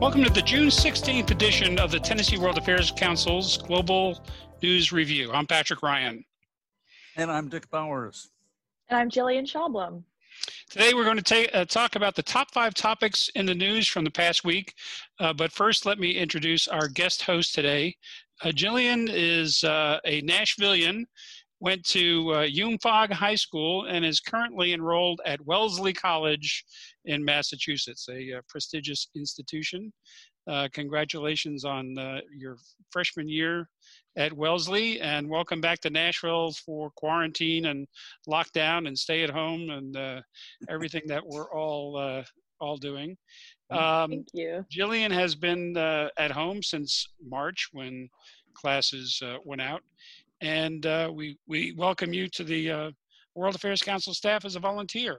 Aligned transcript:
Welcome 0.00 0.22
to 0.22 0.30
the 0.30 0.42
June 0.42 0.68
16th 0.68 1.32
edition 1.32 1.76
of 1.80 1.90
the 1.90 1.98
Tennessee 1.98 2.38
World 2.38 2.56
Affairs 2.56 2.92
Council's 2.92 3.56
Global 3.56 4.24
News 4.62 4.92
Review. 4.92 5.32
I'm 5.32 5.44
Patrick 5.44 5.82
Ryan. 5.82 6.24
And 7.16 7.32
I'm 7.32 7.48
Dick 7.48 7.68
Bowers. 7.68 8.30
And 8.88 8.96
I'm 8.96 9.10
Jillian 9.10 9.44
Schaublum. 9.44 10.04
Today 10.70 10.94
we're 10.94 11.02
going 11.02 11.16
to 11.16 11.22
take, 11.22 11.50
uh, 11.52 11.64
talk 11.64 11.96
about 11.96 12.14
the 12.14 12.22
top 12.22 12.52
five 12.52 12.74
topics 12.74 13.28
in 13.34 13.44
the 13.44 13.56
news 13.56 13.88
from 13.88 14.04
the 14.04 14.10
past 14.12 14.44
week. 14.44 14.72
Uh, 15.18 15.32
but 15.32 15.50
first, 15.50 15.84
let 15.84 15.98
me 15.98 16.12
introduce 16.12 16.68
our 16.68 16.86
guest 16.86 17.22
host 17.22 17.52
today. 17.52 17.96
Uh, 18.44 18.50
Jillian 18.50 19.10
is 19.12 19.64
uh, 19.64 19.98
a 20.04 20.22
Nashvilleian, 20.22 21.06
went 21.60 21.84
to 21.86 22.30
uh, 22.32 22.42
Hume-Fogg 22.42 23.12
High 23.12 23.34
School, 23.34 23.86
and 23.86 24.04
is 24.04 24.20
currently 24.20 24.72
enrolled 24.72 25.20
at 25.26 25.44
Wellesley 25.44 25.92
College 25.92 26.64
in 27.04 27.24
Massachusetts, 27.24 28.08
a 28.10 28.38
uh, 28.38 28.40
prestigious 28.48 29.08
institution. 29.16 29.92
Uh, 30.48 30.68
congratulations 30.72 31.64
on 31.64 31.98
uh, 31.98 32.20
your 32.34 32.56
freshman 32.90 33.28
year 33.28 33.68
at 34.16 34.32
Wellesley, 34.32 35.00
and 35.00 35.28
welcome 35.28 35.60
back 35.60 35.78
to 35.80 35.90
Nashville 35.90 36.52
for 36.52 36.90
quarantine 36.96 37.66
and 37.66 37.86
lockdown 38.28 38.88
and 38.88 38.98
stay 38.98 39.22
at 39.22 39.30
home 39.30 39.68
and 39.70 39.96
uh, 39.96 40.20
everything 40.68 41.02
that 41.06 41.22
we're 41.26 41.52
all 41.52 41.96
uh, 41.96 42.22
all 42.60 42.76
doing. 42.76 43.16
Um, 43.70 44.10
Thank 44.10 44.28
you. 44.32 44.64
Jillian 44.72 45.10
has 45.10 45.34
been 45.34 45.76
uh, 45.76 46.08
at 46.18 46.30
home 46.30 46.62
since 46.62 47.08
March 47.22 47.68
when 47.72 48.08
classes 48.54 49.20
uh, 49.24 49.36
went 49.44 49.60
out, 49.60 49.82
and 50.40 50.86
uh, 50.86 51.10
we 51.12 51.36
we 51.46 51.72
welcome 51.76 52.12
you 52.12 52.28
to 52.28 52.44
the 52.44 52.70
uh, 52.70 52.90
World 53.34 53.54
Affairs 53.54 53.82
Council 53.82 54.14
staff 54.14 54.44
as 54.44 54.56
a 54.56 54.60
volunteer. 54.60 55.18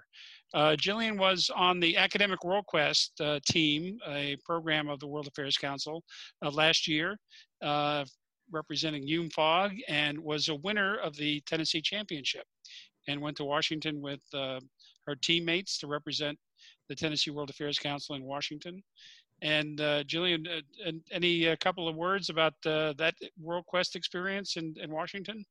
Uh, 0.54 0.76
Jillian 0.80 1.18
was 1.18 1.50
on 1.56 1.80
the 1.80 1.96
Academic 1.96 2.44
World 2.44 2.66
Quest 2.66 3.14
uh, 3.22 3.40
team, 3.48 3.98
a 4.08 4.36
program 4.44 4.90
of 4.90 5.00
the 5.00 5.08
World 5.08 5.28
Affairs 5.28 5.58
Council, 5.58 6.04
uh, 6.44 6.50
last 6.50 6.88
year 6.88 7.18
representing 8.52 9.06
Hume-Fogg 9.06 9.74
and 9.88 10.18
was 10.18 10.50
a 10.50 10.56
winner 10.56 10.98
of 10.98 11.16
the 11.16 11.40
Tennessee 11.42 11.84
Championship 11.84 12.46
and 13.08 13.22
went 13.22 13.38
to 13.38 13.46
Washington 13.46 14.02
with 14.02 14.22
her 14.34 15.16
teammates 15.22 15.78
to 15.78 15.88
represent 15.88 16.36
the 16.88 16.96
Tennessee 16.96 17.30
World 17.30 17.52
Affairs 17.52 17.78
Council 17.78 18.16
in 18.16 18.24
Washington. 18.24 18.82
And 19.42 19.80
uh, 19.80 20.04
Jillian, 20.04 20.48
uh, 20.48 20.92
any 21.12 21.46
a 21.46 21.58
couple 21.58 21.88
of 21.88 21.96
words 21.96 22.30
about 22.30 22.54
uh, 22.66 22.94
that 22.98 23.16
World 23.40 23.66
Quest 23.66 23.96
experience 23.96 24.58
in, 24.58 24.76
in 24.82 24.92
Washington? 24.92 25.46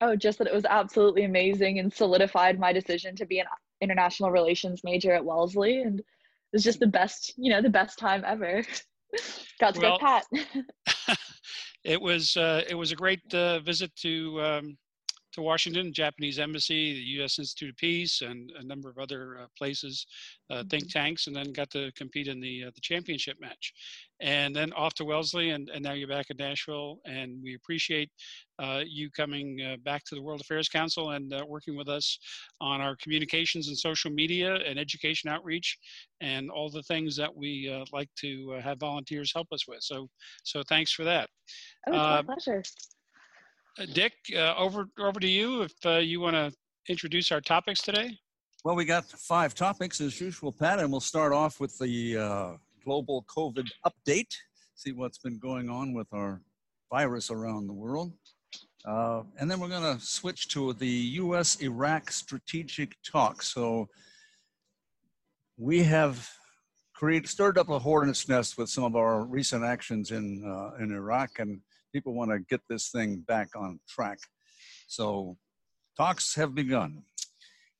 Oh, 0.00 0.16
just 0.16 0.38
that 0.38 0.46
it 0.46 0.54
was 0.54 0.64
absolutely 0.64 1.24
amazing 1.24 1.78
and 1.78 1.92
solidified 1.92 2.58
my 2.58 2.72
decision 2.72 3.14
to 3.16 3.26
be 3.26 3.38
an 3.38 3.46
international 3.82 4.30
relations 4.30 4.82
major 4.82 5.12
at 5.12 5.24
Wellesley. 5.24 5.82
And 5.82 6.00
it 6.00 6.06
was 6.54 6.64
just 6.64 6.80
the 6.80 6.86
best, 6.86 7.34
you 7.36 7.50
know, 7.50 7.60
the 7.60 7.68
best 7.68 7.98
time 7.98 8.24
ever. 8.26 8.62
Got 9.60 9.74
to 9.74 9.80
well, 9.80 9.98
get 9.98 10.00
Pat. 10.00 11.18
it 11.84 12.00
was 12.00 12.36
uh, 12.36 12.62
it 12.68 12.74
was 12.74 12.92
a 12.92 12.96
great 12.96 13.34
uh, 13.34 13.60
visit 13.60 13.94
to 13.96 14.40
um, 14.40 14.78
to 15.32 15.42
Washington, 15.42 15.92
Japanese 15.92 16.38
Embassy, 16.38 16.94
the 16.94 17.00
U.S. 17.18 17.38
Institute 17.38 17.70
of 17.70 17.76
Peace, 17.76 18.22
and 18.22 18.50
a 18.58 18.64
number 18.64 18.90
of 18.90 18.98
other 18.98 19.38
uh, 19.40 19.46
places, 19.56 20.06
uh, 20.50 20.64
think 20.70 20.84
mm-hmm. 20.84 20.98
tanks, 20.98 21.26
and 21.26 21.36
then 21.36 21.52
got 21.52 21.70
to 21.70 21.92
compete 21.92 22.28
in 22.28 22.40
the 22.40 22.64
uh, 22.64 22.70
the 22.74 22.80
championship 22.80 23.36
match, 23.40 23.72
and 24.20 24.54
then 24.54 24.72
off 24.72 24.94
to 24.94 25.04
Wellesley, 25.04 25.50
and, 25.50 25.68
and 25.70 25.82
now 25.82 25.92
you're 25.92 26.08
back 26.08 26.30
in 26.30 26.36
Nashville, 26.36 26.98
and 27.04 27.40
we 27.42 27.54
appreciate 27.54 28.10
uh, 28.58 28.82
you 28.86 29.10
coming 29.10 29.60
uh, 29.62 29.76
back 29.84 30.04
to 30.04 30.14
the 30.14 30.22
World 30.22 30.40
Affairs 30.40 30.68
Council 30.68 31.10
and 31.10 31.32
uh, 31.32 31.44
working 31.46 31.76
with 31.76 31.88
us 31.88 32.18
on 32.60 32.80
our 32.80 32.96
communications 32.96 33.68
and 33.68 33.78
social 33.78 34.10
media 34.10 34.54
and 34.66 34.78
education 34.78 35.30
outreach, 35.30 35.78
and 36.20 36.50
all 36.50 36.70
the 36.70 36.82
things 36.82 37.16
that 37.16 37.34
we 37.34 37.72
like 37.92 38.10
to 38.16 38.58
have 38.62 38.78
volunteers 38.78 39.32
help 39.32 39.48
us 39.52 39.66
with. 39.68 39.82
So, 39.82 40.08
so 40.42 40.62
thanks 40.68 40.92
for 40.92 41.04
that. 41.04 41.28
Oh, 41.86 41.92
it's 41.92 42.26
my 42.26 42.34
pleasure. 42.34 42.62
Uh, 43.78 43.86
Dick, 43.92 44.12
uh, 44.34 44.54
over 44.56 44.88
over 44.98 45.20
to 45.20 45.28
you 45.28 45.62
if 45.62 45.72
uh, 45.84 45.98
you 45.98 46.20
want 46.20 46.34
to 46.34 46.52
introduce 46.88 47.30
our 47.30 47.40
topics 47.40 47.82
today. 47.82 48.18
Well, 48.64 48.74
we 48.74 48.84
got 48.84 49.06
five 49.06 49.54
topics 49.54 50.00
as 50.00 50.20
usual, 50.20 50.52
Pat, 50.52 50.80
and 50.80 50.90
we'll 50.90 51.00
start 51.00 51.32
off 51.32 51.60
with 51.60 51.78
the 51.78 52.18
uh, 52.18 52.50
global 52.84 53.24
COVID 53.24 53.68
update. 53.86 54.34
See 54.74 54.92
what's 54.92 55.18
been 55.18 55.38
going 55.38 55.70
on 55.70 55.94
with 55.94 56.08
our 56.12 56.42
virus 56.90 57.30
around 57.30 57.68
the 57.68 57.72
world. 57.72 58.12
Uh, 58.84 59.22
and 59.38 59.50
then 59.50 59.60
we're 59.60 59.68
going 59.68 59.98
to 59.98 60.04
switch 60.04 60.48
to 60.48 60.72
the 60.74 60.88
U.S. 60.88 61.60
Iraq 61.60 62.10
strategic 62.10 62.96
talk. 63.02 63.42
So 63.42 63.88
we 65.58 65.82
have 65.84 66.28
created, 66.94 67.28
stirred 67.28 67.58
up 67.58 67.68
a 67.68 67.78
hornet's 67.78 68.28
nest 68.28 68.58
with 68.58 68.68
some 68.68 68.84
of 68.84 68.96
our 68.96 69.22
recent 69.22 69.64
actions 69.64 70.10
in, 70.10 70.42
uh, 70.44 70.82
in 70.82 70.92
Iraq, 70.92 71.38
and 71.38 71.60
people 71.92 72.14
want 72.14 72.30
to 72.30 72.38
get 72.38 72.60
this 72.68 72.88
thing 72.88 73.24
back 73.26 73.48
on 73.56 73.80
track. 73.88 74.18
So 74.86 75.36
talks 75.96 76.34
have 76.34 76.54
begun. 76.54 77.02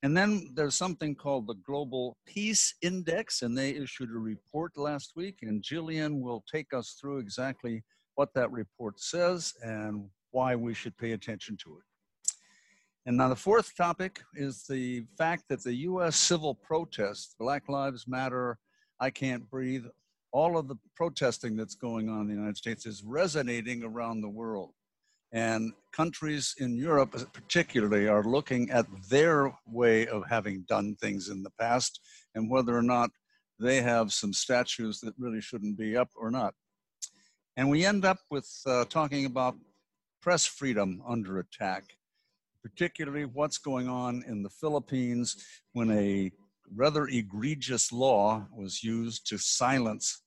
And 0.03 0.17
then 0.17 0.51
there's 0.55 0.75
something 0.75 1.13
called 1.13 1.45
the 1.45 1.55
Global 1.65 2.17
Peace 2.25 2.73
Index, 2.81 3.43
and 3.43 3.55
they 3.55 3.69
issued 3.71 4.09
a 4.09 4.17
report 4.19 4.75
last 4.75 5.13
week. 5.15 5.39
And 5.43 5.63
Jillian 5.63 6.21
will 6.21 6.43
take 6.51 6.73
us 6.73 6.97
through 6.99 7.19
exactly 7.19 7.83
what 8.15 8.33
that 8.33 8.51
report 8.51 8.99
says 8.99 9.53
and 9.61 10.05
why 10.31 10.55
we 10.55 10.73
should 10.73 10.97
pay 10.97 11.11
attention 11.11 11.55
to 11.63 11.77
it. 11.77 11.83
And 13.05 13.17
now 13.17 13.29
the 13.29 13.35
fourth 13.35 13.75
topic 13.75 14.21
is 14.35 14.65
the 14.67 15.05
fact 15.17 15.45
that 15.49 15.63
the 15.63 15.73
US 15.73 16.15
civil 16.15 16.55
protests, 16.55 17.35
Black 17.39 17.67
Lives 17.67 18.07
Matter, 18.07 18.57
I 18.99 19.09
Can't 19.09 19.49
Breathe, 19.49 19.85
all 20.31 20.57
of 20.57 20.67
the 20.67 20.75
protesting 20.95 21.55
that's 21.55 21.75
going 21.75 22.09
on 22.09 22.21
in 22.21 22.27
the 22.27 22.33
United 22.33 22.57
States 22.57 22.85
is 22.85 23.03
resonating 23.03 23.83
around 23.83 24.21
the 24.21 24.29
world. 24.29 24.71
And 25.33 25.71
countries 25.93 26.55
in 26.57 26.75
Europe, 26.75 27.15
particularly, 27.33 28.07
are 28.07 28.23
looking 28.23 28.69
at 28.69 28.85
their 29.09 29.53
way 29.65 30.07
of 30.07 30.23
having 30.29 30.65
done 30.67 30.95
things 30.95 31.29
in 31.29 31.43
the 31.43 31.51
past 31.59 32.01
and 32.35 32.49
whether 32.49 32.77
or 32.77 32.81
not 32.81 33.11
they 33.59 33.81
have 33.81 34.11
some 34.11 34.33
statues 34.33 34.99
that 35.01 35.13
really 35.17 35.39
shouldn't 35.39 35.77
be 35.77 35.95
up 35.95 36.09
or 36.15 36.31
not. 36.31 36.53
And 37.55 37.69
we 37.69 37.85
end 37.85 38.05
up 38.05 38.19
with 38.29 38.49
uh, 38.65 38.85
talking 38.85 39.25
about 39.25 39.55
press 40.21 40.45
freedom 40.45 41.01
under 41.07 41.39
attack, 41.39 41.83
particularly 42.63 43.25
what's 43.25 43.57
going 43.57 43.87
on 43.87 44.23
in 44.27 44.43
the 44.43 44.49
Philippines 44.49 45.37
when 45.73 45.91
a 45.91 46.31
rather 46.75 47.07
egregious 47.07 47.91
law 47.91 48.45
was 48.51 48.83
used 48.83 49.27
to 49.27 49.37
silence 49.37 50.23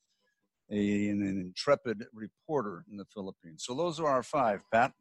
a, 0.70 1.08
an 1.08 1.22
intrepid 1.22 2.04
reporter 2.12 2.84
in 2.90 2.96
the 2.96 3.04
Philippines. 3.06 3.64
So 3.66 3.74
those 3.74 4.00
are 4.00 4.06
our 4.06 4.22
five, 4.22 4.60
Pat. 4.72 4.92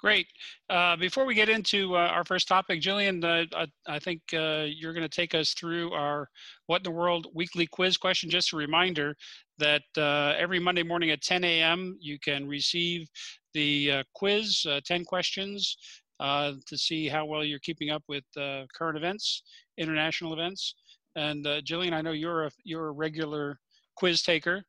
Great. 0.00 0.28
Uh, 0.70 0.96
before 0.96 1.26
we 1.26 1.34
get 1.34 1.50
into 1.50 1.94
uh, 1.94 1.98
our 1.98 2.24
first 2.24 2.48
topic, 2.48 2.80
Jillian, 2.80 3.22
uh, 3.22 3.44
I, 3.54 3.96
I, 3.96 3.98
think 3.98 4.22
uh, 4.32 4.64
you're 4.66 4.94
going 4.94 5.06
to 5.06 5.14
take 5.14 5.34
us 5.34 5.52
through 5.52 5.92
our 5.92 6.26
What 6.68 6.78
in 6.78 6.84
the 6.84 6.90
World 6.90 7.26
weekly 7.34 7.66
quiz 7.66 7.98
question. 7.98 8.30
Just 8.30 8.54
a 8.54 8.56
reminder 8.56 9.14
that 9.58 9.82
uh, 9.98 10.34
every 10.38 10.58
Monday 10.58 10.82
morning 10.82 11.10
at 11.10 11.20
10 11.20 11.44
a.m., 11.44 11.98
you 12.00 12.18
can 12.18 12.48
receive 12.48 13.08
the 13.52 13.92
uh, 13.92 14.02
quiz, 14.14 14.66
10 14.86 15.04
questions, 15.04 15.76
to 16.18 16.78
see 16.78 17.06
how 17.06 17.26
well 17.26 17.44
you're 17.44 17.58
keeping 17.58 17.90
up 17.90 18.02
with 18.08 18.24
current 18.74 18.96
events, 18.96 19.42
international 19.76 20.32
events. 20.32 20.76
And 21.16 21.44
Jillian, 21.44 21.92
I 21.92 22.02
know 22.02 22.12
you're 22.12 22.46
a, 22.46 22.50
you're 22.64 22.88
a 22.88 22.92
regular 22.92 23.58
quiz 23.96 24.22
taker. 24.22 24.64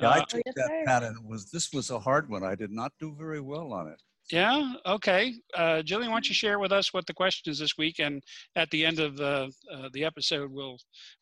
Yeah, 0.00 0.08
I 0.08 0.18
uh, 0.18 0.24
took 0.24 0.42
yes, 0.44 0.54
that 0.56 0.66
sir. 0.66 0.82
pattern. 0.86 1.16
Was 1.24 1.50
this 1.50 1.72
was 1.72 1.90
a 1.90 1.98
hard 1.98 2.28
one? 2.28 2.42
I 2.42 2.54
did 2.54 2.70
not 2.70 2.92
do 2.98 3.14
very 3.16 3.40
well 3.40 3.72
on 3.72 3.86
it. 3.88 4.00
Yeah. 4.30 4.74
Okay. 4.86 5.34
Uh, 5.54 5.82
Jillian, 5.84 6.06
why 6.06 6.14
don't 6.14 6.28
you 6.28 6.34
share 6.34 6.58
with 6.58 6.72
us 6.72 6.92
what 6.92 7.06
the 7.06 7.12
question 7.12 7.50
is 7.50 7.58
this 7.58 7.76
week, 7.76 8.00
and 8.00 8.22
at 8.56 8.70
the 8.70 8.84
end 8.84 8.98
of 8.98 9.16
the 9.16 9.52
uh, 9.72 9.88
the 9.92 10.04
episode, 10.04 10.50
we'll 10.50 10.78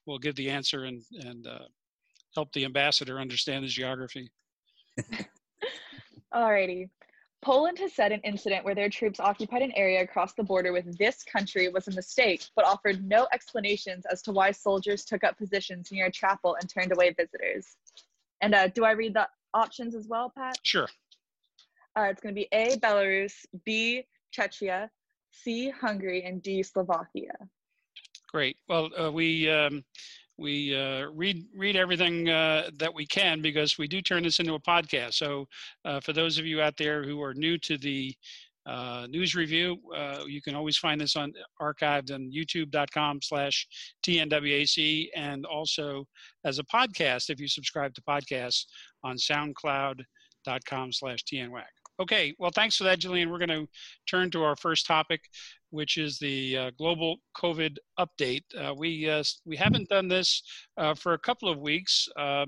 we'll 0.07 0.19
give 0.19 0.37
the 0.37 0.49
answer 0.49 0.85
and 0.85 1.03
and 1.21 1.47
uh, 1.47 1.67
help 2.35 2.53
the 2.53 2.65
ambassador 2.65 3.19
understand 3.19 3.65
the 3.65 3.69
geography. 3.69 4.31
Alrighty. 6.35 6.89
Poland 7.43 7.77
has 7.81 7.93
said 7.93 8.13
an 8.13 8.21
incident 8.21 8.65
where 8.65 8.75
their 8.75 8.89
troops 8.89 9.19
occupied 9.19 9.63
an 9.63 9.73
area 9.73 10.01
across 10.01 10.33
the 10.35 10.45
border 10.45 10.73
with 10.73 10.97
this 10.97 11.25
country 11.25 11.69
was 11.69 11.89
a 11.89 11.91
mistake, 11.91 12.45
but 12.55 12.65
offered 12.65 13.05
no 13.05 13.27
explanations 13.33 14.07
as 14.07 14.23
to 14.23 14.33
why 14.33 14.53
soldiers 14.53 15.05
took 15.05 15.25
up 15.25 15.37
positions 15.37 15.91
near 15.91 16.07
a 16.07 16.11
chapel 16.11 16.57
and 16.61 16.71
turned 16.71 16.93
away 16.93 17.11
visitors. 17.11 17.77
And 18.41 18.55
uh, 18.55 18.69
do 18.69 18.85
I 18.85 18.93
read 18.93 19.15
the 19.15 19.29
options 19.55 19.97
as 19.97 20.07
well, 20.07 20.33
Pat? 20.35 20.57
Sure. 20.63 20.89
Uh, 21.99 22.03
it's 22.03 22.21
going 22.21 22.35
to 22.35 22.41
be 22.41 22.49
A, 22.53 22.77
Belarus, 22.77 23.35
B, 23.65 24.05
Czechia, 24.33 24.89
C, 25.31 25.69
Hungary, 25.71 26.23
and 26.23 26.41
D, 26.43 26.63
Slovakia. 26.63 27.35
Great. 28.31 28.57
Well, 28.69 28.89
uh, 28.99 29.11
we 29.11 29.51
um, 29.51 29.85
we 30.43 30.77
uh, 30.77 31.07
read 31.15 31.47
read 31.57 31.77
everything 31.77 32.29
uh, 32.29 32.69
that 32.79 32.93
we 32.93 33.07
can 33.07 33.41
because 33.41 33.79
we 33.79 33.89
do 33.89 34.03
turn 34.03 34.25
this 34.25 34.41
into 34.41 34.53
a 34.55 34.61
podcast. 34.61 35.15
So, 35.15 35.47
uh, 35.85 36.01
for 36.01 36.13
those 36.13 36.39
of 36.39 36.45
you 36.45 36.61
out 36.61 36.77
there 36.77 37.05
who 37.05 37.23
are 37.23 37.33
new 37.33 37.57
to 37.59 37.79
the 37.79 38.13
uh, 38.67 39.07
news 39.09 39.35
review, 39.35 39.79
uh, 39.97 40.25
you 40.27 40.43
can 40.43 40.55
always 40.55 40.77
find 40.77 41.01
this 41.01 41.17
on 41.17 41.33
archived 41.61 42.13
on 42.13 42.31
YouTube.com/slash 42.31 43.67
TNWAC, 44.07 45.09
and 45.17 45.47
also 45.47 46.07
as 46.45 46.59
a 46.59 46.65
podcast 46.65 47.31
if 47.31 47.41
you 47.41 47.49
subscribe 47.49 47.95
to 47.95 48.03
podcasts 48.03 48.67
on 49.05 49.17
SoundCloud.com/slash 49.17 51.25
TNWAC. 51.25 51.82
Okay, 52.01 52.35
well, 52.39 52.51
thanks 52.55 52.77
for 52.77 52.85
that, 52.85 53.01
Jillian. 53.01 53.31
We're 53.31 53.39
going 53.39 53.49
to 53.49 53.69
turn 54.09 54.31
to 54.31 54.43
our 54.43 54.57
first 54.57 54.87
topic, 54.87 55.21
which 55.71 55.99
is 55.99 56.19
the 56.19 56.57
uh, 56.57 56.71
global 56.79 57.17
COVID 57.37 57.77
update. 57.99 58.43
Uh, 58.59 58.75
we 58.75 59.09
uh, 59.09 59.23
we 59.45 59.57
haven't 59.57 59.89
done 59.89 60.09
this 60.09 60.43
uh, 60.79 60.95
for 60.95 61.13
a 61.13 61.19
couple 61.19 61.51
of 61.51 61.59
weeks. 61.59 62.09
Um, 62.17 62.47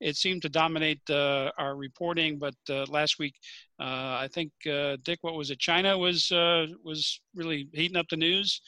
it 0.00 0.16
seemed 0.16 0.42
to 0.42 0.48
dominate 0.48 1.02
uh, 1.10 1.52
our 1.58 1.76
reporting, 1.76 2.38
but 2.38 2.54
uh, 2.70 2.84
last 2.88 3.18
week, 3.18 3.34
I 3.78 4.28
think 4.32 4.50
Dick, 4.64 5.18
what 5.20 5.34
was 5.34 5.50
it? 5.50 5.58
China 5.58 5.96
was 5.98 6.30
was 6.30 7.20
really 7.34 7.68
heating 7.72 7.98
up 7.98 8.08
the 8.08 8.16
news. 8.16 8.62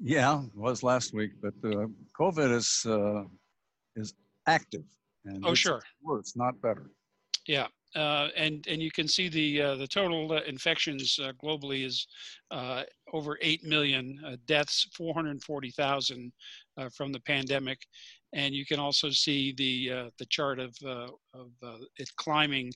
Yeah, 0.00 0.42
it 0.42 0.56
was 0.56 0.82
last 0.82 1.12
week, 1.12 1.32
but 1.42 1.54
COVID 2.18 2.54
is 2.54 2.86
is 3.96 4.14
active. 4.46 4.84
And 5.24 5.44
oh, 5.46 5.54
sure. 5.54 5.80
Worse, 6.02 6.34
not 6.36 6.60
better. 6.60 6.90
Yeah, 7.46 7.66
uh, 7.96 8.28
and 8.36 8.64
and 8.68 8.80
you 8.80 8.90
can 8.90 9.08
see 9.08 9.28
the 9.28 9.60
uh, 9.60 9.74
the 9.76 9.86
total 9.86 10.32
uh, 10.32 10.40
infections 10.46 11.18
uh, 11.22 11.32
globally 11.42 11.84
is 11.84 12.06
uh, 12.50 12.84
over 13.12 13.38
eight 13.42 13.64
million 13.64 14.18
uh, 14.24 14.36
deaths, 14.46 14.86
four 14.94 15.12
hundred 15.14 15.42
forty 15.42 15.70
thousand 15.70 16.32
from 16.96 17.12
the 17.12 17.20
pandemic, 17.20 17.78
and 18.32 18.54
you 18.54 18.64
can 18.64 18.78
also 18.78 19.10
see 19.10 19.52
the 19.56 20.10
the 20.18 20.26
chart 20.26 20.58
of 20.58 20.74
of 20.84 21.50
it 21.98 22.08
climbing 22.16 22.72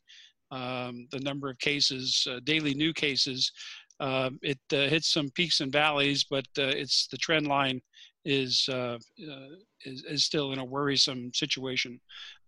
um, 0.51 1.07
the 1.11 1.21
number 1.21 1.49
of 1.49 1.59
cases, 1.59 2.27
daily 2.45 2.75
new 2.75 2.93
cases. 2.93 3.53
Um, 3.99 4.39
it 4.43 4.59
hits 4.69 5.11
some 5.11 5.31
peaks 5.31 5.61
and 5.61 5.73
valleys, 5.73 6.25
but 6.25 6.45
it's 6.57 7.07
the 7.07 7.17
trend 7.17 7.47
line 7.47 7.81
is, 8.27 8.69
uh, 8.69 8.99
uh, 9.31 9.49
is, 9.85 10.03
is 10.05 10.25
still 10.25 10.53
in 10.53 10.59
a 10.59 10.65
worrisome 10.65 11.33
situation. 11.33 11.99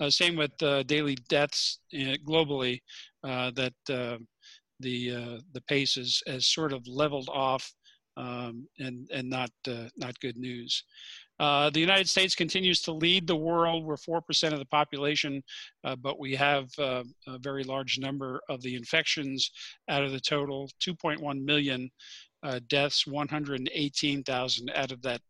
Uh, 0.01 0.11
same 0.11 0.37
with 0.37 0.57
daily 0.87 1.17
deaths 1.29 1.79
globally, 1.95 2.81
that 3.23 3.73
the 3.87 4.19
the 4.81 5.63
pace 5.69 5.97
is 5.97 6.23
has 6.27 6.47
sort 6.47 6.73
of 6.73 6.87
leveled 6.87 7.29
off 7.33 7.73
um, 8.17 8.67
and 8.79 9.09
and 9.15 9.31
not 9.31 9.51
not 9.97 10.19
good 10.21 10.37
news. 10.37 10.85
Uh, 11.41 11.71
the 11.71 11.79
United 11.79 12.09
States 12.09 12.35
continues 12.35 12.83
to 12.83 12.93
lead 12.93 13.25
the 13.25 13.37
world. 13.37 13.85
We're 13.85 13.95
4% 13.95 14.53
of 14.53 14.59
the 14.59 14.65
population, 14.65 15.41
uh, 15.85 15.95
but 15.95 16.19
we 16.19 16.35
have 16.35 16.69
uh, 16.81 17.05
a 17.29 17.39
very 17.39 17.63
large 17.63 17.97
number 18.01 18.41
of 18.49 18.61
the 18.63 18.75
infections 18.75 19.53
out 19.89 20.03
of 20.03 20.11
the 20.11 20.19
total 20.19 20.69
2.1 20.85 21.45
million 21.45 21.89
deaths, 22.69 23.07
118,000 23.07 24.71
out 24.75 24.91
of 24.91 25.03
that 25.03 25.21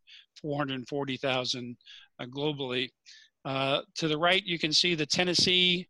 440,000 0.41 1.77
uh, 2.21 2.25
globally. 2.27 2.89
Uh, 3.45 3.81
to 3.95 4.09
the 4.09 4.19
right, 4.19 4.45
you 4.45 4.59
can 4.59 4.73
see 4.73 4.95
the 4.95 5.07
Tennessee 5.07 5.89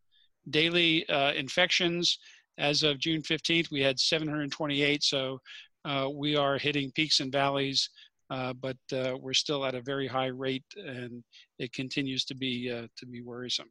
daily 0.50 1.08
uh, 1.08 1.32
infections. 1.32 2.18
As 2.58 2.82
of 2.82 2.98
June 2.98 3.22
15th, 3.22 3.70
we 3.70 3.80
had 3.80 3.98
728. 3.98 5.02
So 5.02 5.40
uh, 5.84 6.08
we 6.12 6.36
are 6.36 6.58
hitting 6.58 6.90
peaks 6.92 7.20
and 7.20 7.32
valleys, 7.32 7.88
uh, 8.30 8.52
but 8.52 8.76
uh, 8.92 9.16
we're 9.20 9.32
still 9.32 9.64
at 9.64 9.74
a 9.74 9.82
very 9.82 10.06
high 10.06 10.26
rate, 10.26 10.64
and 10.76 11.22
it 11.58 11.72
continues 11.72 12.24
to 12.26 12.34
be 12.34 12.68
to 12.68 13.06
be 13.06 13.22
worrisome. 13.22 13.68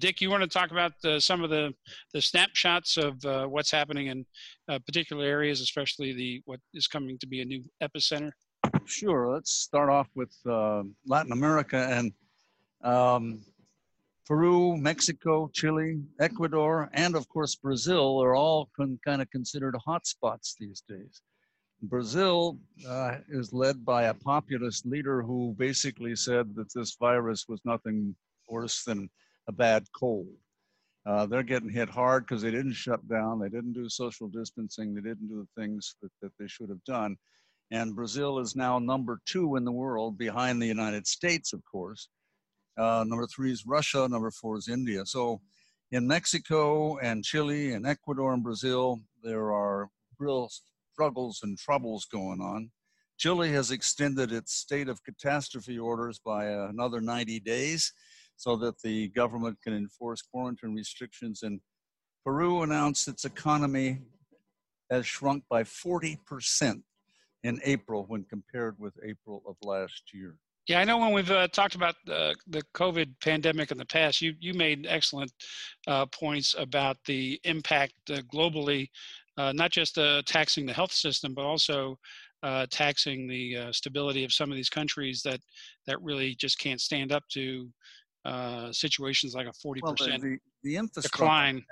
Dick, 0.00 0.20
you 0.20 0.28
want 0.28 0.42
to 0.42 0.48
talk 0.48 0.72
about 0.72 0.92
some 1.22 1.44
of 1.44 1.50
the 1.50 1.72
the 2.12 2.20
snapshots 2.20 2.96
of 2.96 3.14
what's 3.50 3.70
happening 3.70 4.08
in 4.08 4.26
particular 4.86 5.24
areas, 5.24 5.60
especially 5.60 6.12
the 6.12 6.42
what 6.44 6.60
is 6.74 6.88
coming 6.88 7.16
to 7.18 7.26
be 7.26 7.40
a 7.40 7.44
new 7.44 7.62
epicenter? 7.82 8.32
Sure. 8.86 9.32
Let's 9.32 9.52
start 9.52 9.90
off 9.90 10.08
with 10.14 10.34
uh, 10.48 10.84
Latin 11.04 11.32
America 11.32 11.88
and 11.90 12.12
um, 12.82 13.40
Peru, 14.26 14.76
Mexico, 14.76 15.50
Chile, 15.52 16.00
Ecuador, 16.20 16.88
and 16.92 17.16
of 17.16 17.28
course 17.28 17.56
Brazil 17.56 18.22
are 18.22 18.34
all 18.36 18.68
kind 18.76 19.22
of 19.22 19.30
considered 19.30 19.74
hotspots 19.86 20.54
these 20.58 20.82
days. 20.88 21.20
Brazil 21.82 22.58
uh, 22.88 23.16
is 23.28 23.52
led 23.52 23.84
by 23.84 24.04
a 24.04 24.14
populist 24.14 24.86
leader 24.86 25.20
who 25.22 25.54
basically 25.58 26.16
said 26.16 26.54
that 26.54 26.72
this 26.72 26.96
virus 26.98 27.46
was 27.48 27.60
nothing 27.64 28.14
worse 28.48 28.84
than 28.84 29.10
a 29.48 29.52
bad 29.52 29.84
cold. 29.92 30.28
Uh, 31.04 31.26
they're 31.26 31.42
getting 31.42 31.68
hit 31.68 31.88
hard 31.88 32.24
because 32.24 32.42
they 32.42 32.50
didn't 32.50 32.72
shut 32.72 33.06
down, 33.08 33.38
they 33.38 33.48
didn't 33.48 33.74
do 33.74 33.88
social 33.88 34.28
distancing, 34.28 34.94
they 34.94 35.00
didn't 35.00 35.28
do 35.28 35.44
the 35.44 35.60
things 35.60 35.94
that, 36.02 36.10
that 36.22 36.32
they 36.38 36.48
should 36.48 36.68
have 36.68 36.82
done. 36.84 37.16
And 37.70 37.96
Brazil 37.96 38.38
is 38.38 38.54
now 38.54 38.78
number 38.78 39.20
two 39.26 39.56
in 39.56 39.64
the 39.64 39.72
world 39.72 40.16
behind 40.16 40.62
the 40.62 40.66
United 40.66 41.06
States, 41.06 41.52
of 41.52 41.62
course. 41.64 42.08
Uh, 42.78 43.04
number 43.06 43.26
three 43.26 43.50
is 43.50 43.66
Russia. 43.66 44.06
Number 44.08 44.30
four 44.30 44.56
is 44.56 44.68
India. 44.68 45.04
So 45.04 45.40
in 45.90 46.06
Mexico 46.06 46.98
and 46.98 47.24
Chile 47.24 47.72
and 47.72 47.86
Ecuador 47.86 48.34
and 48.34 48.42
Brazil, 48.42 49.00
there 49.22 49.52
are 49.52 49.88
real 50.18 50.50
struggles 50.92 51.40
and 51.42 51.58
troubles 51.58 52.04
going 52.04 52.40
on. 52.40 52.70
Chile 53.18 53.50
has 53.50 53.70
extended 53.70 54.30
its 54.30 54.52
state 54.54 54.88
of 54.88 55.02
catastrophe 55.02 55.78
orders 55.78 56.18
by 56.18 56.46
another 56.46 57.00
90 57.00 57.40
days 57.40 57.92
so 58.36 58.56
that 58.56 58.80
the 58.82 59.08
government 59.08 59.56
can 59.64 59.74
enforce 59.74 60.22
quarantine 60.22 60.74
restrictions. 60.74 61.42
And 61.42 61.60
Peru 62.24 62.62
announced 62.62 63.08
its 63.08 63.24
economy 63.24 64.02
has 64.90 65.06
shrunk 65.06 65.44
by 65.48 65.62
40% 65.62 66.82
in 67.46 67.60
April 67.64 68.04
when 68.08 68.24
compared 68.24 68.78
with 68.78 68.94
April 69.04 69.42
of 69.46 69.56
last 69.62 70.02
year. 70.12 70.34
Yeah, 70.68 70.80
I 70.80 70.84
know 70.84 70.98
when 70.98 71.12
we've 71.12 71.30
uh, 71.30 71.46
talked 71.48 71.76
about 71.76 71.94
the, 72.06 72.34
the 72.48 72.62
COVID 72.74 73.14
pandemic 73.22 73.70
in 73.70 73.78
the 73.78 73.86
past, 73.86 74.20
you, 74.20 74.34
you 74.40 74.52
made 74.52 74.86
excellent 74.88 75.32
uh, 75.86 76.06
points 76.06 76.56
about 76.58 76.96
the 77.06 77.40
impact 77.44 77.94
uh, 78.10 78.16
globally, 78.34 78.88
uh, 79.38 79.52
not 79.52 79.70
just 79.70 79.96
uh, 79.96 80.22
taxing 80.26 80.66
the 80.66 80.72
health 80.72 80.90
system, 80.90 81.34
but 81.34 81.44
also 81.44 81.96
uh, 82.42 82.66
taxing 82.68 83.28
the 83.28 83.68
stability 83.70 84.24
of 84.24 84.32
some 84.32 84.50
of 84.50 84.56
these 84.56 84.68
countries 84.68 85.22
that, 85.22 85.38
that 85.86 86.02
really 86.02 86.34
just 86.34 86.58
can't 86.58 86.80
stand 86.80 87.12
up 87.12 87.22
to 87.28 87.70
situations 88.72 89.36
like 89.36 89.46
a 89.46 89.50
40% 89.50 89.82
well, 89.82 89.94
the, 89.94 90.38
the, 90.64 90.80
the 90.80 91.00
decline 91.00 91.64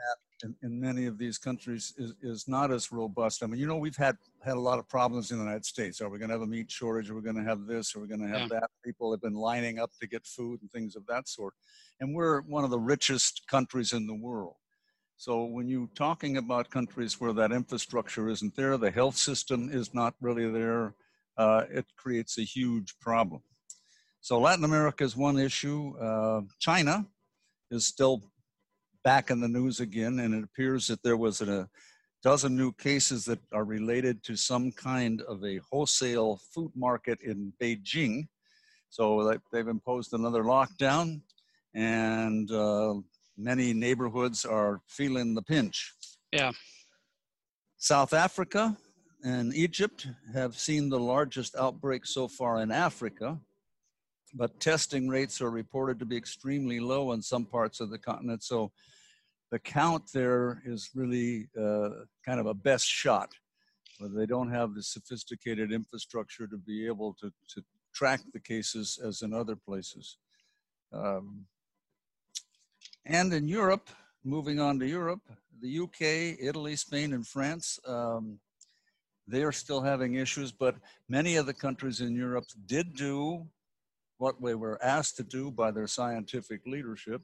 in, 0.42 0.54
in 0.62 0.80
many 0.80 1.06
of 1.06 1.18
these 1.18 1.38
countries 1.38 1.94
is, 1.96 2.14
is 2.22 2.48
not 2.48 2.72
as 2.72 2.90
robust. 2.90 3.42
I 3.42 3.46
mean, 3.46 3.60
you 3.60 3.66
know, 3.66 3.76
we've 3.76 3.96
had 3.96 4.16
had 4.42 4.56
a 4.56 4.60
lot 4.60 4.78
of 4.78 4.88
problems 4.88 5.30
in 5.30 5.38
the 5.38 5.44
United 5.44 5.64
States. 5.64 6.00
Are 6.00 6.08
we 6.08 6.18
going 6.18 6.28
to 6.28 6.34
have 6.34 6.42
a 6.42 6.46
meat 6.46 6.70
shortage? 6.70 7.10
Are 7.10 7.14
we 7.14 7.22
going 7.22 7.36
to 7.36 7.44
have 7.44 7.66
this? 7.66 7.94
Are 7.94 8.00
we 8.00 8.08
going 8.08 8.20
to 8.20 8.28
have 8.28 8.50
yeah. 8.50 8.60
that? 8.60 8.70
People 8.84 9.10
have 9.12 9.22
been 9.22 9.34
lining 9.34 9.78
up 9.78 9.90
to 10.00 10.06
get 10.08 10.26
food 10.26 10.60
and 10.60 10.70
things 10.72 10.96
of 10.96 11.06
that 11.06 11.28
sort. 11.28 11.54
And 12.00 12.14
we're 12.14 12.42
one 12.42 12.64
of 12.64 12.70
the 12.70 12.78
richest 12.78 13.42
countries 13.48 13.92
in 13.92 14.06
the 14.06 14.14
world. 14.14 14.56
So 15.16 15.44
when 15.44 15.68
you're 15.68 15.88
talking 15.94 16.36
about 16.36 16.70
countries 16.70 17.20
where 17.20 17.32
that 17.34 17.52
infrastructure 17.52 18.28
isn't 18.28 18.56
there, 18.56 18.76
the 18.76 18.90
health 18.90 19.16
system 19.16 19.70
is 19.72 19.94
not 19.94 20.14
really 20.20 20.50
there, 20.50 20.94
uh, 21.38 21.64
it 21.70 21.86
creates 21.96 22.38
a 22.38 22.42
huge 22.42 22.98
problem. 23.00 23.42
So 24.20 24.40
Latin 24.40 24.64
America 24.64 25.04
is 25.04 25.16
one 25.16 25.38
issue. 25.38 25.96
Uh, 25.98 26.42
China 26.58 27.06
is 27.70 27.86
still 27.86 28.22
back 29.04 29.30
in 29.30 29.40
the 29.40 29.48
news 29.48 29.80
again, 29.80 30.18
and 30.18 30.34
it 30.34 30.42
appears 30.42 30.88
that 30.88 31.02
there 31.02 31.16
was 31.16 31.40
a 31.42 31.68
dozen 32.22 32.56
new 32.56 32.72
cases 32.72 33.26
that 33.26 33.38
are 33.52 33.64
related 33.64 34.24
to 34.24 34.34
some 34.34 34.72
kind 34.72 35.20
of 35.22 35.44
a 35.44 35.60
wholesale 35.70 36.40
food 36.54 36.72
market 36.74 37.20
in 37.20 37.52
Beijing. 37.62 38.26
So 38.88 39.38
they've 39.52 39.68
imposed 39.68 40.14
another 40.14 40.42
lockdown, 40.42 41.20
and 41.74 42.50
uh, 42.50 42.94
many 43.36 43.74
neighborhoods 43.74 44.46
are 44.46 44.80
feeling 44.88 45.34
the 45.34 45.42
pinch. 45.42 45.92
Yeah. 46.32 46.52
South 47.76 48.14
Africa 48.14 48.76
and 49.22 49.54
Egypt 49.54 50.06
have 50.32 50.56
seen 50.56 50.88
the 50.88 50.98
largest 50.98 51.56
outbreak 51.56 52.06
so 52.06 52.26
far 52.26 52.62
in 52.62 52.70
Africa, 52.70 53.38
but 54.32 54.58
testing 54.60 55.08
rates 55.08 55.42
are 55.42 55.50
reported 55.50 55.98
to 55.98 56.06
be 56.06 56.16
extremely 56.16 56.80
low 56.80 57.12
in 57.12 57.20
some 57.20 57.44
parts 57.44 57.80
of 57.80 57.90
the 57.90 57.98
continent. 57.98 58.42
So 58.42 58.72
the 59.50 59.58
count 59.58 60.10
there 60.12 60.62
is 60.64 60.90
really 60.94 61.48
uh, 61.60 61.90
kind 62.24 62.40
of 62.40 62.46
a 62.46 62.54
best 62.54 62.86
shot. 62.86 63.30
They 64.00 64.26
don't 64.26 64.50
have 64.50 64.74
the 64.74 64.82
sophisticated 64.82 65.72
infrastructure 65.72 66.46
to 66.46 66.56
be 66.56 66.86
able 66.86 67.14
to, 67.20 67.32
to 67.54 67.62
track 67.94 68.20
the 68.32 68.40
cases 68.40 68.98
as 69.04 69.22
in 69.22 69.32
other 69.32 69.56
places. 69.56 70.18
Um, 70.92 71.46
and 73.06 73.32
in 73.32 73.46
Europe, 73.48 73.88
moving 74.24 74.58
on 74.58 74.78
to 74.80 74.86
Europe, 74.86 75.20
the 75.60 75.78
UK, 75.78 76.38
Italy, 76.40 76.76
Spain, 76.76 77.12
and 77.12 77.26
France, 77.26 77.78
um, 77.86 78.38
they 79.26 79.42
are 79.42 79.52
still 79.52 79.80
having 79.80 80.14
issues, 80.14 80.52
but 80.52 80.76
many 81.08 81.36
of 81.36 81.46
the 81.46 81.54
countries 81.54 82.00
in 82.00 82.14
Europe 82.14 82.44
did 82.66 82.94
do 82.94 83.46
what 84.18 84.34
they 84.42 84.54
were 84.54 84.82
asked 84.82 85.16
to 85.16 85.22
do 85.22 85.50
by 85.50 85.70
their 85.70 85.86
scientific 85.86 86.60
leadership, 86.66 87.22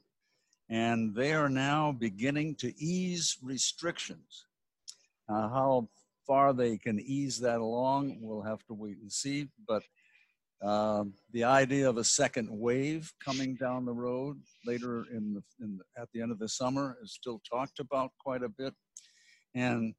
and 0.71 1.13
they 1.13 1.33
are 1.33 1.49
now 1.49 1.91
beginning 1.91 2.55
to 2.55 2.73
ease 2.81 3.37
restrictions. 3.43 4.45
Uh, 5.29 5.49
how 5.49 5.89
far 6.25 6.53
they 6.53 6.77
can 6.77 6.99
ease 6.99 7.37
that 7.39 7.59
along, 7.59 8.17
we'll 8.21 8.41
have 8.41 8.65
to 8.65 8.73
wait 8.73 8.97
and 9.01 9.11
see, 9.11 9.49
but 9.67 9.83
um, 10.63 11.13
the 11.33 11.43
idea 11.43 11.89
of 11.89 11.97
a 11.97 12.03
second 12.03 12.47
wave 12.49 13.11
coming 13.23 13.55
down 13.55 13.83
the 13.83 13.93
road 13.93 14.39
later 14.65 15.05
in 15.11 15.33
the, 15.33 15.43
in 15.59 15.77
the, 15.77 16.01
at 16.01 16.07
the 16.13 16.21
end 16.21 16.31
of 16.31 16.39
the 16.39 16.47
summer 16.47 16.97
is 17.03 17.13
still 17.13 17.41
talked 17.49 17.79
about 17.79 18.11
quite 18.23 18.43
a 18.43 18.49
bit. 18.49 18.73
And 19.55 19.93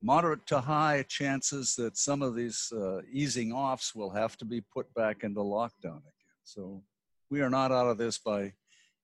moderate 0.00 0.46
to 0.46 0.60
high 0.60 1.04
chances 1.08 1.74
that 1.76 1.98
some 1.98 2.22
of 2.22 2.36
these 2.36 2.72
uh, 2.74 3.00
easing 3.12 3.52
offs 3.52 3.94
will 3.94 4.10
have 4.10 4.36
to 4.38 4.44
be 4.44 4.62
put 4.72 4.92
back 4.94 5.24
into 5.24 5.40
lockdown 5.40 5.98
again. 5.98 6.34
So 6.44 6.82
we 7.28 7.40
are 7.40 7.50
not 7.50 7.72
out 7.72 7.88
of 7.88 7.98
this 7.98 8.16
by 8.16 8.52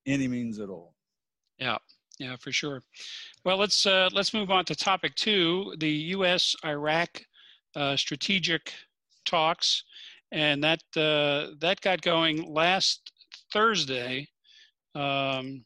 any 0.06 0.28
means 0.28 0.60
at 0.60 0.68
all. 0.68 0.94
Yeah, 1.60 1.78
yeah, 2.18 2.36
for 2.36 2.52
sure. 2.52 2.82
Well, 3.44 3.58
let's 3.58 3.86
uh, 3.86 4.08
let's 4.12 4.34
move 4.34 4.50
on 4.50 4.64
to 4.66 4.74
topic 4.74 5.14
two: 5.14 5.74
the 5.78 5.90
U.S.-Iraq 5.90 7.22
uh, 7.76 7.96
strategic 7.96 8.72
talks 9.24 9.84
and 10.32 10.62
that 10.62 10.82
uh, 10.96 11.54
that 11.60 11.80
got 11.80 12.00
going 12.02 12.52
last 12.52 13.12
Thursday 13.52 14.28
um, 14.94 15.64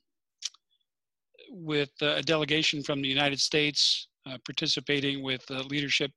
with 1.50 1.90
a 2.00 2.22
delegation 2.22 2.82
from 2.82 3.02
the 3.02 3.08
United 3.08 3.40
States 3.40 4.08
uh, 4.26 4.38
participating 4.44 5.22
with 5.22 5.48
leadership 5.50 6.10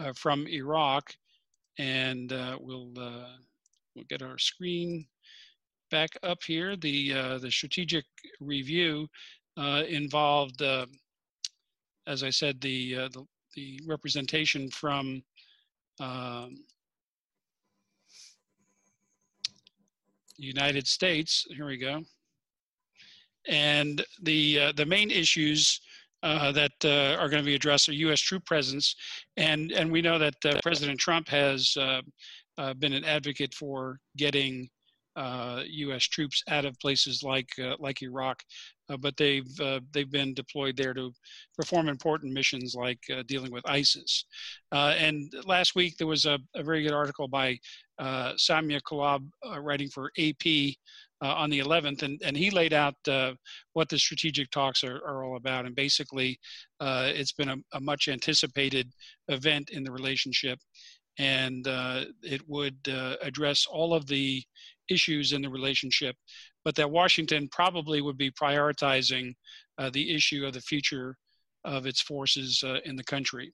uh, 0.00 0.12
from 0.14 0.46
Iraq, 0.48 1.14
and 1.78 2.32
uh, 2.32 2.58
we'll 2.60 2.92
uh, 2.98 3.36
we'll 3.94 4.04
get 4.08 4.22
our 4.22 4.38
screen 4.38 5.06
back 5.90 6.10
up 6.22 6.42
here. 6.42 6.76
The 6.76 7.38
the 7.38 7.50
strategic 7.50 8.04
review 8.40 9.08
involved, 9.56 10.62
as 12.06 12.22
I 12.22 12.30
said, 12.30 12.60
the 12.60 12.94
the, 12.94 13.26
the 13.54 13.80
representation 13.86 14.70
from 14.70 15.22
um, 16.00 16.56
United 20.36 20.86
States. 20.86 21.46
Here 21.50 21.66
we 21.66 21.76
go. 21.76 22.02
And 23.48 24.04
the 24.22 24.60
uh, 24.60 24.72
the 24.72 24.86
main 24.86 25.10
issues 25.10 25.80
uh, 26.22 26.50
that 26.52 26.72
uh, 26.84 27.20
are 27.20 27.28
going 27.28 27.42
to 27.42 27.46
be 27.46 27.54
addressed 27.54 27.88
are 27.88 27.92
U.S. 27.92 28.20
troop 28.20 28.44
presence, 28.46 28.96
and 29.36 29.70
and 29.72 29.92
we 29.92 30.00
know 30.00 30.18
that 30.18 30.34
uh, 30.44 30.58
President 30.62 30.98
Trump 30.98 31.28
has 31.28 31.76
uh, 31.76 32.00
uh, 32.56 32.72
been 32.74 32.94
an 32.94 33.04
advocate 33.04 33.52
for 33.52 34.00
getting 34.16 34.68
U.S. 35.16 36.04
troops 36.04 36.42
out 36.48 36.64
of 36.64 36.78
places 36.80 37.22
like 37.22 37.48
like 37.78 38.02
Iraq, 38.02 38.42
but 39.00 39.16
they've 39.16 39.56
they've 39.92 40.10
been 40.10 40.34
deployed 40.34 40.76
there 40.76 40.94
to 40.94 41.12
perform 41.56 41.88
important 41.88 42.32
missions 42.32 42.74
like 42.74 43.00
dealing 43.26 43.52
with 43.52 43.68
ISIS. 43.68 44.24
and 44.72 45.32
last 45.44 45.74
week 45.74 45.96
there 45.96 46.06
was 46.06 46.26
a, 46.26 46.38
a 46.54 46.62
very 46.62 46.82
good 46.82 46.92
article 46.92 47.28
by 47.28 47.58
uh, 47.98 48.32
Samya 48.34 48.80
Kullab 48.82 49.28
uh, 49.48 49.60
writing 49.60 49.88
for 49.88 50.10
AP 50.18 50.74
uh, 51.22 51.34
on 51.34 51.48
the 51.50 51.60
11th, 51.60 52.02
and, 52.02 52.20
and 52.24 52.36
he 52.36 52.50
laid 52.50 52.72
out 52.72 52.94
uh, 53.08 53.32
what 53.72 53.88
the 53.88 53.98
strategic 53.98 54.50
talks 54.50 54.82
are, 54.82 54.96
are 55.06 55.24
all 55.24 55.36
about. 55.36 55.64
And 55.64 55.74
basically, 55.74 56.38
uh, 56.80 57.10
it's 57.14 57.32
been 57.32 57.48
a, 57.48 57.56
a, 57.72 57.80
much 57.80 58.08
anticipated 58.08 58.90
event 59.28 59.70
in 59.70 59.84
the 59.84 59.92
relationship, 59.92 60.58
and 61.18 61.66
uh, 61.68 62.04
it 62.22 62.42
would 62.48 62.76
address 63.22 63.66
all 63.70 63.94
of 63.94 64.06
the 64.06 64.42
issues 64.90 65.32
in 65.32 65.42
the 65.42 65.48
relationship, 65.48 66.16
but 66.64 66.74
that 66.74 66.90
Washington 66.90 67.48
probably 67.50 68.00
would 68.00 68.18
be 68.18 68.30
prioritizing 68.30 69.34
the 69.92 70.14
issue 70.14 70.46
of 70.46 70.52
the 70.52 70.60
future 70.60 71.16
of 71.64 71.86
its 71.86 72.00
forces 72.00 72.62
uh, 72.64 72.78
in 72.84 72.96
the 72.96 73.04
country. 73.04 73.52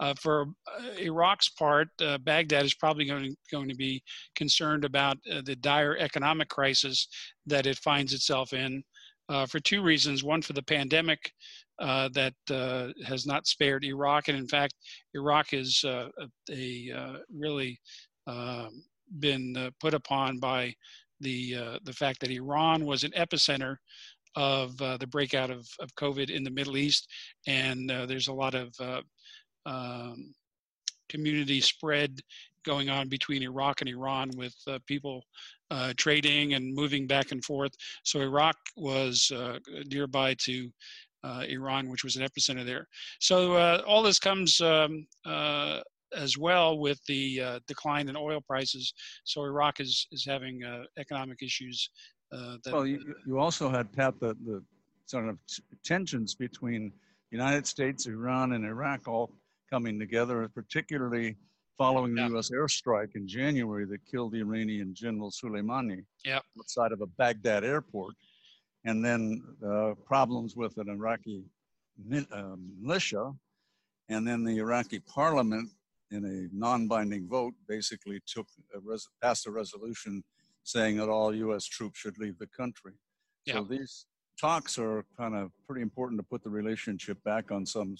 Uh, 0.00 0.14
for 0.14 0.46
uh, 0.66 0.98
Iraq's 0.98 1.50
part, 1.50 1.88
uh, 2.00 2.18
Baghdad 2.18 2.64
is 2.64 2.74
probably 2.74 3.04
going, 3.04 3.36
going 3.50 3.68
to 3.68 3.74
be 3.74 4.02
concerned 4.34 4.84
about 4.84 5.18
uh, 5.30 5.42
the 5.44 5.56
dire 5.56 5.96
economic 5.98 6.48
crisis 6.48 7.08
that 7.46 7.66
it 7.66 7.78
finds 7.78 8.12
itself 8.12 8.52
in 8.52 8.82
for 9.48 9.60
two 9.60 9.80
reasons. 9.80 10.24
One, 10.24 10.42
for 10.42 10.54
the 10.54 10.62
pandemic 10.62 11.30
that 11.78 12.34
has 13.06 13.26
not 13.26 13.46
spared 13.46 13.84
Iraq, 13.84 14.26
and 14.26 14.36
in 14.36 14.48
fact, 14.48 14.74
Iraq 15.14 15.52
is 15.52 15.84
a, 15.84 16.10
a 16.50 17.16
really 17.32 17.78
um, 18.26 18.82
been 19.18 19.70
put 19.80 19.94
upon 19.94 20.38
by 20.38 20.74
the 21.20 21.56
uh, 21.56 21.78
the 21.84 21.92
fact 21.92 22.20
that 22.20 22.30
Iran 22.30 22.84
was 22.84 23.04
an 23.04 23.12
epicenter 23.12 23.76
of 24.36 24.80
uh, 24.80 24.96
the 24.96 25.06
breakout 25.06 25.50
of, 25.50 25.68
of 25.80 25.94
COVID 25.96 26.30
in 26.30 26.42
the 26.44 26.50
Middle 26.50 26.76
East, 26.76 27.08
and 27.46 27.90
uh, 27.90 28.06
there's 28.06 28.28
a 28.28 28.32
lot 28.32 28.54
of 28.54 28.74
uh, 28.80 29.00
um, 29.66 30.32
community 31.08 31.60
spread 31.60 32.20
going 32.64 32.90
on 32.90 33.08
between 33.08 33.42
Iraq 33.42 33.80
and 33.80 33.88
Iran 33.90 34.30
with 34.36 34.54
uh, 34.68 34.78
people 34.86 35.24
uh, 35.70 35.92
trading 35.96 36.54
and 36.54 36.74
moving 36.74 37.06
back 37.06 37.32
and 37.32 37.44
forth. 37.44 37.72
So 38.04 38.20
Iraq 38.20 38.56
was 38.76 39.32
uh, 39.34 39.58
nearby 39.86 40.34
to 40.40 40.70
Iran, 41.24 41.88
which 41.88 42.04
was 42.04 42.16
an 42.16 42.26
epicenter 42.26 42.64
there. 42.64 42.86
So 43.18 43.56
all 43.84 44.02
this 44.02 44.18
comes 44.18 44.60
um, 44.60 45.06
as 46.16 46.38
well 46.38 46.78
with 46.78 47.00
the 47.06 47.40
uh, 47.40 47.60
decline 47.66 48.08
in 48.08 48.16
oil 48.16 48.40
prices. 48.40 48.92
So 49.24 49.44
Iraq 49.44 49.80
is 49.80 50.06
is 50.12 50.24
having 50.24 50.64
uh, 50.64 50.84
economic 50.98 51.42
issues 51.42 51.90
uh, 52.32 52.56
well, 52.66 52.86
you, 52.86 53.14
you 53.26 53.38
also 53.38 53.68
had 53.68 53.92
Pat 53.92 54.18
the, 54.20 54.36
the 54.46 54.62
sort 55.06 55.28
of 55.28 55.38
tensions 55.84 56.34
between 56.34 56.92
United 57.30 57.66
States, 57.66 58.06
Iran, 58.06 58.52
and 58.52 58.64
Iraq 58.64 59.08
all 59.08 59.30
coming 59.70 59.98
together, 59.98 60.48
particularly 60.54 61.36
following 61.76 62.14
the 62.14 62.22
U.S. 62.28 62.50
airstrike 62.50 63.16
in 63.16 63.26
January 63.26 63.84
that 63.86 64.04
killed 64.10 64.32
the 64.32 64.40
Iranian 64.40 64.94
General 64.94 65.30
Soleimani 65.30 66.04
yep. 66.24 66.42
outside 66.58 66.92
of 66.92 67.00
a 67.00 67.06
Baghdad 67.06 67.64
airport, 67.64 68.14
and 68.84 69.04
then 69.04 69.42
uh, 69.66 69.94
problems 70.04 70.56
with 70.56 70.76
an 70.78 70.88
Iraqi 70.88 71.42
uh, 72.32 72.56
militia, 72.80 73.32
and 74.08 74.26
then 74.26 74.44
the 74.44 74.58
Iraqi 74.58 75.00
parliament 75.00 75.70
in 76.10 76.24
a 76.24 76.56
non-binding 76.56 77.28
vote 77.28 77.54
basically 77.68 78.20
took 78.26 78.46
a 78.74 78.80
res- 78.80 79.08
passed 79.22 79.46
a 79.46 79.50
resolution 79.50 80.22
saying 80.64 80.96
that 80.96 81.08
all 81.08 81.34
U.S. 81.34 81.64
troops 81.64 81.98
should 81.98 82.18
leave 82.18 82.38
the 82.38 82.46
country. 82.46 82.92
Yeah. 83.46 83.54
So 83.54 83.64
these 83.64 84.06
talks 84.40 84.78
are 84.78 85.04
kind 85.18 85.34
of 85.34 85.50
pretty 85.66 85.82
important 85.82 86.20
to 86.20 86.26
put 86.26 86.42
the 86.42 86.50
relationship 86.50 87.22
back 87.24 87.50
on 87.50 87.66
some 87.66 87.96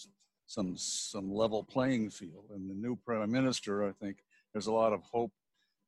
some 0.46 0.76
some 0.76 1.32
level 1.32 1.62
playing 1.62 2.10
field. 2.10 2.46
And 2.54 2.68
the 2.68 2.74
new 2.74 2.96
prime 2.96 3.30
minister, 3.30 3.88
I 3.88 3.92
think, 3.92 4.18
there's 4.52 4.66
a 4.66 4.72
lot 4.72 4.92
of 4.92 5.00
hope 5.02 5.32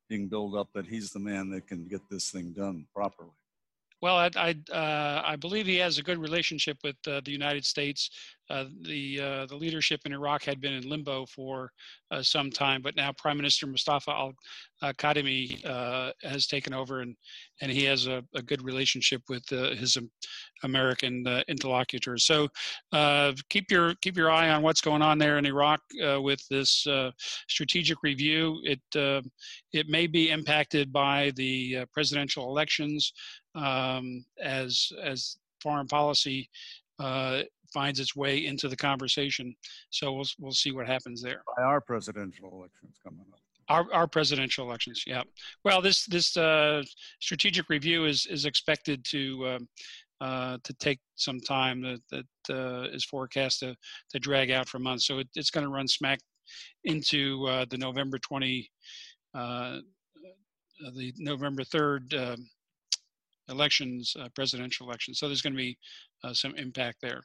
being 0.09 0.27
built 0.27 0.55
up 0.55 0.69
that 0.73 0.85
he's 0.85 1.11
the 1.11 1.19
man 1.19 1.49
that 1.49 1.67
can 1.67 1.87
get 1.87 2.01
this 2.09 2.29
thing 2.31 2.53
done 2.53 2.85
properly. 2.95 3.31
Well, 4.01 4.17
I 4.17 4.29
I, 4.35 4.55
uh, 4.71 5.21
I 5.25 5.35
believe 5.35 5.65
he 5.65 5.77
has 5.77 5.97
a 5.97 6.03
good 6.03 6.17
relationship 6.17 6.77
with 6.83 6.97
uh, 7.07 7.21
the 7.23 7.31
United 7.31 7.65
States. 7.65 8.09
Uh, 8.49 8.65
the 8.81 9.19
uh, 9.21 9.45
the 9.45 9.55
leadership 9.55 10.01
in 10.05 10.13
Iraq 10.13 10.43
had 10.43 10.59
been 10.59 10.73
in 10.73 10.89
limbo 10.89 11.25
for 11.25 11.71
uh, 12.11 12.21
some 12.21 12.49
time, 12.49 12.81
but 12.81 12.95
now 12.95 13.11
Prime 13.17 13.37
Minister 13.37 13.67
Mustafa 13.67 14.11
Al 14.11 14.33
Kadhimi 14.95 15.65
uh, 15.65 16.11
has 16.23 16.45
taken 16.47 16.73
over, 16.73 16.99
and 16.99 17.15
and 17.61 17.71
he 17.71 17.83
has 17.85 18.07
a, 18.07 18.21
a 18.35 18.41
good 18.41 18.61
relationship 18.61 19.21
with 19.29 19.47
his 19.47 19.97
American 20.63 21.25
interlocutors. 21.47 22.25
So 22.25 22.49
keep 23.49 23.71
your 23.71 23.95
keep 24.01 24.17
your 24.17 24.29
eye 24.29 24.49
on 24.49 24.61
what's 24.61 24.81
going 24.81 25.01
on 25.01 25.17
there 25.17 25.37
in 25.37 25.45
Iraq 25.45 25.79
with 26.19 26.45
this 26.49 26.85
strategic 27.47 28.03
review. 28.03 28.59
It 28.63 28.81
it 29.71 29.87
may 29.87 30.07
be 30.07 30.31
impacted 30.31 30.91
by 30.91 31.31
the 31.35 31.85
presidential 31.93 32.49
elections 32.49 33.13
um, 33.55 34.25
as 34.41 34.91
as 35.01 35.37
foreign 35.61 35.87
policy 35.87 36.49
uh, 37.03 37.43
finds 37.73 37.99
its 37.99 38.15
way 38.15 38.45
into 38.45 38.67
the 38.69 38.75
conversation. 38.89 39.55
So 39.89 40.13
we'll 40.15 40.31
we'll 40.41 40.59
see 40.63 40.71
what 40.71 40.87
happens 40.87 41.21
there. 41.21 41.41
By 41.57 41.63
our 41.63 41.81
presidential 41.81 42.49
elections 42.57 42.95
coming 43.03 43.25
up. 43.33 43.39
Our, 43.69 43.85
our 43.93 44.07
presidential 44.07 44.65
elections, 44.67 45.03
yeah. 45.07 45.23
Well, 45.65 45.81
this 45.81 46.05
this 46.05 46.35
uh, 46.37 46.83
strategic 47.19 47.69
review 47.69 48.05
is 48.05 48.27
is 48.35 48.45
expected 48.45 49.05
to 49.05 49.21
um, 49.51 49.67
uh, 50.21 50.57
to 50.63 50.73
take 50.73 50.99
some 51.15 51.39
time. 51.39 51.81
That 51.81 52.01
that 52.13 52.55
uh, 52.59 52.95
is 52.95 53.05
forecast 53.05 53.59
to 53.59 53.75
to 54.11 54.19
drag 54.19 54.51
out 54.51 54.67
for 54.67 54.79
months. 54.79 55.07
So 55.07 55.19
it, 55.19 55.27
it's 55.35 55.49
going 55.49 55.65
to 55.65 55.71
run 55.71 55.87
smack 55.87 56.19
into 56.83 57.47
uh, 57.47 57.65
the 57.69 57.77
November 57.77 58.19
twenty, 58.19 58.69
uh, 59.33 59.79
the 60.95 61.13
November 61.17 61.63
third 61.63 62.13
um, 62.13 62.49
elections, 63.53 64.15
uh, 64.19 64.27
presidential 64.35 64.87
elections. 64.87 65.19
So 65.19 65.27
there's 65.27 65.41
going 65.41 65.53
to 65.53 65.57
be 65.57 65.77
uh, 66.23 66.33
some 66.33 66.55
impact 66.55 66.97
there. 67.01 67.21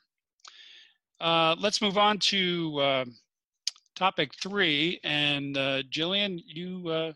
Uh, 1.20 1.56
let's 1.58 1.82
move 1.82 1.98
on 1.98 2.18
to 2.18 2.78
uh, 2.78 3.04
topic 3.96 4.30
three. 4.40 5.00
And 5.02 5.56
uh, 5.56 5.82
Jillian, 5.90 6.40
you 6.46 6.88
uh, 6.88 7.12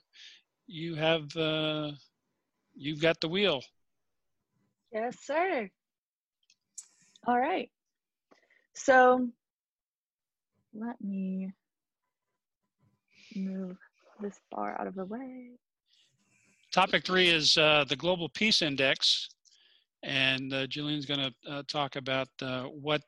you 0.66 0.96
have 0.96 1.30
you've 2.74 3.00
got 3.00 3.20
the 3.20 3.28
wheel. 3.28 3.62
Yes, 4.92 5.16
sir. 5.22 5.70
All 7.26 7.38
right. 7.38 7.70
So 8.74 9.28
let 10.74 11.00
me 11.00 11.52
move 13.36 13.76
this 14.20 14.40
bar 14.50 14.76
out 14.80 14.86
of 14.86 14.94
the 14.94 15.04
way. 15.04 15.50
Topic 16.72 17.04
three 17.04 17.28
is 17.28 17.58
uh, 17.58 17.84
the 17.86 17.96
Global 17.96 18.30
Peace 18.30 18.62
Index. 18.62 19.28
And 20.02 20.52
uh, 20.52 20.66
Jillian's 20.66 21.04
going 21.04 21.20
to 21.20 21.52
uh, 21.52 21.62
talk 21.68 21.96
about 21.96 22.28
uh, 22.40 22.62
what 22.62 23.02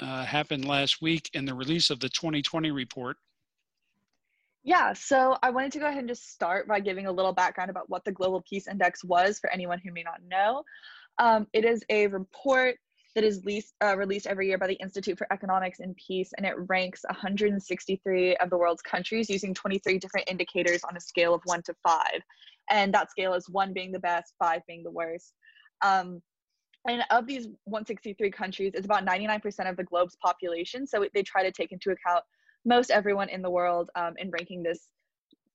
uh, 0.00 0.24
happened 0.24 0.64
last 0.64 1.02
week 1.02 1.28
in 1.34 1.44
the 1.44 1.54
release 1.54 1.90
of 1.90 2.00
the 2.00 2.08
2020 2.08 2.70
report. 2.70 3.18
Yeah, 4.64 4.94
so 4.94 5.36
I 5.42 5.50
wanted 5.50 5.72
to 5.72 5.78
go 5.80 5.86
ahead 5.86 5.98
and 5.98 6.08
just 6.08 6.32
start 6.32 6.66
by 6.66 6.80
giving 6.80 7.06
a 7.06 7.12
little 7.12 7.32
background 7.32 7.70
about 7.70 7.88
what 7.88 8.04
the 8.04 8.12
Global 8.12 8.42
Peace 8.48 8.66
Index 8.66 9.04
was 9.04 9.38
for 9.38 9.50
anyone 9.50 9.78
who 9.78 9.92
may 9.92 10.02
not 10.02 10.20
know. 10.26 10.64
Um, 11.18 11.46
it 11.52 11.64
is 11.64 11.84
a 11.90 12.06
report 12.06 12.76
that 13.14 13.24
is 13.24 13.44
least, 13.44 13.74
uh, 13.82 13.96
released 13.96 14.26
every 14.26 14.48
year 14.48 14.58
by 14.58 14.66
the 14.66 14.74
Institute 14.74 15.18
for 15.18 15.26
Economics 15.32 15.80
and 15.80 15.96
Peace, 15.96 16.32
and 16.36 16.46
it 16.46 16.54
ranks 16.68 17.04
163 17.08 18.36
of 18.36 18.50
the 18.50 18.56
world's 18.56 18.82
countries 18.82 19.28
using 19.28 19.52
23 19.52 19.98
different 19.98 20.28
indicators 20.30 20.82
on 20.84 20.96
a 20.96 21.00
scale 21.00 21.34
of 21.34 21.40
one 21.44 21.62
to 21.62 21.74
five. 21.82 22.20
And 22.70 22.94
that 22.94 23.10
scale 23.10 23.34
is 23.34 23.48
one 23.48 23.72
being 23.72 23.92
the 23.92 23.98
best, 23.98 24.34
five 24.38 24.62
being 24.66 24.82
the 24.82 24.90
worst. 24.90 25.34
Um, 25.82 26.22
and 26.88 27.02
of 27.10 27.26
these 27.26 27.46
163 27.64 28.30
countries, 28.30 28.72
it's 28.74 28.86
about 28.86 29.06
99% 29.06 29.68
of 29.68 29.76
the 29.76 29.84
globe's 29.84 30.16
population. 30.22 30.86
So 30.86 31.06
they 31.12 31.22
try 31.22 31.42
to 31.42 31.52
take 31.52 31.72
into 31.72 31.90
account 31.90 32.24
most 32.64 32.90
everyone 32.90 33.28
in 33.28 33.42
the 33.42 33.50
world 33.50 33.90
um, 33.96 34.14
in 34.18 34.30
ranking 34.30 34.62
this, 34.62 34.88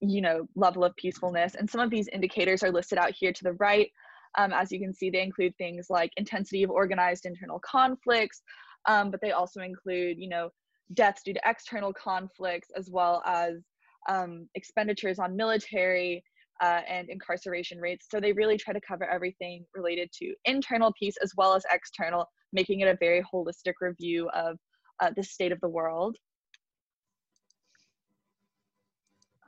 you 0.01 0.21
know, 0.21 0.47
level 0.55 0.83
of 0.83 0.95
peacefulness. 0.97 1.55
And 1.55 1.69
some 1.69 1.81
of 1.81 1.89
these 1.89 2.07
indicators 2.09 2.63
are 2.63 2.71
listed 2.71 2.97
out 2.97 3.11
here 3.11 3.33
to 3.33 3.43
the 3.43 3.53
right. 3.53 3.89
Um, 4.37 4.53
as 4.53 4.71
you 4.71 4.79
can 4.79 4.93
see, 4.93 5.09
they 5.09 5.21
include 5.21 5.55
things 5.57 5.87
like 5.89 6.11
intensity 6.17 6.63
of 6.63 6.69
organized 6.69 7.25
internal 7.25 7.59
conflicts, 7.59 8.41
um, 8.87 9.09
but 9.09 9.21
they 9.21 9.31
also 9.31 9.61
include, 9.61 10.17
you 10.19 10.29
know, 10.29 10.49
deaths 10.93 11.23
due 11.23 11.33
to 11.33 11.41
external 11.45 11.93
conflicts, 11.93 12.69
as 12.77 12.89
well 12.91 13.23
as 13.25 13.63
um, 14.07 14.47
expenditures 14.53 15.17
on 15.17 15.35
military 15.35 16.23
uh, 16.61 16.81
and 16.87 17.09
incarceration 17.09 17.79
rates. 17.79 18.07
So 18.09 18.19
they 18.19 18.33
really 18.33 18.57
try 18.57 18.73
to 18.73 18.81
cover 18.81 19.09
everything 19.09 19.65
related 19.75 20.09
to 20.19 20.33
internal 20.45 20.93
peace 20.97 21.15
as 21.21 21.33
well 21.35 21.53
as 21.53 21.63
external, 21.71 22.25
making 22.53 22.81
it 22.81 22.87
a 22.87 22.97
very 22.99 23.23
holistic 23.33 23.73
review 23.81 24.29
of 24.29 24.57
uh, 25.01 25.11
the 25.15 25.23
state 25.23 25.51
of 25.51 25.59
the 25.61 25.69
world. 25.69 26.15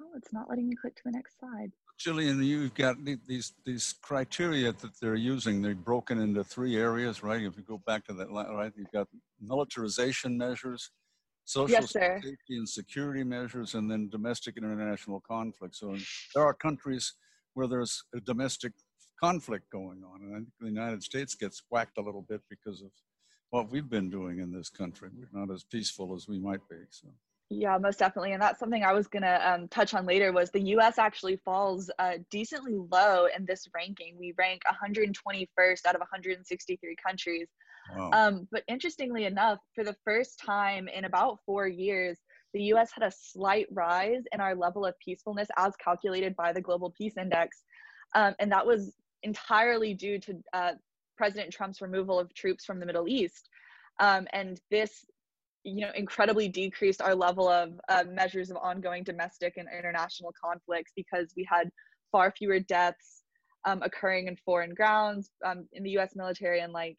Oh, 0.01 0.11
it's 0.15 0.33
not 0.33 0.49
letting 0.49 0.69
me 0.69 0.75
click 0.79 0.95
to 0.95 1.01
the 1.05 1.11
next 1.11 1.39
slide. 1.39 1.71
Jillian, 1.99 2.45
you've 2.45 2.75
got 2.75 2.95
these 3.03 3.53
these 3.65 3.95
criteria 4.03 4.71
that 4.71 4.99
they're 5.01 5.15
using. 5.15 5.61
They're 5.61 5.73
broken 5.73 6.19
into 6.19 6.43
three 6.43 6.77
areas, 6.77 7.23
right? 7.23 7.41
If 7.41 7.57
you 7.57 7.63
go 7.63 7.81
back 7.87 8.05
to 8.05 8.13
that, 8.13 8.29
right? 8.29 8.71
You've 8.75 8.91
got 8.91 9.07
militarization 9.41 10.37
measures, 10.37 10.91
social 11.47 11.71
yes, 11.71 11.91
safety 11.91 12.57
and 12.57 12.67
security 12.67 13.23
measures, 13.23 13.73
and 13.73 13.89
then 13.89 14.09
domestic 14.09 14.57
and 14.57 14.65
international 14.65 15.21
conflict. 15.21 15.75
So 15.75 15.95
there 16.35 16.43
are 16.43 16.53
countries 16.53 17.13
where 17.53 17.67
there's 17.67 18.03
a 18.13 18.19
domestic 18.19 18.73
conflict 19.19 19.71
going 19.71 20.03
on, 20.03 20.21
and 20.21 20.35
I 20.35 20.37
think 20.39 20.49
the 20.59 20.67
United 20.67 21.01
States 21.01 21.35
gets 21.35 21.63
whacked 21.69 21.97
a 21.97 22.01
little 22.01 22.25
bit 22.27 22.41
because 22.49 22.81
of 22.81 22.91
what 23.49 23.71
we've 23.71 23.89
been 23.89 24.09
doing 24.09 24.39
in 24.39 24.51
this 24.51 24.69
country. 24.69 25.09
We're 25.15 25.39
not 25.39 25.53
as 25.53 25.63
peaceful 25.63 26.13
as 26.15 26.27
we 26.27 26.37
might 26.37 26.67
be. 26.69 26.75
So. 26.89 27.07
Yeah, 27.49 27.77
most 27.77 27.99
definitely. 27.99 28.33
And 28.33 28.41
that's 28.41 28.59
something 28.59 28.83
I 28.83 28.91
was 28.91 29.07
going 29.07 29.23
to 29.23 29.49
um, 29.49 29.69
touch 29.69 29.93
on 29.93 30.05
later 30.05 30.33
was 30.33 30.51
the 30.51 30.75
US 30.75 30.97
actually 30.97 31.37
falls 31.37 31.89
uh, 31.97 32.15
decently 32.29 32.75
low 32.91 33.27
in 33.33 33.45
this 33.45 33.69
ranking. 33.73 34.17
We 34.19 34.33
rank 34.37 34.63
121st 34.69 35.85
out 35.85 35.95
of 35.95 36.01
163 36.01 36.95
countries. 37.05 37.47
Wow. 37.95 38.11
Um, 38.13 38.47
but 38.51 38.63
interestingly 38.67 39.25
enough, 39.25 39.59
for 39.75 39.83
the 39.83 39.95
first 40.03 40.39
time 40.39 40.87
in 40.87 41.05
about 41.05 41.39
four 41.45 41.67
years, 41.67 42.19
the 42.53 42.63
US 42.73 42.91
had 42.91 43.03
a 43.03 43.11
slight 43.11 43.67
rise 43.71 44.23
in 44.33 44.39
our 44.39 44.55
level 44.55 44.85
of 44.85 44.95
peacefulness 44.99 45.47
as 45.57 45.73
calculated 45.83 46.35
by 46.35 46.53
the 46.53 46.61
Global 46.61 46.91
Peace 46.97 47.17
Index. 47.17 47.63
Um, 48.15 48.35
and 48.39 48.51
that 48.51 48.65
was 48.65 48.95
entirely 49.23 49.93
due 49.93 50.19
to 50.19 50.33
uh, 50.53 50.71
President 51.17 51.51
Trump's 51.51 51.81
removal 51.81 52.19
of 52.19 52.33
troops 52.33 52.65
from 52.65 52.79
the 52.79 52.85
Middle 52.85 53.07
East. 53.07 53.49
Um, 53.99 54.27
and 54.33 54.59
this 54.71 55.05
you 55.63 55.81
know 55.81 55.91
incredibly 55.95 56.47
decreased 56.47 57.01
our 57.01 57.13
level 57.13 57.49
of 57.49 57.73
uh, 57.89 58.03
measures 58.09 58.49
of 58.49 58.57
ongoing 58.57 59.03
domestic 59.03 59.57
and 59.57 59.67
international 59.67 60.33
conflicts 60.41 60.93
because 60.95 61.33
we 61.35 61.45
had 61.49 61.69
far 62.11 62.31
fewer 62.31 62.59
deaths 62.59 63.23
um, 63.65 63.81
occurring 63.83 64.27
in 64.27 64.37
foreign 64.45 64.73
grounds 64.73 65.31
um, 65.45 65.67
in 65.73 65.83
the 65.83 65.91
U.S. 65.91 66.15
military 66.15 66.61
and 66.61 66.71
like 66.71 66.97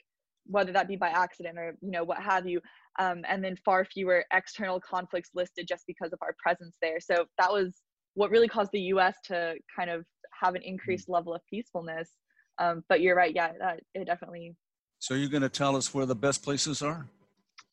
whether 0.48 0.72
that 0.72 0.88
be 0.88 0.96
by 0.96 1.08
accident 1.08 1.58
or 1.58 1.74
you 1.80 1.90
know 1.90 2.04
what 2.04 2.20
have 2.20 2.46
you 2.46 2.60
um, 2.98 3.22
and 3.28 3.44
then 3.44 3.56
far 3.64 3.84
fewer 3.84 4.24
external 4.32 4.80
conflicts 4.80 5.30
listed 5.34 5.66
just 5.68 5.84
because 5.86 6.12
of 6.12 6.18
our 6.22 6.34
presence 6.42 6.76
there 6.82 6.98
so 7.00 7.26
that 7.38 7.52
was 7.52 7.82
what 8.14 8.30
really 8.30 8.48
caused 8.48 8.70
the 8.72 8.80
us 8.80 9.14
to 9.24 9.54
kind 9.76 9.90
of 9.90 10.04
have 10.42 10.54
an 10.54 10.62
increased 10.62 11.08
level 11.08 11.34
of 11.34 11.40
peacefulness 11.48 12.10
um, 12.58 12.82
but 12.88 13.00
you're 13.00 13.16
right 13.16 13.34
yeah 13.34 13.52
that, 13.60 13.80
it 13.94 14.04
definitely 14.06 14.54
so 14.98 15.14
you're 15.14 15.28
going 15.28 15.42
to 15.42 15.48
tell 15.48 15.76
us 15.76 15.94
where 15.94 16.06
the 16.06 16.14
best 16.14 16.42
places 16.42 16.82
are 16.82 17.06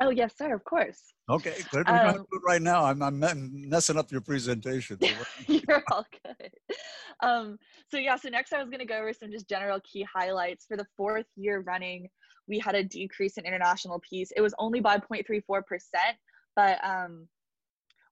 Oh 0.02 0.10
yes, 0.10 0.34
sir. 0.38 0.54
Of 0.54 0.64
course. 0.66 1.00
Okay, 1.30 1.56
good. 1.72 1.88
We're 1.90 2.06
um, 2.06 2.18
do 2.18 2.26
it 2.34 2.42
right 2.46 2.62
now. 2.62 2.86
I'm, 2.86 3.02
I'm 3.02 3.20
messing 3.20 3.98
up 3.98 4.12
your 4.12 4.22
presentation. 4.22 5.00
You're 5.48 5.84
all 5.92 6.06
good. 6.24 6.52
Um, 7.24 7.58
so 7.90 7.98
yeah, 7.98 8.16
so 8.18 8.30
next 8.30 8.54
I 8.54 8.60
was 8.60 8.70
going 8.70 8.80
to 8.80 8.86
go 8.86 8.98
over 8.98 9.14
some 9.14 9.32
just 9.32 9.50
general 9.50 9.80
key 9.92 10.06
highlights 10.14 10.66
for 10.68 10.78
the 10.78 10.86
fourth 10.98 11.26
year 11.36 11.62
running. 11.62 12.10
We 12.48 12.60
had 12.60 12.76
a 12.76 12.84
decrease 12.84 13.38
in 13.38 13.46
international 13.46 14.02
peace. 14.08 14.32
It 14.36 14.42
was 14.42 14.54
only 14.60 14.80
by 14.80 14.98
0.34 14.98 15.66
percent, 15.66 16.18
but 16.56 16.84
um, 16.84 17.28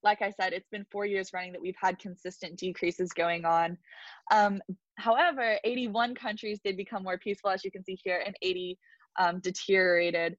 like 0.04 0.22
I 0.22 0.32
said, 0.32 0.54
it's 0.54 0.68
been 0.70 0.86
four 0.92 1.06
years 1.06 1.32
running 1.34 1.54
that 1.54 1.62
we've 1.62 1.76
had 1.82 1.98
consistent 1.98 2.58
decreases 2.58 3.12
going 3.14 3.46
on. 3.46 3.78
Um, 4.32 4.62
however, 4.98 5.58
81 5.64 6.16
countries 6.16 6.60
did 6.64 6.78
become 6.78 7.04
more 7.04 7.18
peaceful, 7.18 7.50
as 7.50 7.64
you 7.64 7.72
can 7.72 7.84
see 7.84 7.98
here, 8.04 8.22
and 8.26 8.36
80 8.42 8.78
um, 9.18 9.40
deteriorated. 9.40 10.38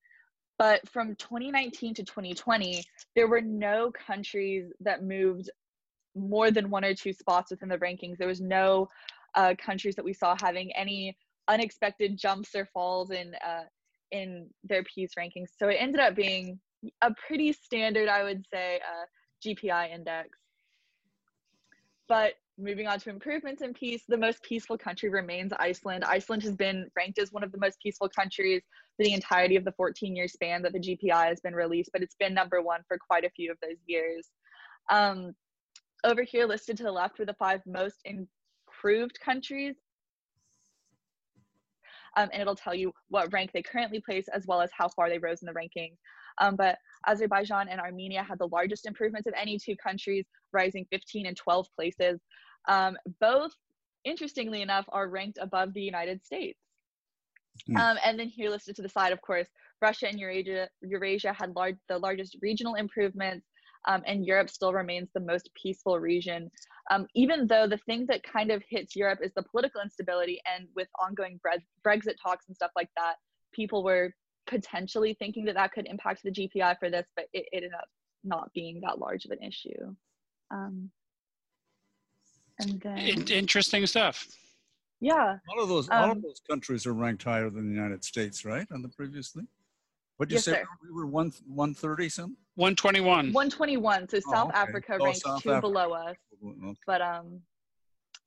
But 0.58 0.88
from 0.88 1.16
2019 1.16 1.94
to 1.94 2.04
2020, 2.04 2.84
there 3.16 3.26
were 3.26 3.40
no 3.40 3.90
countries 3.90 4.70
that 4.80 5.02
moved 5.02 5.50
more 6.14 6.50
than 6.50 6.70
one 6.70 6.84
or 6.84 6.94
two 6.94 7.12
spots 7.12 7.50
within 7.50 7.68
the 7.68 7.78
rankings. 7.78 8.18
There 8.18 8.28
was 8.28 8.40
no 8.40 8.88
uh, 9.34 9.54
countries 9.58 9.96
that 9.96 10.04
we 10.04 10.12
saw 10.12 10.36
having 10.40 10.70
any 10.76 11.16
unexpected 11.48 12.16
jumps 12.16 12.54
or 12.54 12.66
falls 12.66 13.10
in 13.10 13.34
uh, 13.44 13.64
in 14.14 14.48
their 14.62 14.84
peace 14.84 15.10
rankings. 15.18 15.48
So 15.58 15.68
it 15.68 15.76
ended 15.80 16.00
up 16.00 16.14
being 16.14 16.60
a 17.02 17.12
pretty 17.26 17.52
standard, 17.52 18.08
I 18.08 18.22
would 18.22 18.44
say, 18.52 18.76
uh, 18.76 19.06
GPI 19.44 19.92
index. 19.92 20.38
But 22.08 22.34
moving 22.56 22.86
on 22.86 23.00
to 23.00 23.10
improvements 23.10 23.60
in 23.60 23.74
peace, 23.74 24.04
the 24.06 24.16
most 24.16 24.40
peaceful 24.44 24.78
country 24.78 25.08
remains 25.08 25.52
Iceland. 25.58 26.04
Iceland 26.04 26.44
has 26.44 26.54
been 26.54 26.88
ranked 26.96 27.18
as 27.18 27.32
one 27.32 27.42
of 27.42 27.50
the 27.50 27.58
most 27.58 27.80
peaceful 27.80 28.08
countries 28.08 28.62
for 28.96 29.04
the 29.04 29.12
entirety 29.12 29.56
of 29.56 29.64
the 29.64 29.72
14 29.72 30.14
year 30.14 30.28
span 30.28 30.62
that 30.62 30.72
the 30.72 30.78
GPI 30.78 31.26
has 31.26 31.40
been 31.40 31.54
released, 31.54 31.90
but 31.92 32.02
it's 32.02 32.14
been 32.14 32.34
number 32.34 32.62
one 32.62 32.82
for 32.86 32.98
quite 32.98 33.24
a 33.24 33.30
few 33.30 33.50
of 33.50 33.58
those 33.60 33.78
years. 33.86 34.28
Um, 34.90 35.34
over 36.04 36.22
here, 36.22 36.46
listed 36.46 36.76
to 36.76 36.84
the 36.84 36.92
left, 36.92 37.18
were 37.18 37.24
the 37.24 37.34
five 37.34 37.62
most 37.66 37.96
improved 38.04 39.18
countries. 39.18 39.74
Um, 42.16 42.28
and 42.32 42.40
it'll 42.40 42.54
tell 42.54 42.74
you 42.74 42.92
what 43.08 43.32
rank 43.32 43.50
they 43.52 43.62
currently 43.62 44.00
place 44.00 44.26
as 44.32 44.46
well 44.46 44.60
as 44.60 44.70
how 44.76 44.88
far 44.88 45.08
they 45.08 45.18
rose 45.18 45.42
in 45.42 45.46
the 45.46 45.52
rankings. 45.52 45.96
Um, 46.40 46.56
but 46.56 46.78
Azerbaijan 47.06 47.68
and 47.68 47.80
Armenia 47.80 48.22
had 48.22 48.38
the 48.38 48.48
largest 48.48 48.86
improvements 48.86 49.26
of 49.26 49.34
any 49.36 49.58
two 49.58 49.76
countries, 49.76 50.26
rising 50.52 50.86
15 50.90 51.26
and 51.26 51.36
12 51.36 51.66
places. 51.76 52.20
Um, 52.68 52.96
both, 53.20 53.52
interestingly 54.04 54.62
enough, 54.62 54.86
are 54.88 55.08
ranked 55.08 55.38
above 55.40 55.74
the 55.74 55.82
United 55.82 56.24
States. 56.24 56.58
Mm. 57.70 57.78
Um, 57.78 57.98
and 58.04 58.18
then 58.18 58.28
here 58.28 58.50
listed 58.50 58.76
to 58.76 58.82
the 58.82 58.88
side, 58.88 59.12
of 59.12 59.22
course, 59.22 59.48
Russia 59.80 60.08
and 60.08 60.18
Eurasia, 60.18 60.68
Eurasia 60.82 61.32
had 61.32 61.54
large, 61.54 61.76
the 61.88 61.98
largest 61.98 62.36
regional 62.42 62.74
improvements, 62.74 63.46
um, 63.86 64.02
and 64.06 64.24
Europe 64.24 64.50
still 64.50 64.72
remains 64.72 65.08
the 65.12 65.20
most 65.20 65.50
peaceful 65.60 65.98
region. 65.98 66.50
Um, 66.90 67.06
even 67.14 67.46
though 67.46 67.66
the 67.66 67.78
thing 67.78 68.06
that 68.08 68.22
kind 68.22 68.50
of 68.50 68.62
hits 68.68 68.94
Europe 68.94 69.20
is 69.22 69.32
the 69.34 69.42
political 69.42 69.80
instability, 69.80 70.40
and 70.54 70.68
with 70.74 70.88
ongoing 71.02 71.40
Brexit 71.86 72.14
talks 72.22 72.46
and 72.48 72.56
stuff 72.56 72.70
like 72.76 72.90
that, 72.96 73.14
people 73.52 73.82
were 73.82 74.12
potentially 74.46 75.16
thinking 75.18 75.44
that 75.46 75.54
that 75.54 75.72
could 75.72 75.86
impact 75.86 76.22
the 76.22 76.30
GPI 76.30 76.78
for 76.78 76.90
this, 76.90 77.06
but 77.16 77.26
it, 77.32 77.46
it 77.52 77.56
ended 77.56 77.72
up 77.74 77.88
not 78.22 78.52
being 78.54 78.80
that 78.82 78.98
large 78.98 79.24
of 79.24 79.30
an 79.30 79.42
issue. 79.42 79.94
Um, 80.50 80.90
and 82.60 82.80
then, 82.80 82.98
interesting 83.28 83.86
stuff. 83.86 84.26
Yeah. 85.00 85.36
All 85.50 85.62
of 85.62 85.68
those, 85.68 85.88
all 85.88 86.04
of 86.04 86.10
um, 86.12 86.22
those 86.22 86.40
countries 86.48 86.86
are 86.86 86.94
ranked 86.94 87.24
higher 87.24 87.50
than 87.50 87.68
the 87.68 87.74
United 87.74 88.04
States, 88.04 88.44
right? 88.44 88.66
On 88.72 88.82
the 88.82 88.88
previously. 88.88 89.44
What 90.16 90.28
did 90.28 90.34
you 90.34 90.36
yes, 90.36 90.44
say? 90.44 90.52
Sir. 90.52 90.66
We 90.82 90.92
were 90.92 91.06
one 91.06 91.32
one 91.46 91.74
thirty 91.74 92.08
some. 92.08 92.36
One 92.54 92.76
twenty 92.76 93.00
one. 93.00 93.32
One 93.32 93.50
twenty 93.50 93.76
one. 93.76 94.08
So 94.08 94.18
oh, 94.26 94.32
South 94.32 94.48
okay. 94.50 94.58
Africa 94.58 94.98
oh, 95.00 95.04
ranked 95.04 95.20
South 95.20 95.42
two 95.42 95.50
Africa. 95.50 95.68
below 95.68 95.92
us. 95.92 96.16
Okay. 96.44 96.78
But 96.86 97.02
um, 97.02 97.40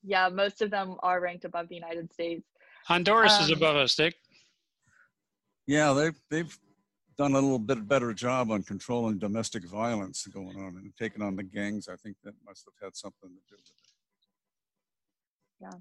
yeah, 0.04 0.30
most 0.30 0.62
of 0.62 0.70
them 0.70 0.96
are 1.02 1.22
ranked 1.22 1.46
above 1.46 1.70
the 1.70 1.76
United 1.76 2.12
States. 2.12 2.44
Honduras 2.86 3.34
um, 3.34 3.44
is 3.44 3.52
above 3.52 3.76
us, 3.78 3.96
Dick. 3.96 4.16
Yeah, 5.66 5.94
they've 5.94 6.20
they've 6.30 6.58
done 7.18 7.32
a 7.32 7.36
little 7.40 7.60
bit 7.60 7.88
better 7.88 8.14
job 8.14 8.52
on 8.52 8.64
controlling 8.64 9.18
domestic 9.18 9.66
violence 9.66 10.28
going 10.28 10.58
on 10.58 10.76
and 10.78 10.94
taking 11.00 11.22
on 11.22 11.36
the 11.36 11.44
gangs. 11.44 11.88
I 11.88 11.96
think 11.96 12.16
that 12.24 12.34
must 12.46 12.66
have 12.66 12.74
had 12.86 12.96
something 12.96 13.30
to 13.30 13.42
do 13.50 13.56
with 13.56 13.72
it. 13.72 13.88
Yeah. 15.60 15.80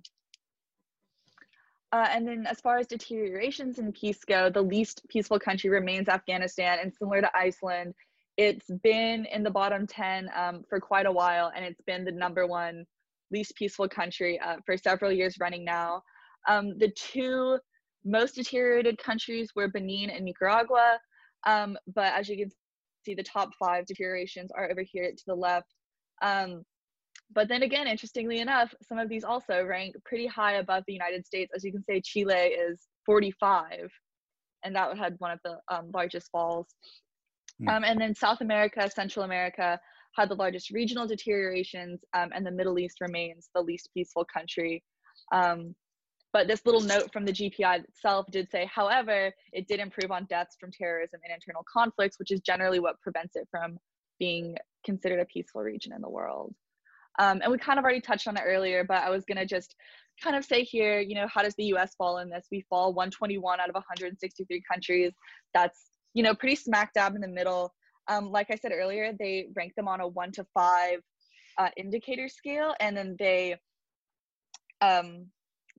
Uh, 1.96 2.06
and 2.10 2.28
then 2.28 2.46
as 2.46 2.60
far 2.60 2.76
as 2.76 2.86
deteriorations 2.86 3.78
in 3.78 3.90
peace 3.90 4.22
go, 4.22 4.50
the 4.50 4.60
least 4.60 5.00
peaceful 5.08 5.38
country 5.38 5.70
remains 5.70 6.10
Afghanistan. 6.10 6.78
And 6.82 6.92
similar 6.94 7.22
to 7.22 7.30
Iceland, 7.34 7.94
it's 8.36 8.66
been 8.82 9.24
in 9.32 9.42
the 9.42 9.50
bottom 9.50 9.86
10 9.86 10.28
um, 10.36 10.62
for 10.68 10.78
quite 10.78 11.06
a 11.06 11.10
while, 11.10 11.50
and 11.56 11.64
it's 11.64 11.80
been 11.86 12.04
the 12.04 12.12
number 12.12 12.46
one 12.46 12.84
least 13.32 13.56
peaceful 13.56 13.88
country 13.88 14.38
uh, 14.40 14.56
for 14.66 14.76
several 14.76 15.10
years 15.10 15.38
running 15.40 15.64
now. 15.64 16.02
Um, 16.46 16.76
the 16.76 16.90
two 16.90 17.58
most 18.04 18.34
deteriorated 18.34 18.98
countries 18.98 19.52
were 19.56 19.68
Benin 19.68 20.10
and 20.10 20.26
Nicaragua. 20.26 20.98
Um, 21.46 21.78
but 21.94 22.12
as 22.12 22.28
you 22.28 22.36
can 22.36 22.50
see, 23.06 23.14
the 23.14 23.22
top 23.22 23.54
five 23.58 23.86
deteriorations 23.86 24.50
are 24.54 24.70
over 24.70 24.82
here 24.82 25.10
to 25.10 25.24
the 25.26 25.34
left. 25.34 25.72
Um, 26.20 26.62
but 27.32 27.48
then 27.48 27.62
again, 27.62 27.86
interestingly 27.86 28.40
enough, 28.40 28.72
some 28.88 28.98
of 28.98 29.08
these 29.08 29.24
also 29.24 29.64
rank 29.64 29.96
pretty 30.04 30.26
high 30.26 30.54
above 30.54 30.84
the 30.86 30.92
United 30.92 31.26
States. 31.26 31.52
As 31.54 31.64
you 31.64 31.72
can 31.72 31.84
say, 31.84 32.00
Chile 32.00 32.34
is 32.34 32.80
45, 33.04 33.90
and 34.64 34.74
that 34.74 34.96
had 34.96 35.16
one 35.18 35.32
of 35.32 35.40
the 35.44 35.58
um, 35.68 35.90
largest 35.92 36.30
falls. 36.30 36.66
Mm. 37.62 37.76
Um, 37.76 37.84
and 37.84 38.00
then 38.00 38.14
South 38.14 38.40
America, 38.40 38.88
Central 38.90 39.24
America 39.24 39.78
had 40.14 40.28
the 40.28 40.34
largest 40.34 40.70
regional 40.70 41.06
deteriorations, 41.06 42.00
um, 42.14 42.30
and 42.34 42.46
the 42.46 42.50
Middle 42.50 42.78
East 42.78 43.00
remains 43.00 43.48
the 43.54 43.60
least 43.60 43.90
peaceful 43.92 44.24
country. 44.24 44.82
Um, 45.32 45.74
but 46.32 46.48
this 46.48 46.64
little 46.66 46.82
note 46.82 47.12
from 47.12 47.24
the 47.24 47.32
GPI 47.32 47.84
itself 47.84 48.26
did 48.30 48.50
say, 48.50 48.68
however, 48.72 49.32
it 49.52 49.66
did 49.68 49.80
improve 49.80 50.10
on 50.10 50.26
deaths 50.26 50.56
from 50.60 50.70
terrorism 50.70 51.20
and 51.24 51.34
internal 51.34 51.64
conflicts, 51.70 52.18
which 52.18 52.30
is 52.30 52.40
generally 52.40 52.78
what 52.78 53.00
prevents 53.00 53.36
it 53.36 53.48
from 53.50 53.78
being 54.18 54.54
considered 54.84 55.20
a 55.20 55.24
peaceful 55.26 55.62
region 55.62 55.92
in 55.94 56.02
the 56.02 56.08
world. 56.08 56.54
Um, 57.18 57.40
and 57.42 57.50
we 57.50 57.58
kind 57.58 57.78
of 57.78 57.84
already 57.84 58.00
touched 58.00 58.28
on 58.28 58.36
it 58.36 58.42
earlier, 58.44 58.84
but 58.84 58.98
I 58.98 59.10
was 59.10 59.24
going 59.24 59.38
to 59.38 59.46
just 59.46 59.74
kind 60.22 60.36
of 60.36 60.44
say 60.44 60.62
here, 60.62 61.00
you 61.00 61.14
know, 61.14 61.26
how 61.28 61.42
does 61.42 61.54
the 61.56 61.64
US 61.74 61.94
fall 61.96 62.18
in 62.18 62.30
this? 62.30 62.46
We 62.50 62.64
fall 62.68 62.92
121 62.92 63.60
out 63.60 63.68
of 63.68 63.74
163 63.74 64.62
countries. 64.70 65.12
That's, 65.54 65.80
you 66.14 66.22
know, 66.22 66.34
pretty 66.34 66.56
smack 66.56 66.92
dab 66.94 67.14
in 67.14 67.20
the 67.20 67.28
middle. 67.28 67.72
Um, 68.08 68.30
like 68.30 68.50
I 68.50 68.56
said 68.56 68.72
earlier, 68.72 69.12
they 69.18 69.48
rank 69.54 69.74
them 69.74 69.88
on 69.88 70.00
a 70.00 70.08
one 70.08 70.32
to 70.32 70.46
five 70.54 71.00
uh, 71.58 71.70
indicator 71.76 72.28
scale, 72.28 72.74
and 72.80 72.96
then 72.96 73.16
they 73.18 73.56
um, 74.80 75.26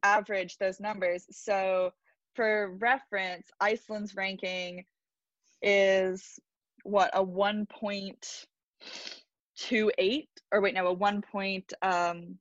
average 0.03 0.57
those 0.57 0.79
numbers. 0.79 1.25
So 1.31 1.91
for 2.35 2.75
reference, 2.79 3.47
Iceland's 3.59 4.15
ranking 4.15 4.85
is 5.61 6.39
what 6.83 7.09
a 7.13 7.23
1.28 9.59 10.27
or 10.51 10.61
wait 10.61 10.73
no 10.73 10.87
a 10.87 10.95
1.078 10.95 11.71
um, 11.81 12.37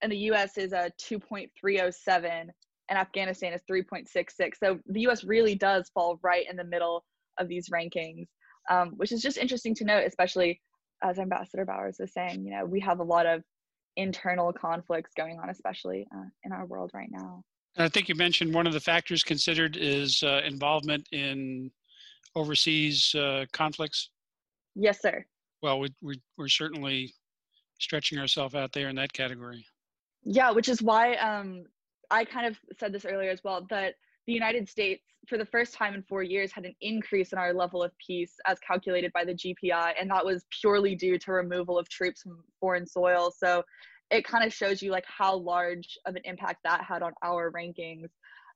and 0.00 0.12
the 0.12 0.16
US 0.16 0.58
is 0.58 0.72
a 0.72 0.90
2.307 1.00 2.48
and 2.90 2.98
Afghanistan 2.98 3.52
is 3.52 3.60
3.66 3.70 4.28
so 4.62 4.78
the 4.86 5.00
US 5.08 5.24
really 5.24 5.54
does 5.54 5.90
fall 5.94 6.18
right 6.22 6.46
in 6.48 6.56
the 6.56 6.64
middle 6.64 7.04
of 7.38 7.48
these 7.48 7.68
rankings 7.68 8.26
um, 8.70 8.90
which 8.96 9.12
is 9.12 9.22
just 9.22 9.38
interesting 9.38 9.74
to 9.74 9.84
note 9.84 10.04
especially 10.06 10.60
as 11.02 11.18
Ambassador 11.18 11.64
Bowers 11.64 11.96
was 12.00 12.12
saying 12.12 12.44
you 12.44 12.50
know 12.50 12.64
we 12.64 12.80
have 12.80 13.00
a 13.00 13.04
lot 13.04 13.26
of 13.26 13.42
internal 13.98 14.52
conflicts 14.52 15.10
going 15.14 15.38
on, 15.40 15.50
especially 15.50 16.06
uh, 16.16 16.24
in 16.44 16.52
our 16.52 16.64
world 16.64 16.92
right 16.94 17.10
now. 17.10 17.42
I 17.76 17.88
think 17.88 18.08
you 18.08 18.14
mentioned 18.14 18.54
one 18.54 18.66
of 18.66 18.72
the 18.72 18.80
factors 18.80 19.22
considered 19.22 19.76
is 19.76 20.22
uh, 20.22 20.40
involvement 20.46 21.06
in 21.12 21.70
overseas 22.34 23.14
uh, 23.14 23.44
conflicts. 23.52 24.10
Yes, 24.78 25.00
sir. 25.02 25.24
Well, 25.60 25.80
we, 25.80 25.88
we, 26.00 26.20
we're 26.36 26.48
certainly 26.48 27.12
stretching 27.80 28.18
ourselves 28.18 28.54
out 28.54 28.72
there 28.72 28.88
in 28.88 28.96
that 28.96 29.12
category. 29.12 29.66
Yeah, 30.22 30.52
which 30.52 30.68
is 30.68 30.80
why 30.80 31.16
um, 31.16 31.64
I 32.10 32.24
kind 32.24 32.46
of 32.46 32.58
said 32.78 32.92
this 32.92 33.04
earlier 33.04 33.30
as 33.30 33.40
well 33.42 33.66
that 33.70 33.94
the 34.26 34.32
United 34.32 34.68
States, 34.68 35.02
for 35.26 35.36
the 35.36 35.46
first 35.46 35.74
time 35.74 35.94
in 35.94 36.02
four 36.02 36.22
years, 36.22 36.52
had 36.52 36.64
an 36.64 36.74
increase 36.80 37.32
in 37.32 37.38
our 37.38 37.52
level 37.52 37.82
of 37.82 37.90
peace 38.04 38.34
as 38.46 38.58
calculated 38.60 39.12
by 39.12 39.24
the 39.24 39.34
GPI, 39.34 39.94
and 40.00 40.10
that 40.10 40.24
was 40.24 40.44
purely 40.60 40.94
due 40.94 41.18
to 41.18 41.32
removal 41.32 41.76
of 41.76 41.88
troops 41.88 42.22
from 42.22 42.44
foreign 42.60 42.86
soil. 42.86 43.32
So 43.36 43.64
it 44.10 44.24
kind 44.24 44.44
of 44.44 44.52
shows 44.52 44.80
you 44.80 44.92
like 44.92 45.04
how 45.06 45.36
large 45.36 45.98
of 46.06 46.14
an 46.14 46.22
impact 46.24 46.60
that 46.64 46.84
had 46.84 47.02
on 47.02 47.12
our 47.22 47.50
rankings 47.50 48.10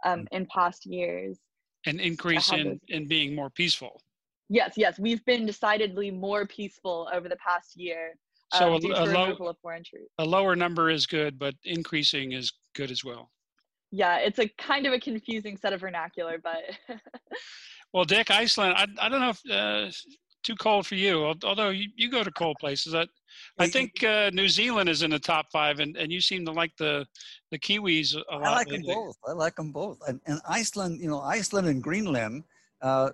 um, 0.05 0.21
mm. 0.21 0.27
in 0.31 0.47
past 0.47 0.87
years. 0.87 1.39
An 1.87 1.99
increase 1.99 2.53
in, 2.53 2.81
in 2.89 3.09
being 3.09 3.35
more 3.35 3.51
peaceful. 3.51 4.01
Yes, 4.49 4.75
yes, 4.77 4.99
we've 4.99 5.25
been 5.25 5.47
decidedly 5.47 6.11
more 6.11 6.47
peaceful 6.47 7.09
over 7.13 7.29
the 7.29 7.37
past 7.37 7.77
year. 7.77 8.15
So 8.55 8.75
um, 8.75 8.85
a, 8.85 8.89
a, 8.89 9.07
low, 9.07 9.55
a 10.19 10.25
lower 10.25 10.55
number 10.55 10.91
is 10.91 11.07
good, 11.07 11.39
but 11.39 11.55
increasing 11.65 12.33
is 12.33 12.53
good 12.75 12.91
as 12.91 13.03
well 13.03 13.31
yeah, 13.93 14.17
it's 14.17 14.39
a 14.39 14.49
kind 14.59 14.87
of 14.87 14.95
a 14.95 14.99
confusing 14.99 15.57
set 15.57 15.75
of 15.75 15.83
vernacular, 15.83 16.39
but. 16.43 16.63
well, 17.93 18.05
Dick, 18.05 18.31
Iceland, 18.31 18.75
I, 18.77 18.87
I 19.07 19.09
don't 19.11 19.21
know 19.21 19.29
if 19.29 19.51
uh, 19.51 19.93
too 20.43 20.57
cold 20.57 20.87
for 20.87 20.95
you, 20.95 21.35
although 21.45 21.69
you, 21.69 21.89
you 21.95 22.11
go 22.11 22.25
to 22.25 22.31
cold 22.33 22.57
places. 22.59 22.95
I, 22.95 23.07
I 23.59 23.69
think 23.69 24.03
uh, 24.03 24.31
New 24.33 24.49
Zealand 24.49 24.89
is 24.89 25.03
in 25.03 25.11
the 25.11 25.19
top 25.19 25.47
five, 25.53 25.79
and, 25.79 25.95
and 25.99 26.11
you 26.11 26.23
seem 26.23 26.47
to 26.47 26.53
like 26.53 26.75
the 26.79 27.07
the 27.51 27.59
Kiwis 27.59 28.15
a 28.15 28.37
lot. 28.37 28.45
I 28.45 28.51
like 28.51 28.71
lately. 28.71 28.87
them 28.87 28.95
both. 28.95 29.17
I 29.29 29.33
like 29.33 29.57
them 29.57 29.73
both. 29.73 29.99
And, 30.09 30.21
and 30.27 30.41
Iceland, 30.49 31.01
you 31.01 31.11
know, 31.11 31.21
Iceland 31.21 31.69
and 31.69 31.83
Greenland, 31.83 32.45
uh, 32.81 33.11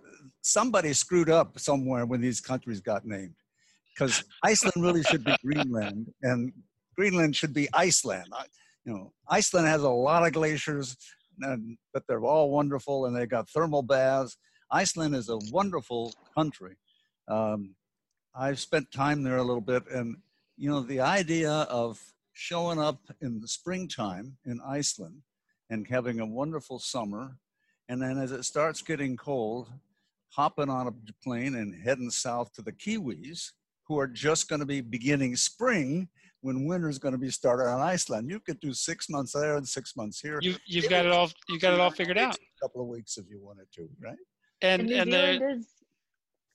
somebody 0.49 0.93
screwed 0.93 1.31
up 1.31 1.59
somewhere 1.59 2.07
when 2.07 2.21
these 2.21 2.41
countries 2.41 2.81
got 2.81 3.05
named, 3.05 3.35
because 3.95 4.25
Iceland 4.43 4.83
really 4.85 5.03
should 5.03 5.25
be 5.25 5.35
Greenland, 5.45 6.13
and 6.23 6.53
Greenland 6.97 7.37
should 7.37 7.55
be 7.55 7.69
Iceland 7.73 8.33
you 8.89 8.95
know, 8.95 9.13
Iceland 9.29 9.69
has 9.69 9.83
a 9.83 9.91
lot 9.91 10.27
of 10.27 10.33
glaciers, 10.33 10.97
and, 11.43 11.77
but 11.93 12.05
they're 12.09 12.25
all 12.25 12.51
wonderful 12.51 13.05
and 13.05 13.15
they've 13.15 13.29
got 13.29 13.51
thermal 13.51 13.83
baths. 13.83 14.39
Iceland 14.71 15.15
is 15.15 15.29
a 15.29 15.39
wonderful 15.53 16.15
country. 16.35 16.77
Um, 17.29 17.75
I've 18.35 18.59
spent 18.59 18.91
time 18.91 19.23
there 19.23 19.37
a 19.37 19.43
little 19.43 19.61
bit, 19.61 19.83
and 19.91 20.17
you 20.57 20.71
know, 20.71 20.81
the 20.81 21.01
idea 21.01 21.51
of 21.51 22.01
showing 22.33 22.81
up 22.81 23.01
in 23.21 23.41
the 23.41 23.49
springtime 23.49 24.39
in 24.47 24.59
Iceland 24.67 25.21
and 25.69 25.87
having 25.87 26.21
a 26.21 26.27
wonderful 26.27 26.79
summer, 26.79 27.37
and 27.91 28.01
then 28.01 28.17
as 28.17 28.33
it 28.33 28.45
starts 28.45 28.81
getting 28.81 29.19
cold, 29.19 29.69
hopping 30.31 30.69
on 30.69 30.87
a 30.87 30.93
plane 31.23 31.55
and 31.57 31.75
heading 31.75 32.11
south 32.11 32.53
to 32.55 32.63
the 32.63 32.73
Kiwis, 32.73 33.51
who 33.87 33.99
are 33.99 34.07
just 34.07 34.49
going 34.49 34.61
to 34.61 34.67
be 34.67 34.81
beginning 34.81 35.37
spring 35.37 36.09
when 36.41 36.67
winter's 36.67 36.99
going 36.99 37.13
to 37.13 37.19
be 37.19 37.31
started 37.31 37.69
on 37.69 37.81
Iceland. 37.81 38.31
You 38.31 38.41
could 38.41 38.61
do 38.61 38.73
six 38.73 39.09
months 39.09 39.33
there 39.33 39.57
and 39.57 39.67
six 39.67 39.97
months 39.97 40.21
here. 40.21 40.39
You, 40.43 40.55
you've 40.67 40.89
got 40.89 41.05
it 41.05 41.13
all. 41.13 41.31
You 41.49 41.59
got 41.59 41.75
it 41.75 41.81
all 41.81 41.91
figured 41.91 42.19
out. 42.19 42.35
A 42.37 42.39
couple 42.63 42.83
of 42.83 42.89
weeks 42.89 43.17
if 43.17 43.27
you 43.29 43.41
wanted 43.41 43.67
to, 43.75 43.89
right? 44.01 44.17
And 44.63 44.83
and, 44.83 44.91
and 44.91 45.11
New 45.11 45.17
Zealand 45.17 45.61
is. 45.61 45.67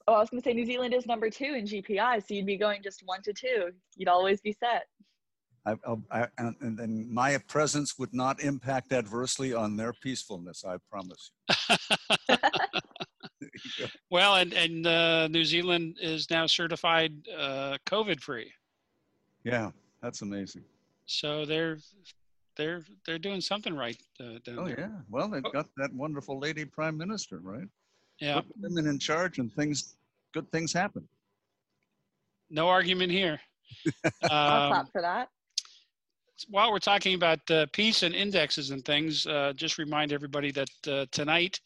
Oh, 0.07 0.15
I 0.15 0.19
was 0.19 0.29
going 0.29 0.41
to 0.41 0.49
say 0.49 0.53
New 0.53 0.65
Zealand 0.65 0.93
is 0.93 1.05
number 1.05 1.29
two 1.29 1.55
in 1.57 1.65
GPI, 1.65 2.27
so 2.27 2.33
you'd 2.33 2.45
be 2.45 2.57
going 2.57 2.83
just 2.83 3.01
one 3.05 3.21
to 3.21 3.31
two. 3.31 3.69
You'd 3.95 4.09
always 4.09 4.41
be 4.41 4.51
set. 4.51 4.83
I, 5.65 5.75
oh, 5.88 6.01
I, 6.12 6.27
and, 6.38 6.55
and 6.62 7.09
my 7.09 7.38
presence 7.47 7.97
would 7.97 8.13
not 8.13 8.41
impact 8.41 8.91
adversely 8.91 9.53
on 9.53 9.77
their 9.77 9.93
peacefulness. 9.93 10.65
I 10.67 10.75
promise. 10.91 11.31
well, 14.10 14.36
and 14.36 14.54
and 14.54 14.88
uh, 14.88 15.28
New 15.28 15.46
Zealand 15.46 15.98
is 16.02 16.30
now 16.30 16.46
certified 16.46 17.13
uh, 17.38 17.78
COVID 17.86 18.20
free. 18.20 18.52
Yeah, 19.44 19.72
that's 20.02 20.22
amazing. 20.22 20.63
So 21.06 21.46
they're 21.46 21.78
they're 22.56 22.84
they're 23.06 23.20
doing 23.20 23.42
something 23.42 23.76
right. 23.76 23.98
Uh, 24.20 24.39
oh 24.58 24.66
there. 24.66 24.80
yeah, 24.80 25.02
well 25.10 25.28
they've 25.28 25.46
oh. 25.46 25.52
got 25.52 25.68
that 25.78 25.94
wonderful 25.94 26.39
lady 26.39 26.66
prime 26.66 26.98
minister, 26.98 27.39
right? 27.42 27.68
Yeah, 28.20 28.36
Put 28.36 28.46
women 28.60 28.88
in 28.88 29.00
charge, 29.00 29.39
and 29.39 29.52
things 29.54 29.96
good 30.34 30.50
things 30.52 30.72
happen. 30.74 31.08
No 32.50 32.70
argument 32.70 33.12
here. 33.12 33.39
I'll 34.24 34.70
clap 34.70 34.74
um, 34.74 34.88
for 34.92 35.02
that. 35.02 35.30
While 36.50 36.72
we're 36.72 36.80
talking 36.80 37.16
about 37.16 37.39
uh, 37.50 37.68
peace 37.72 38.04
and 38.04 38.13
indexes 38.13 38.72
and 38.72 38.84
things, 38.84 39.26
uh, 39.26 39.54
just 39.56 39.78
remind 39.78 40.12
everybody 40.12 40.52
that 40.52 40.70
uh, 40.88 41.06
tonight 41.12 41.60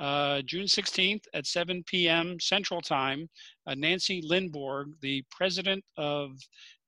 uh, 0.00 0.40
June 0.42 0.64
16th 0.64 1.24
at 1.34 1.46
7 1.46 1.84
p.m. 1.86 2.40
Central 2.40 2.80
Time, 2.80 3.28
uh, 3.66 3.74
Nancy 3.74 4.22
Lindborg, 4.22 4.86
the 5.02 5.22
president 5.30 5.84
of 5.98 6.30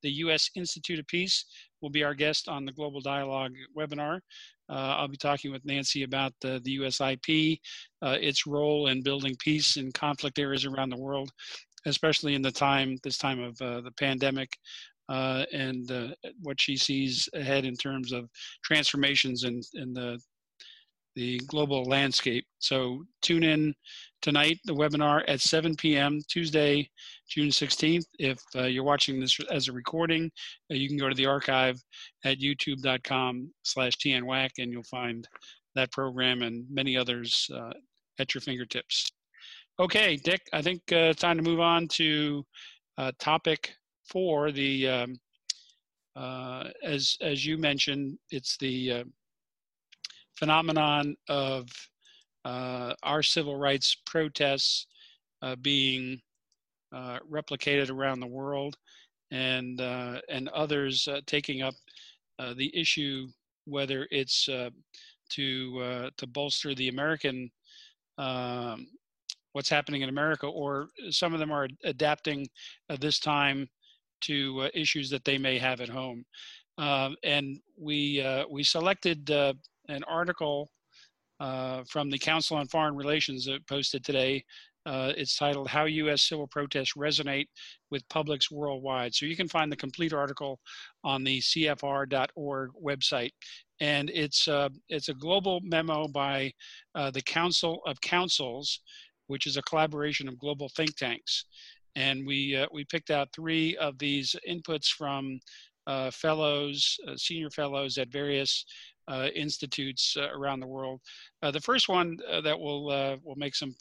the 0.03 0.11
U.S. 0.11 0.51
Institute 0.57 0.99
of 0.99 1.07
Peace, 1.07 1.45
will 1.83 1.91
be 1.91 2.03
our 2.03 2.15
guest 2.15 2.49
on 2.49 2.65
the 2.65 2.73
Global 2.73 3.01
Dialogue 3.01 3.53
webinar. 3.77 4.21
Uh, 4.71 4.97
I'll 4.97 5.09
be 5.09 5.19
talking 5.19 5.53
with 5.53 5.65
Nancy 5.67 6.05
about 6.05 6.33
the, 6.41 6.61
the 6.65 6.79
USIP, 6.79 7.61
uh, 8.01 8.17
its 8.19 8.47
role 8.47 8.87
in 8.87 9.03
building 9.03 9.37
peace 9.39 9.77
in 9.77 9.93
conflict 9.93 10.39
areas 10.39 10.65
around 10.65 10.89
the 10.89 11.01
world, 11.01 11.31
especially 11.85 12.35
in 12.35 12.41
the 12.41 12.51
time, 12.51 12.97
this 13.03 13.19
time 13.19 13.41
of 13.41 13.61
uh, 13.61 13.83
the 13.83 13.93
pandemic, 13.99 14.57
uh, 15.11 15.45
and 15.53 16.15
what 16.41 16.59
she 16.59 16.77
sees 16.77 17.29
ahead 17.35 17.67
in 17.67 17.75
terms 17.75 18.13
of 18.13 18.31
transformations 18.65 19.45
in, 19.45 19.61
in 19.75 19.93
the 19.93 20.19
the 21.15 21.39
global 21.47 21.85
landscape. 21.85 22.47
So 22.59 23.05
tune 23.21 23.43
in 23.43 23.75
tonight, 24.23 24.59
the 24.65 24.75
webinar 24.75 25.23
at 25.29 25.41
7 25.41 25.77
p.m. 25.77 26.21
Tuesday, 26.29 26.89
June 27.29 27.49
16th. 27.49 28.05
If 28.19 28.39
uh, 28.55 28.65
you're 28.65 28.85
watching 28.85 29.21
this 29.21 29.39
as 29.51 29.69
a 29.69 29.73
recording, 29.73 30.31
uh, 30.71 30.75
you 30.75 30.89
can 30.89 30.97
go 30.97 31.09
to 31.09 31.15
the 31.15 31.27
archive 31.27 31.81
at 32.25 32.39
youtube.com 32.39 33.53
slash 33.63 33.97
TNWAC 33.97 34.51
and 34.59 34.73
you'll 34.73 34.83
find 34.85 35.27
that 35.75 35.93
program 35.93 36.43
and 36.43 36.65
many 36.71 36.97
others 36.97 37.49
uh, 37.55 37.73
at 38.19 38.35
your 38.35 38.41
fingertips. 38.41 39.11
Okay, 39.81 40.17
Dick, 40.17 40.43
I 40.53 40.63
think 40.63 40.83
uh, 40.93 41.11
it's 41.11 41.23
time 41.23 41.39
to 41.39 41.43
move 41.43 41.61
on 41.61 41.89
to 41.89 42.45
uh, 42.99 43.13
topic 43.19 43.75
four. 44.07 44.53
The 44.53 44.89
um, 44.89 45.17
uh, 46.15 46.69
as 46.85 47.17
as 47.23 47.47
you 47.47 47.57
mentioned, 47.57 48.19
it's 48.31 48.59
the 48.59 49.05
phenomenon 50.43 51.15
of 51.29 51.69
uh, 52.45 52.93
our 53.05 53.23
civil 53.23 53.55
rights 53.55 53.97
protests 54.07 54.89
uh, 55.41 55.55
being 55.63 56.21
uh, 56.93 57.21
replicated 57.31 57.93
around 57.93 58.19
the 58.19 58.27
world 58.27 58.77
and, 59.31 59.81
uh, 59.81 60.21
and 60.29 60.49
others 60.49 61.07
uh, 61.07 61.21
taking 61.29 61.63
up 61.63 61.75
uh, 62.41 62.55
the 62.55 62.77
issue, 62.77 63.29
whether 63.67 64.09
it's 64.11 64.47
to, 64.47 66.11
to 66.17 66.27
bolster 66.27 66.75
the 66.75 66.89
American, 66.89 67.49
um, 68.19 68.89
what's 69.53 69.71
happening 69.71 70.03
in 70.03 70.09
America, 70.09 70.49
or 70.49 70.89
some 71.11 71.33
of 71.33 71.39
them 71.39 71.53
are 71.53 71.69
adapting 71.85 72.49
this 72.99 73.21
time 73.21 73.69
to 74.23 74.69
issues 74.75 75.09
that 75.09 75.25
they 75.25 75.39
may 75.39 75.57
have 75.57 75.81
at 75.81 75.89
home. 75.89 76.25
And 76.79 77.61
we, 77.79 78.27
we 78.51 78.65
selected 78.65 79.31
an 79.89 80.05
article 80.05 80.71
uh, 81.41 81.83
from 81.89 82.09
the 82.09 82.19
Council 82.19 82.57
on 82.57 82.69
Foreign 82.69 82.95
Relations 82.95 83.45
that 83.47 83.67
posted 83.67 84.05
today. 84.05 84.45
Uh, 84.85 85.13
it's 85.17 85.37
titled 85.37 85.69
How 85.69 85.85
U.S. 85.85 86.23
Civil 86.23 86.47
Protests 86.47 86.95
Resonate 86.97 87.47
with 87.91 88.09
Publics 88.09 88.51
Worldwide. 88.51 89.15
So 89.15 89.27
you 89.27 89.37
can 89.37 89.49
find 89.49 89.71
the 89.71 89.77
complete 89.77 90.13
article 90.13 90.59
on 91.05 91.23
the 91.23 91.41
CFR.org 91.41 92.71
website. 92.81 93.31
And 93.81 94.11
it's, 94.11 94.49
uh, 94.49 94.69
it's 94.89 95.09
a 95.09 95.15
global 95.15 95.61
memo 95.63 96.09
by 96.09 96.53
uh, 96.95 97.11
the 97.11 97.23
Council 97.23 97.81
of 97.87 98.01
Councils, 98.01 98.81
which 99.27 99.47
is 99.47 99.57
a 99.57 99.63
collaboration 99.63 100.29
of 100.29 100.39
global 100.39 100.69
think 100.77 100.97
tanks. 100.97 101.47
And 101.95 102.27
we, 102.27 102.57
uh, 102.57 102.67
we 102.73 102.85
picked 102.85 103.11
out 103.11 103.29
three 103.35 103.77
of 103.77 103.99
these 103.99 104.35
inputs 104.49 104.89
from 104.89 105.39
uh, 105.87 106.11
fellows, 106.11 106.99
senior 107.17 107.51
fellows 107.51 107.99
at 107.99 108.09
various 108.09 108.65
uh, 109.09 109.29
institutes 109.35 110.17
uh, 110.17 110.29
around 110.31 110.61
the 110.61 110.67
world. 110.67 111.01
Uh, 111.43 111.51
the 111.51 111.61
first 111.61 111.89
one 111.89 112.17
that 112.43 112.59
we'll, 112.59 112.85
we'll 113.25 113.37
make 113.37 113.55
some 113.55 113.75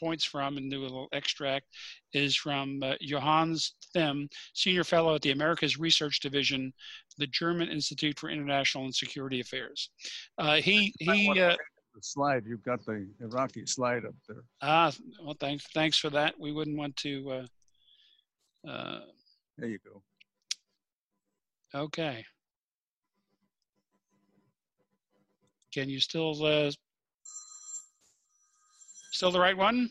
points 0.00 0.24
from 0.24 0.56
and 0.56 0.70
do 0.70 0.80
a 0.80 0.82
little 0.82 1.08
extract 1.12 1.66
is 2.14 2.34
from 2.34 2.82
uh, 2.82 2.94
Johannes 3.02 3.74
Thimm, 3.92 4.28
Senior 4.54 4.84
Fellow 4.84 5.14
at 5.14 5.22
the 5.22 5.32
Americas 5.32 5.78
Research 5.78 6.20
Division, 6.20 6.72
the 7.18 7.26
German 7.26 7.68
Institute 7.68 8.18
for 8.18 8.30
International 8.30 8.84
and 8.84 8.94
Security 8.94 9.40
Affairs. 9.40 9.90
Uh, 10.38 10.56
he 10.56 10.92
he. 10.98 11.28
Uh, 11.38 11.56
the 11.94 12.02
slide 12.02 12.44
you've 12.46 12.62
got 12.62 12.84
the 12.86 13.06
Iraqi 13.20 13.66
slide 13.66 14.04
up 14.04 14.14
there. 14.28 14.44
Ah, 14.62 14.92
well, 15.22 15.36
thanks 15.38 15.66
thanks 15.74 15.98
for 15.98 16.08
that. 16.10 16.38
We 16.38 16.52
wouldn't 16.52 16.78
want 16.78 16.96
to. 16.98 17.46
there 18.64 19.68
you 19.68 19.78
go. 19.84 20.02
Okay. 21.74 22.24
Can 25.72 25.88
you 25.88 26.00
still, 26.00 26.44
uh, 26.44 26.70
still 29.12 29.30
the 29.30 29.38
right 29.38 29.56
one? 29.56 29.90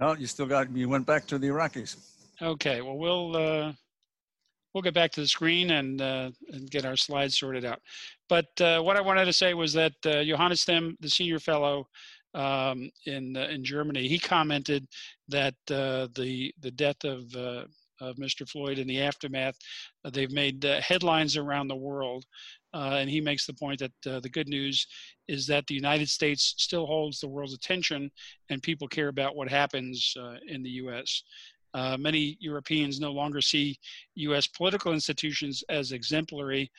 No, 0.00 0.14
you 0.14 0.26
still 0.26 0.46
got, 0.46 0.74
you 0.74 0.88
went 0.88 1.06
back 1.06 1.26
to 1.28 1.38
the 1.38 1.46
Iraqis. 1.46 1.96
Okay, 2.42 2.80
well, 2.80 2.96
we'll, 2.98 3.36
uh, 3.36 3.72
we'll 4.72 4.82
get 4.82 4.92
back 4.92 5.12
to 5.12 5.20
the 5.20 5.28
screen 5.28 5.70
and, 5.70 6.02
uh, 6.02 6.32
and 6.48 6.68
get 6.68 6.84
our 6.84 6.96
slides 6.96 7.38
sorted 7.38 7.64
out. 7.64 7.80
But 8.28 8.60
uh, 8.60 8.80
what 8.80 8.96
I 8.96 9.00
wanted 9.00 9.26
to 9.26 9.32
say 9.32 9.54
was 9.54 9.72
that 9.74 9.92
uh, 10.04 10.24
Johannes 10.24 10.64
Thimm, 10.64 10.96
the 10.98 11.08
senior 11.08 11.38
fellow 11.38 11.86
um, 12.34 12.90
in, 13.06 13.36
uh, 13.36 13.46
in 13.52 13.62
Germany, 13.62 14.08
he 14.08 14.18
commented 14.18 14.88
that 15.28 15.54
uh, 15.70 16.08
the, 16.16 16.52
the 16.60 16.72
death 16.72 17.04
of, 17.04 17.32
uh, 17.36 17.66
of 18.00 18.16
Mr. 18.16 18.48
Floyd 18.48 18.78
in 18.78 18.86
the 18.86 19.00
aftermath, 19.00 19.56
uh, 20.04 20.10
they've 20.10 20.32
made 20.32 20.64
uh, 20.64 20.80
headlines 20.80 21.36
around 21.36 21.68
the 21.68 21.76
world 21.76 22.24
uh, 22.72 22.96
and 22.98 23.08
he 23.08 23.20
makes 23.20 23.46
the 23.46 23.54
point 23.54 23.78
that 23.78 24.12
uh, 24.12 24.20
the 24.20 24.28
good 24.28 24.48
news 24.48 24.86
is 25.28 25.46
that 25.46 25.66
the 25.66 25.74
United 25.74 26.08
States 26.08 26.54
still 26.58 26.86
holds 26.86 27.20
the 27.20 27.28
world's 27.28 27.54
attention 27.54 28.10
and 28.50 28.62
people 28.62 28.88
care 28.88 29.08
about 29.08 29.36
what 29.36 29.48
happens 29.48 30.14
uh, 30.20 30.34
in 30.48 30.62
the 30.62 30.70
US. 30.70 31.22
Uh, 31.72 31.96
many 31.96 32.36
Europeans 32.40 33.00
no 33.00 33.12
longer 33.12 33.40
see 33.40 33.78
US 34.16 34.46
political 34.46 34.92
institutions 34.92 35.62
as 35.68 35.92
exemplary, 35.92 36.70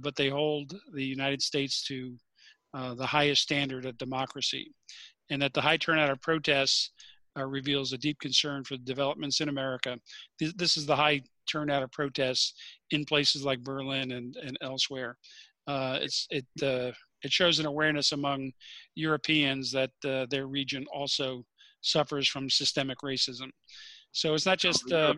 but 0.00 0.16
they 0.16 0.28
hold 0.28 0.74
the 0.92 1.04
United 1.04 1.42
States 1.42 1.82
to 1.84 2.14
the 2.96 3.06
highest 3.06 3.42
standard 3.42 3.86
of 3.86 3.96
democracy. 3.98 4.72
And 5.30 5.42
that 5.42 5.52
the 5.52 5.60
high 5.60 5.76
turnout 5.76 6.10
of 6.10 6.20
protests 6.22 6.90
reveals 7.46 7.92
a 7.92 7.98
deep 7.98 8.18
concern 8.18 8.64
for 8.64 8.76
the 8.76 8.84
developments 8.84 9.40
in 9.40 9.48
America. 9.48 9.98
This, 10.38 10.52
this 10.54 10.76
is 10.76 10.86
the 10.86 10.96
high 10.96 11.22
turnout 11.50 11.82
of 11.82 11.90
protests 11.90 12.54
in 12.90 13.04
places 13.04 13.44
like 13.44 13.60
Berlin 13.64 14.12
and, 14.12 14.36
and 14.36 14.56
elsewhere. 14.60 15.16
Uh, 15.66 15.98
it's, 16.00 16.26
it, 16.30 16.46
uh, 16.62 16.92
it 17.22 17.32
shows 17.32 17.58
an 17.58 17.66
awareness 17.66 18.12
among 18.12 18.52
Europeans 18.94 19.70
that 19.72 19.90
uh, 20.04 20.26
their 20.30 20.46
region 20.46 20.86
also 20.92 21.44
suffers 21.80 22.28
from 22.28 22.48
systemic 22.48 22.98
racism. 22.98 23.50
So 24.12 24.34
it's 24.34 24.46
not 24.46 24.58
just 24.58 24.90
uh, 24.92 25.14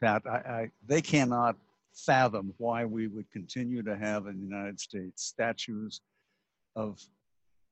Pat. 0.00 0.22
I, 0.26 0.36
I, 0.36 0.70
they 0.86 1.00
cannot 1.00 1.56
fathom 1.94 2.54
why 2.58 2.84
we 2.84 3.06
would 3.08 3.30
continue 3.30 3.82
to 3.82 3.96
have 3.96 4.26
in 4.26 4.38
the 4.38 4.44
United 4.44 4.80
States 4.80 5.24
statues 5.24 6.00
of 6.76 7.00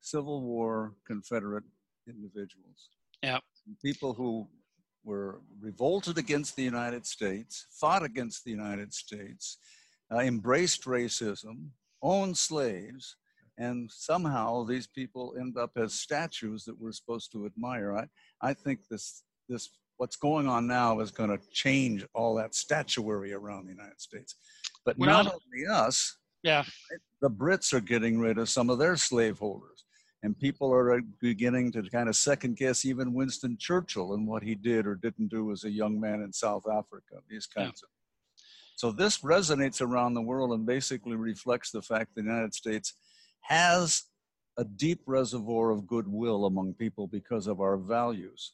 Civil 0.01 0.43
War 0.43 0.95
Confederate 1.07 1.65
individuals. 2.07 2.91
Yeah. 3.23 3.39
People 3.83 4.15
who 4.15 4.49
were 5.05 5.41
revolted 5.61 6.19
against 6.19 6.57
the 6.57 6.63
United 6.63 7.07
States, 7.07 7.67
fought 7.71 8.03
against 8.03 8.45
the 8.45 8.51
United 8.51 8.93
States, 8.93 9.59
uh, 10.13 10.19
embraced 10.19 10.85
racism, 10.85 11.69
owned 12.03 12.37
slaves, 12.37 13.17
and 13.59 13.91
somehow 13.91 14.65
these 14.65 14.87
people 14.87 15.35
end 15.39 15.57
up 15.57 15.73
as 15.77 15.93
statues 15.93 16.65
that 16.65 16.81
we're 16.81 16.93
supposed 16.93 17.33
to 17.33 17.47
admire. 17.47 17.97
I, 17.97 18.07
I 18.41 18.55
think 18.55 18.87
this, 18.89 19.25
this, 19.49 19.69
what's 19.97 20.17
going 20.17 20.47
on 20.47 20.67
now 20.67 21.01
is 21.01 21.11
going 21.11 21.31
to 21.31 21.41
change 21.53 22.07
all 22.15 22.35
that 22.37 22.55
statuary 22.55 23.33
around 23.33 23.67
the 23.67 23.73
United 23.73 24.01
States. 24.01 24.37
But 24.85 24.97
well, 24.99 25.25
not 25.25 25.27
only 25.27 25.67
us, 25.67 26.17
yeah, 26.43 26.65
the 27.21 27.31
Brits 27.31 27.73
are 27.73 27.81
getting 27.81 28.21
rid 28.21 28.39
of 28.39 28.49
some 28.49 28.71
of 28.71 28.79
their 28.79 28.97
slaveholders 28.97 29.85
and 30.23 30.39
people 30.39 30.73
are 30.73 31.01
beginning 31.21 31.71
to 31.73 31.83
kind 31.83 32.09
of 32.09 32.17
second 32.17 32.57
guess 32.57 32.85
even 32.85 33.15
Winston 33.15 33.57
Churchill 33.59 34.15
and 34.15 34.27
what 34.27 34.43
he 34.43 34.55
did 34.55 34.87
or 34.87 34.97
didn't 34.97 35.29
do 35.29 35.53
as 35.53 35.65
a 35.65 35.71
young 35.71 36.01
man 36.01 36.23
in 36.23 36.33
South 36.33 36.65
Africa. 36.67 37.17
These 37.29 37.47
kinds 37.47 37.83
yeah. 37.83 37.87
of. 37.87 37.91
So 38.77 38.93
this 38.93 39.19
resonates 39.19 39.81
around 39.81 40.15
the 40.15 40.23
world 40.23 40.53
and 40.53 40.65
basically 40.65 41.17
reflects 41.17 41.71
the 41.71 41.83
fact 41.83 42.15
the 42.15 42.23
United 42.23 42.55
States 42.55 42.95
has 43.43 44.05
a 44.57 44.65
deep 44.65 45.01
reservoir 45.07 45.71
of 45.71 45.87
goodwill 45.87 46.47
among 46.47 46.75
people 46.75 47.07
because 47.07 47.47
of 47.47 47.61
our 47.61 47.77
values. 47.77 48.53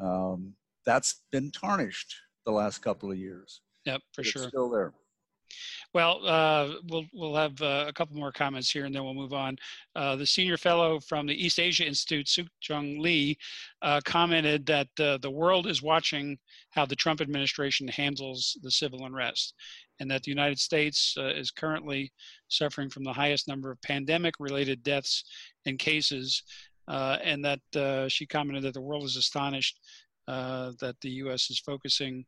Um, 0.00 0.54
that's 0.86 1.22
been 1.32 1.50
tarnished 1.50 2.14
the 2.46 2.52
last 2.52 2.78
couple 2.82 3.10
of 3.10 3.18
years. 3.18 3.60
Yep, 3.84 4.02
for 4.12 4.24
sure. 4.24 4.48
Still 4.48 4.70
there. 4.70 4.92
Well, 5.92 6.26
uh, 6.26 6.74
we'll 6.88 7.06
we'll 7.12 7.34
have 7.34 7.60
uh, 7.60 7.86
a 7.88 7.92
couple 7.92 8.16
more 8.16 8.32
comments 8.32 8.70
here, 8.70 8.84
and 8.84 8.94
then 8.94 9.04
we'll 9.04 9.14
move 9.14 9.32
on. 9.32 9.56
Uh, 9.96 10.16
the 10.16 10.26
senior 10.26 10.56
fellow 10.56 11.00
from 11.00 11.26
the 11.26 11.34
East 11.34 11.58
Asia 11.58 11.84
Institute, 11.84 12.28
Sook 12.28 12.46
Jong 12.60 13.00
Lee, 13.00 13.36
uh, 13.82 14.00
commented 14.04 14.66
that 14.66 14.88
uh, 15.00 15.18
the 15.18 15.30
world 15.30 15.66
is 15.66 15.82
watching 15.82 16.38
how 16.70 16.86
the 16.86 16.96
Trump 16.96 17.20
administration 17.20 17.88
handles 17.88 18.56
the 18.62 18.70
civil 18.70 19.04
unrest, 19.04 19.54
and 19.98 20.10
that 20.10 20.22
the 20.22 20.30
United 20.30 20.58
States 20.58 21.14
uh, 21.18 21.26
is 21.26 21.50
currently 21.50 22.12
suffering 22.48 22.88
from 22.88 23.04
the 23.04 23.12
highest 23.12 23.48
number 23.48 23.70
of 23.70 23.82
pandemic-related 23.82 24.82
deaths 24.82 25.24
and 25.66 25.78
cases, 25.78 26.42
and 26.86 27.44
that 27.44 28.08
she 28.10 28.26
commented 28.26 28.62
that 28.62 28.74
the 28.74 28.80
world 28.80 29.04
is 29.04 29.16
astonished 29.16 29.80
that 30.26 30.96
the 31.00 31.10
U.S. 31.10 31.50
is 31.50 31.58
focusing 31.58 32.24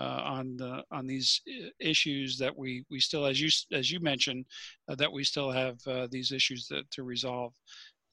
on 0.00 0.56
the 0.56 0.82
on 0.90 1.06
these 1.06 1.42
issues 1.80 2.38
that 2.38 2.56
we 2.56 2.84
we 2.90 3.00
still, 3.00 3.26
as 3.26 3.40
you 3.40 3.48
as 3.72 3.90
you 3.90 4.00
mentioned, 4.00 4.46
uh, 4.88 4.94
that 4.94 5.12
we 5.12 5.24
still 5.24 5.50
have 5.50 5.76
uh, 5.86 6.08
these 6.10 6.32
issues 6.32 6.66
that, 6.68 6.90
to 6.90 7.02
resolve. 7.02 7.52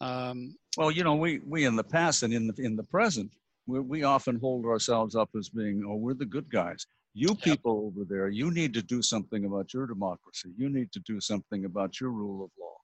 Um, 0.02 0.56
well, 0.78 0.92
you 0.92 1.04
know, 1.04 1.16
we 1.16 1.40
we 1.46 1.66
in 1.66 1.76
the 1.76 1.84
past 1.84 2.24
and 2.24 2.34
in 2.34 2.48
the 2.48 2.54
in 2.64 2.76
the 2.76 2.84
present, 2.84 3.32
we, 3.68 3.80
we 3.80 4.04
often 4.04 4.40
hold 4.40 4.66
ourselves 4.66 5.16
up 5.16 5.30
as 5.38 5.50
being, 5.50 5.84
oh, 5.88 5.96
we're 5.96 6.14
the 6.14 6.26
good 6.26 6.50
guys. 6.52 6.86
You 7.14 7.36
people 7.36 7.76
yep. 7.76 7.98
over 7.98 8.06
there, 8.06 8.30
you 8.30 8.52
need 8.52 8.74
to 8.74 8.82
do 8.82 9.02
something 9.02 9.46
about 9.46 9.74
your 9.74 9.88
democracy. 9.88 10.52
You 10.58 10.70
need 10.70 10.92
to 10.94 11.00
do 11.00 11.20
something 11.20 11.66
about 11.66 12.00
your 12.00 12.12
rule 12.12 12.46
of 12.46 12.52
law. 12.60 12.78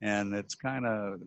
And 0.00 0.34
it's 0.34 0.54
kind 0.54 0.86
of 0.86 1.20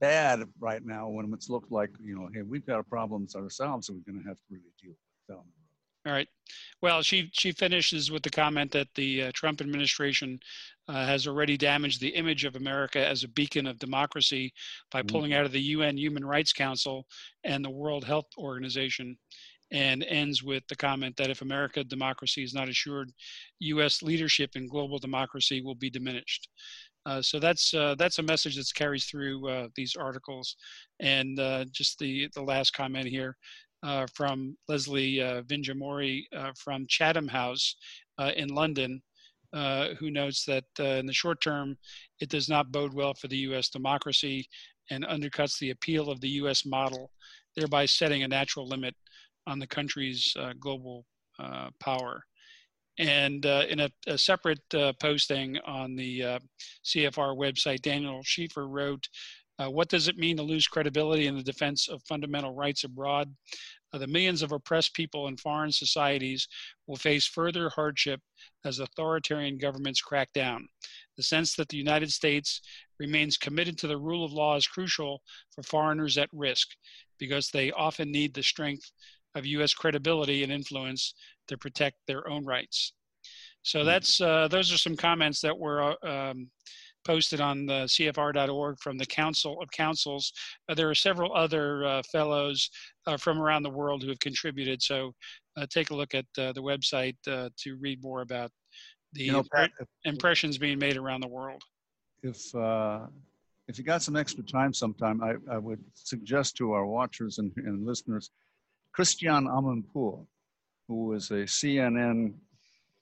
bad 0.00 0.42
right 0.60 0.84
now 0.84 1.08
when 1.08 1.32
it's 1.32 1.48
looked 1.48 1.72
like, 1.72 1.90
you 2.00 2.16
know, 2.16 2.28
hey, 2.32 2.42
we've 2.42 2.66
got 2.66 2.88
problems 2.88 3.34
ourselves 3.34 3.88
and 3.88 3.98
we're 3.98 4.12
going 4.12 4.22
to 4.22 4.28
have 4.28 4.36
to 4.36 4.42
really 4.50 4.72
deal 4.82 4.92
with 4.92 5.36
them. 5.36 5.44
All 6.06 6.12
right. 6.12 6.28
Well, 6.82 7.00
she 7.02 7.30
she 7.32 7.52
finishes 7.52 8.10
with 8.10 8.22
the 8.22 8.30
comment 8.30 8.70
that 8.72 8.88
the 8.94 9.24
uh, 9.24 9.32
Trump 9.32 9.62
administration 9.62 10.38
uh, 10.86 11.06
has 11.06 11.26
already 11.26 11.56
damaged 11.56 12.00
the 12.00 12.14
image 12.14 12.44
of 12.44 12.56
America 12.56 13.04
as 13.04 13.24
a 13.24 13.28
beacon 13.28 13.66
of 13.66 13.78
democracy 13.78 14.52
by 14.90 15.00
mm-hmm. 15.00 15.08
pulling 15.08 15.32
out 15.32 15.46
of 15.46 15.52
the 15.52 15.60
UN 15.60 15.96
Human 15.96 16.24
Rights 16.24 16.52
Council 16.52 17.06
and 17.44 17.64
the 17.64 17.70
World 17.70 18.04
Health 18.04 18.26
Organization, 18.36 19.16
and 19.70 20.04
ends 20.04 20.42
with 20.42 20.62
the 20.68 20.76
comment 20.76 21.16
that 21.16 21.30
if 21.30 21.40
America 21.40 21.82
democracy 21.82 22.44
is 22.44 22.52
not 22.52 22.68
assured, 22.68 23.10
U.S. 23.60 24.02
leadership 24.02 24.50
in 24.54 24.68
global 24.68 24.98
democracy 24.98 25.62
will 25.62 25.74
be 25.74 25.88
diminished. 25.88 26.50
Uh, 27.06 27.22
so 27.22 27.38
that's 27.38 27.72
uh, 27.72 27.94
that's 27.98 28.18
a 28.18 28.22
message 28.22 28.56
that 28.56 28.70
carries 28.74 29.06
through 29.06 29.48
uh, 29.48 29.68
these 29.74 29.96
articles, 29.96 30.56
and 31.00 31.38
uh, 31.38 31.64
just 31.70 31.98
the 31.98 32.28
the 32.34 32.42
last 32.42 32.74
comment 32.74 33.06
here 33.06 33.36
uh, 33.84 34.06
from 34.14 34.56
Leslie 34.66 35.20
uh, 35.20 35.42
Vinjamuri 35.42 36.24
uh, 36.34 36.52
from 36.56 36.86
Chatham 36.88 37.28
House 37.28 37.76
uh, 38.18 38.32
in 38.34 38.48
London, 38.48 39.02
uh, 39.52 39.88
who 40.00 40.10
notes 40.10 40.44
that 40.46 40.64
in 40.78 41.06
the 41.06 41.12
short 41.12 41.40
term, 41.40 41.76
it 42.20 42.30
does 42.30 42.48
not 42.48 42.72
bode 42.72 42.94
well 42.94 43.14
for 43.14 43.28
the 43.28 43.36
U.S. 43.48 43.68
democracy 43.68 44.48
and 44.90 45.04
undercuts 45.04 45.58
the 45.58 45.70
appeal 45.70 46.10
of 46.10 46.20
the 46.20 46.28
U.S. 46.30 46.64
model, 46.66 47.10
thereby 47.56 47.86
setting 47.86 48.22
a 48.22 48.28
natural 48.28 48.66
limit 48.66 48.94
on 49.46 49.58
the 49.58 49.66
country's 49.66 50.34
global 50.58 51.04
power. 51.78 52.24
And 52.98 53.44
in 53.44 53.80
a, 53.80 53.90
a 54.06 54.16
separate 54.16 54.62
posting 55.00 55.58
on 55.66 55.94
the 55.94 56.40
CFR 56.84 57.36
website, 57.36 57.82
Daniel 57.82 58.22
Schiefer 58.22 58.68
wrote, 58.68 59.06
What 59.58 59.88
does 59.88 60.08
it 60.08 60.18
mean 60.18 60.36
to 60.36 60.42
lose 60.42 60.66
credibility 60.66 61.26
in 61.26 61.36
the 61.36 61.42
defense 61.42 61.88
of 61.88 62.02
fundamental 62.02 62.54
rights 62.54 62.84
abroad? 62.84 63.34
the 63.98 64.06
millions 64.06 64.42
of 64.42 64.52
oppressed 64.52 64.94
people 64.94 65.28
in 65.28 65.36
foreign 65.36 65.72
societies 65.72 66.48
will 66.86 66.96
face 66.96 67.26
further 67.26 67.68
hardship 67.70 68.20
as 68.64 68.78
authoritarian 68.78 69.58
governments 69.58 70.00
crack 70.00 70.32
down. 70.32 70.66
The 71.16 71.22
sense 71.22 71.54
that 71.56 71.68
the 71.68 71.76
United 71.76 72.12
States 72.12 72.60
remains 72.98 73.36
committed 73.36 73.78
to 73.78 73.86
the 73.86 73.98
rule 73.98 74.24
of 74.24 74.32
law 74.32 74.56
is 74.56 74.66
crucial 74.66 75.22
for 75.54 75.62
foreigners 75.62 76.18
at 76.18 76.28
risk 76.32 76.68
because 77.18 77.48
they 77.48 77.70
often 77.72 78.10
need 78.10 78.34
the 78.34 78.42
strength 78.42 78.90
of 79.34 79.46
U.S. 79.46 79.74
credibility 79.74 80.42
and 80.42 80.52
influence 80.52 81.14
to 81.48 81.58
protect 81.58 81.96
their 82.06 82.28
own 82.28 82.44
rights. 82.44 82.92
So 83.62 83.80
hmm. 83.80 83.86
that's 83.86 84.20
uh, 84.20 84.48
those 84.48 84.72
are 84.72 84.78
some 84.78 84.96
comments 84.96 85.40
that 85.42 85.58
were 85.58 85.82
uh, 85.82 86.06
um, 86.06 86.50
posted 87.04 87.40
on 87.40 87.66
the 87.66 87.84
CFR.org 87.84 88.78
from 88.80 88.98
the 88.98 89.06
Council 89.06 89.60
of 89.60 89.70
Councils. 89.70 90.32
Uh, 90.68 90.74
there 90.74 90.88
are 90.88 90.94
several 90.94 91.34
other 91.34 91.84
uh, 91.84 92.02
fellows 92.10 92.70
uh, 93.06 93.16
from 93.16 93.40
around 93.40 93.62
the 93.62 93.70
world 93.70 94.02
who 94.02 94.08
have 94.08 94.20
contributed. 94.20 94.82
So 94.82 95.12
uh, 95.56 95.66
take 95.70 95.90
a 95.90 95.94
look 95.94 96.14
at 96.14 96.26
uh, 96.38 96.52
the 96.52 96.62
website 96.62 97.16
uh, 97.28 97.50
to 97.58 97.76
read 97.76 98.02
more 98.02 98.22
about 98.22 98.50
the 99.12 99.24
you 99.24 99.32
know, 99.32 99.44
Pat, 99.54 99.70
impressions 100.04 100.58
being 100.58 100.78
made 100.78 100.96
around 100.96 101.20
the 101.20 101.28
world. 101.28 101.62
If 102.22 102.54
if 103.66 103.78
you 103.78 103.84
got 103.84 104.02
some 104.02 104.16
extra 104.16 104.44
time 104.44 104.74
sometime, 104.74 105.22
I, 105.22 105.34
I 105.50 105.58
would 105.58 105.82
suggest 105.94 106.56
to 106.56 106.72
our 106.72 106.84
watchers 106.84 107.38
and, 107.38 107.50
and 107.56 107.86
listeners, 107.86 108.30
Christiane 108.92 109.46
Amanpour, 109.46 110.26
who 110.86 111.06
was 111.06 111.30
a 111.30 111.44
CNN 111.44 112.34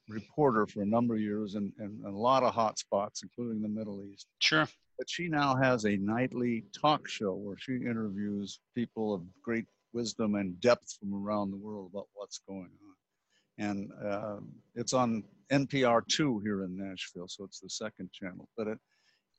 reporter 0.07 0.65
for 0.65 0.81
a 0.81 0.85
number 0.85 1.15
of 1.15 1.21
years 1.21 1.55
and, 1.55 1.71
and 1.79 2.05
a 2.05 2.09
lot 2.09 2.43
of 2.43 2.53
hot 2.53 2.77
spots, 2.77 3.23
including 3.23 3.61
the 3.61 3.69
Middle 3.69 4.03
East. 4.03 4.27
Sure. 4.39 4.67
But 4.97 5.09
she 5.09 5.27
now 5.27 5.55
has 5.55 5.85
a 5.85 5.97
nightly 5.97 6.65
talk 6.79 7.07
show 7.07 7.33
where 7.33 7.57
she 7.57 7.75
interviews 7.75 8.59
people 8.75 9.13
of 9.13 9.21
great 9.41 9.65
wisdom 9.93 10.35
and 10.35 10.59
depth 10.59 10.97
from 10.99 11.13
around 11.13 11.51
the 11.51 11.57
world 11.57 11.91
about 11.93 12.07
what's 12.13 12.39
going 12.47 12.69
on. 12.69 13.65
And 13.65 13.91
uh, 14.03 14.37
it's 14.75 14.93
on 14.93 15.23
NPT2 15.51 16.41
here 16.41 16.63
in 16.63 16.77
Nashville, 16.77 17.27
so 17.27 17.43
it's 17.43 17.59
the 17.59 17.69
second 17.69 18.11
channel. 18.11 18.47
But 18.57 18.67
it, 18.67 18.77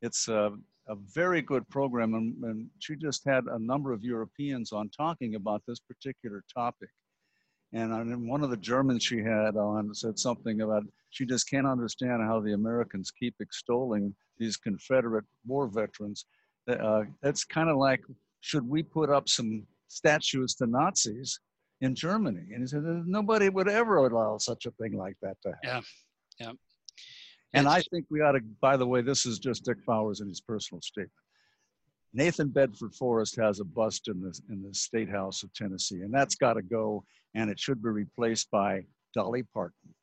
it's 0.02 0.28
a, 0.28 0.52
a 0.88 0.94
very 1.12 1.42
good 1.42 1.68
program, 1.68 2.14
and, 2.14 2.42
and 2.44 2.68
she 2.78 2.94
just 2.94 3.24
had 3.26 3.44
a 3.46 3.58
number 3.58 3.92
of 3.92 4.04
Europeans 4.04 4.72
on 4.72 4.88
talking 4.90 5.34
about 5.34 5.62
this 5.66 5.80
particular 5.80 6.44
topic. 6.52 6.90
And 7.74 8.28
one 8.28 8.44
of 8.44 8.50
the 8.50 8.56
Germans 8.56 9.02
she 9.02 9.18
had 9.18 9.56
on 9.56 9.92
said 9.94 10.16
something 10.16 10.60
about 10.60 10.84
she 11.10 11.26
just 11.26 11.50
can't 11.50 11.66
understand 11.66 12.22
how 12.22 12.40
the 12.40 12.52
Americans 12.52 13.10
keep 13.10 13.34
extolling 13.40 14.14
these 14.38 14.56
Confederate 14.56 15.24
war 15.44 15.66
veterans. 15.66 16.26
Uh, 16.68 17.02
it's 17.22 17.44
kind 17.44 17.68
of 17.68 17.76
like, 17.76 18.00
should 18.40 18.68
we 18.68 18.82
put 18.82 19.10
up 19.10 19.28
some 19.28 19.66
statues 19.88 20.54
to 20.54 20.66
Nazis 20.66 21.40
in 21.80 21.96
Germany? 21.96 22.46
And 22.52 22.62
he 22.62 22.66
said, 22.68 22.82
nobody 22.84 23.48
would 23.48 23.68
ever 23.68 23.96
allow 23.96 24.38
such 24.38 24.66
a 24.66 24.70
thing 24.72 24.96
like 24.96 25.16
that 25.22 25.36
to 25.42 25.52
happen. 25.62 25.84
Yeah, 26.38 26.46
yeah. 26.46 26.52
And 27.54 27.68
I 27.68 27.82
think 27.82 28.06
we 28.08 28.20
ought 28.20 28.32
to, 28.32 28.40
by 28.60 28.76
the 28.76 28.86
way, 28.86 29.02
this 29.02 29.26
is 29.26 29.38
just 29.38 29.64
Dick 29.64 29.78
Bowers 29.86 30.20
in 30.20 30.28
his 30.28 30.40
personal 30.40 30.80
statement. 30.80 31.10
Nathan 32.14 32.48
Bedford 32.48 32.94
Forrest 32.94 33.36
has 33.36 33.58
a 33.58 33.64
bust 33.64 34.08
in 34.08 34.20
the 34.20 34.38
in 34.48 34.62
the 34.62 34.72
State 34.72 35.10
House 35.10 35.42
of 35.42 35.52
Tennessee, 35.52 36.02
and 36.02 36.14
that's 36.14 36.36
got 36.36 36.54
to 36.54 36.62
go, 36.62 37.04
and 37.34 37.50
it 37.50 37.58
should 37.58 37.82
be 37.82 37.90
replaced 37.90 38.50
by 38.50 38.82
Dolly 39.14 39.42
Parton. 39.52 39.94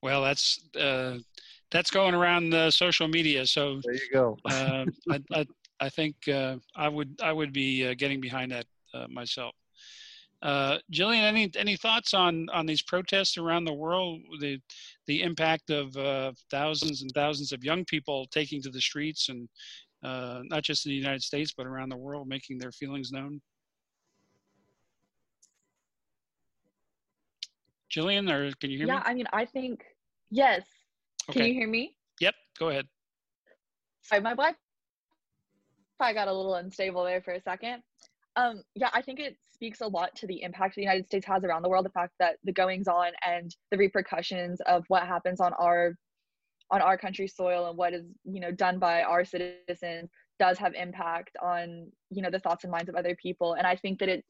Well, 0.00 0.22
that's 0.22 0.60
uh, 0.78 1.18
that's 1.72 1.90
going 1.90 2.14
around 2.14 2.50
the 2.50 2.70
social 2.70 3.08
media. 3.08 3.46
So 3.46 3.80
there 3.84 3.94
you 3.94 4.10
go. 4.12 4.38
uh, 4.44 4.86
I, 5.10 5.20
I, 5.32 5.46
I 5.80 5.88
think 5.88 6.16
uh, 6.28 6.56
I 6.76 6.88
would 6.88 7.18
I 7.20 7.32
would 7.32 7.52
be 7.52 7.88
uh, 7.88 7.94
getting 7.94 8.20
behind 8.20 8.52
that 8.52 8.66
uh, 8.94 9.08
myself. 9.08 9.54
Uh, 10.40 10.78
Jillian, 10.92 11.24
any 11.24 11.50
any 11.56 11.74
thoughts 11.74 12.14
on 12.14 12.48
on 12.50 12.64
these 12.64 12.82
protests 12.82 13.36
around 13.38 13.64
the 13.64 13.74
world? 13.74 14.20
The 14.38 14.60
the 15.08 15.22
impact 15.22 15.70
of 15.70 15.94
thousands 16.48 17.02
and 17.02 17.10
thousands 17.12 17.50
of 17.50 17.64
young 17.64 17.84
people 17.84 18.28
taking 18.30 18.62
to 18.62 18.70
the 18.70 18.80
streets 18.80 19.30
and 19.30 19.48
uh, 20.02 20.40
not 20.44 20.62
just 20.62 20.86
in 20.86 20.90
the 20.90 20.96
United 20.96 21.22
States, 21.22 21.52
but 21.56 21.66
around 21.66 21.88
the 21.90 21.96
world, 21.96 22.28
making 22.28 22.58
their 22.58 22.72
feelings 22.72 23.10
known? 23.10 23.40
Jillian, 27.90 28.30
or 28.30 28.52
can 28.60 28.70
you 28.70 28.78
hear 28.78 28.86
yeah, 28.86 28.94
me? 28.94 29.00
Yeah, 29.04 29.10
I 29.10 29.14
mean, 29.14 29.26
I 29.32 29.44
think, 29.44 29.84
yes. 30.30 30.62
Okay. 31.30 31.40
Can 31.40 31.48
you 31.48 31.54
hear 31.54 31.68
me? 31.68 31.96
Yep, 32.20 32.34
go 32.58 32.68
ahead. 32.68 32.86
Sorry, 34.02 34.20
my 34.20 34.30
Wi-Fi 34.30 34.54
got 36.14 36.28
a 36.28 36.32
little 36.32 36.54
unstable 36.56 37.04
there 37.04 37.22
for 37.22 37.32
a 37.32 37.40
second. 37.40 37.82
Um, 38.36 38.62
yeah, 38.74 38.90
I 38.94 39.02
think 39.02 39.20
it 39.20 39.36
speaks 39.52 39.80
a 39.80 39.86
lot 39.86 40.14
to 40.16 40.26
the 40.26 40.42
impact 40.42 40.76
the 40.76 40.82
United 40.82 41.06
States 41.06 41.26
has 41.26 41.44
around 41.44 41.62
the 41.62 41.68
world, 41.68 41.84
the 41.84 41.90
fact 41.90 42.12
that 42.20 42.36
the 42.44 42.52
goings 42.52 42.86
on 42.86 43.10
and 43.26 43.54
the 43.70 43.76
repercussions 43.76 44.60
of 44.66 44.84
what 44.88 45.02
happens 45.06 45.40
on 45.40 45.52
our 45.54 45.94
on 46.70 46.82
our 46.82 46.98
country's 46.98 47.34
soil 47.34 47.68
and 47.68 47.76
what 47.78 47.94
is 47.94 48.04
you 48.24 48.40
know 48.40 48.50
done 48.50 48.78
by 48.78 49.02
our 49.02 49.24
citizens 49.24 50.10
does 50.38 50.58
have 50.58 50.74
impact 50.74 51.36
on 51.42 51.86
you 52.10 52.22
know 52.22 52.30
the 52.30 52.38
thoughts 52.38 52.64
and 52.64 52.70
minds 52.70 52.88
of 52.88 52.94
other 52.94 53.16
people 53.20 53.54
and 53.54 53.66
i 53.66 53.74
think 53.74 53.98
that 53.98 54.08
it 54.08 54.24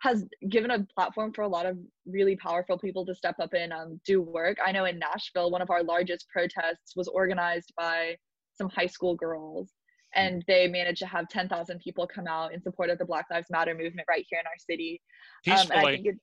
has 0.00 0.24
given 0.48 0.72
a 0.72 0.84
platform 0.96 1.32
for 1.32 1.42
a 1.42 1.48
lot 1.48 1.64
of 1.64 1.78
really 2.06 2.34
powerful 2.36 2.76
people 2.76 3.06
to 3.06 3.14
step 3.14 3.36
up 3.40 3.52
and 3.54 3.72
um, 3.72 4.00
do 4.06 4.20
work 4.20 4.58
i 4.64 4.72
know 4.72 4.84
in 4.84 4.98
nashville 4.98 5.50
one 5.50 5.62
of 5.62 5.70
our 5.70 5.82
largest 5.82 6.26
protests 6.28 6.96
was 6.96 7.08
organized 7.08 7.72
by 7.76 8.16
some 8.54 8.68
high 8.68 8.86
school 8.86 9.14
girls 9.14 9.70
and 10.14 10.44
they 10.46 10.68
managed 10.68 10.98
to 10.98 11.06
have 11.06 11.28
10,000 11.28 11.78
people 11.80 12.06
come 12.06 12.26
out 12.26 12.52
in 12.52 12.62
support 12.62 12.90
of 12.90 12.98
the 12.98 13.04
Black 13.04 13.26
Lives 13.30 13.46
Matter 13.50 13.74
movement 13.74 14.06
right 14.08 14.26
here 14.28 14.40
in 14.40 14.46
our 14.46 14.58
city. 14.58 15.00
Peacefully. 15.44 15.74
Um, 15.74 15.78
and 15.78 15.88
I 15.88 15.92
think 15.92 16.06
it, 16.06 16.16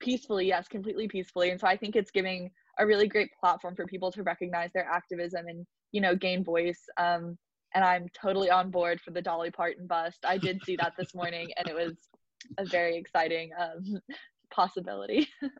peacefully, 0.00 0.46
yes, 0.46 0.68
completely 0.68 1.08
peacefully. 1.08 1.50
And 1.50 1.60
so 1.60 1.66
I 1.66 1.76
think 1.76 1.96
it's 1.96 2.10
giving 2.10 2.50
a 2.78 2.86
really 2.86 3.08
great 3.08 3.30
platform 3.38 3.74
for 3.74 3.86
people 3.86 4.10
to 4.12 4.22
recognize 4.22 4.70
their 4.74 4.86
activism 4.86 5.46
and 5.48 5.66
you 5.92 6.00
know 6.00 6.14
gain 6.14 6.44
voice 6.44 6.80
um, 6.98 7.36
and 7.74 7.84
i'm 7.84 8.06
totally 8.20 8.50
on 8.50 8.70
board 8.70 9.00
for 9.00 9.10
the 9.10 9.22
dolly 9.22 9.50
parton 9.50 9.86
bust. 9.86 10.18
I 10.24 10.38
did 10.38 10.62
see 10.64 10.76
that 10.76 10.94
this 10.98 11.14
morning 11.14 11.48
and 11.56 11.68
it 11.68 11.74
was 11.74 11.94
a 12.58 12.64
very 12.64 12.96
exciting 12.96 13.50
um, 13.58 14.00
possibility. 14.52 15.28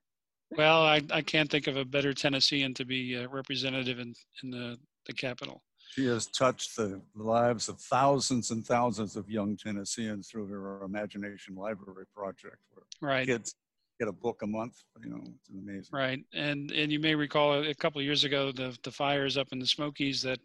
Well 0.57 0.83
I, 0.83 1.03
I 1.11 1.23
can't 1.23 1.51
think 1.51 1.67
of 1.67 1.77
a 1.77 1.85
better 1.85 2.15
tennessean 2.15 2.73
to 2.75 2.85
be 2.85 3.17
uh, 3.17 3.27
representative 3.29 3.99
in, 3.99 4.15
in 4.45 4.51
the, 4.51 4.77
the 5.05 5.13
capital 5.13 5.61
she 5.89 6.07
has 6.07 6.27
touched 6.27 6.77
the 6.77 7.01
lives 7.15 7.69
of 7.69 7.81
thousands 7.81 8.51
and 8.51 8.65
thousands 8.67 9.17
of 9.17 9.31
young 9.31 9.57
Tennesseans 9.57 10.29
through 10.29 10.47
her 10.49 10.83
Imagination 10.85 11.55
Library 11.55 12.05
project, 12.15 12.59
where 12.71 12.85
right. 13.01 13.27
kids 13.27 13.55
get 13.99 14.09
a 14.09 14.13
book 14.13 14.43
a 14.43 14.47
month. 14.47 14.83
You 15.03 15.11
know, 15.11 15.21
it's 15.23 15.51
amazing. 15.51 15.91
Right, 15.93 16.21
and 16.35 16.71
and 16.73 16.93
you 16.93 16.99
may 17.01 17.15
recall 17.15 17.55
a, 17.55 17.71
a 17.71 17.75
couple 17.75 18.01
of 18.01 18.05
years 18.05 18.25
ago 18.25 18.53
the 18.53 18.77
the 18.83 18.91
fires 18.91 19.37
up 19.37 19.49
in 19.53 19.59
the 19.59 19.67
Smokies 19.67 20.23
that 20.23 20.41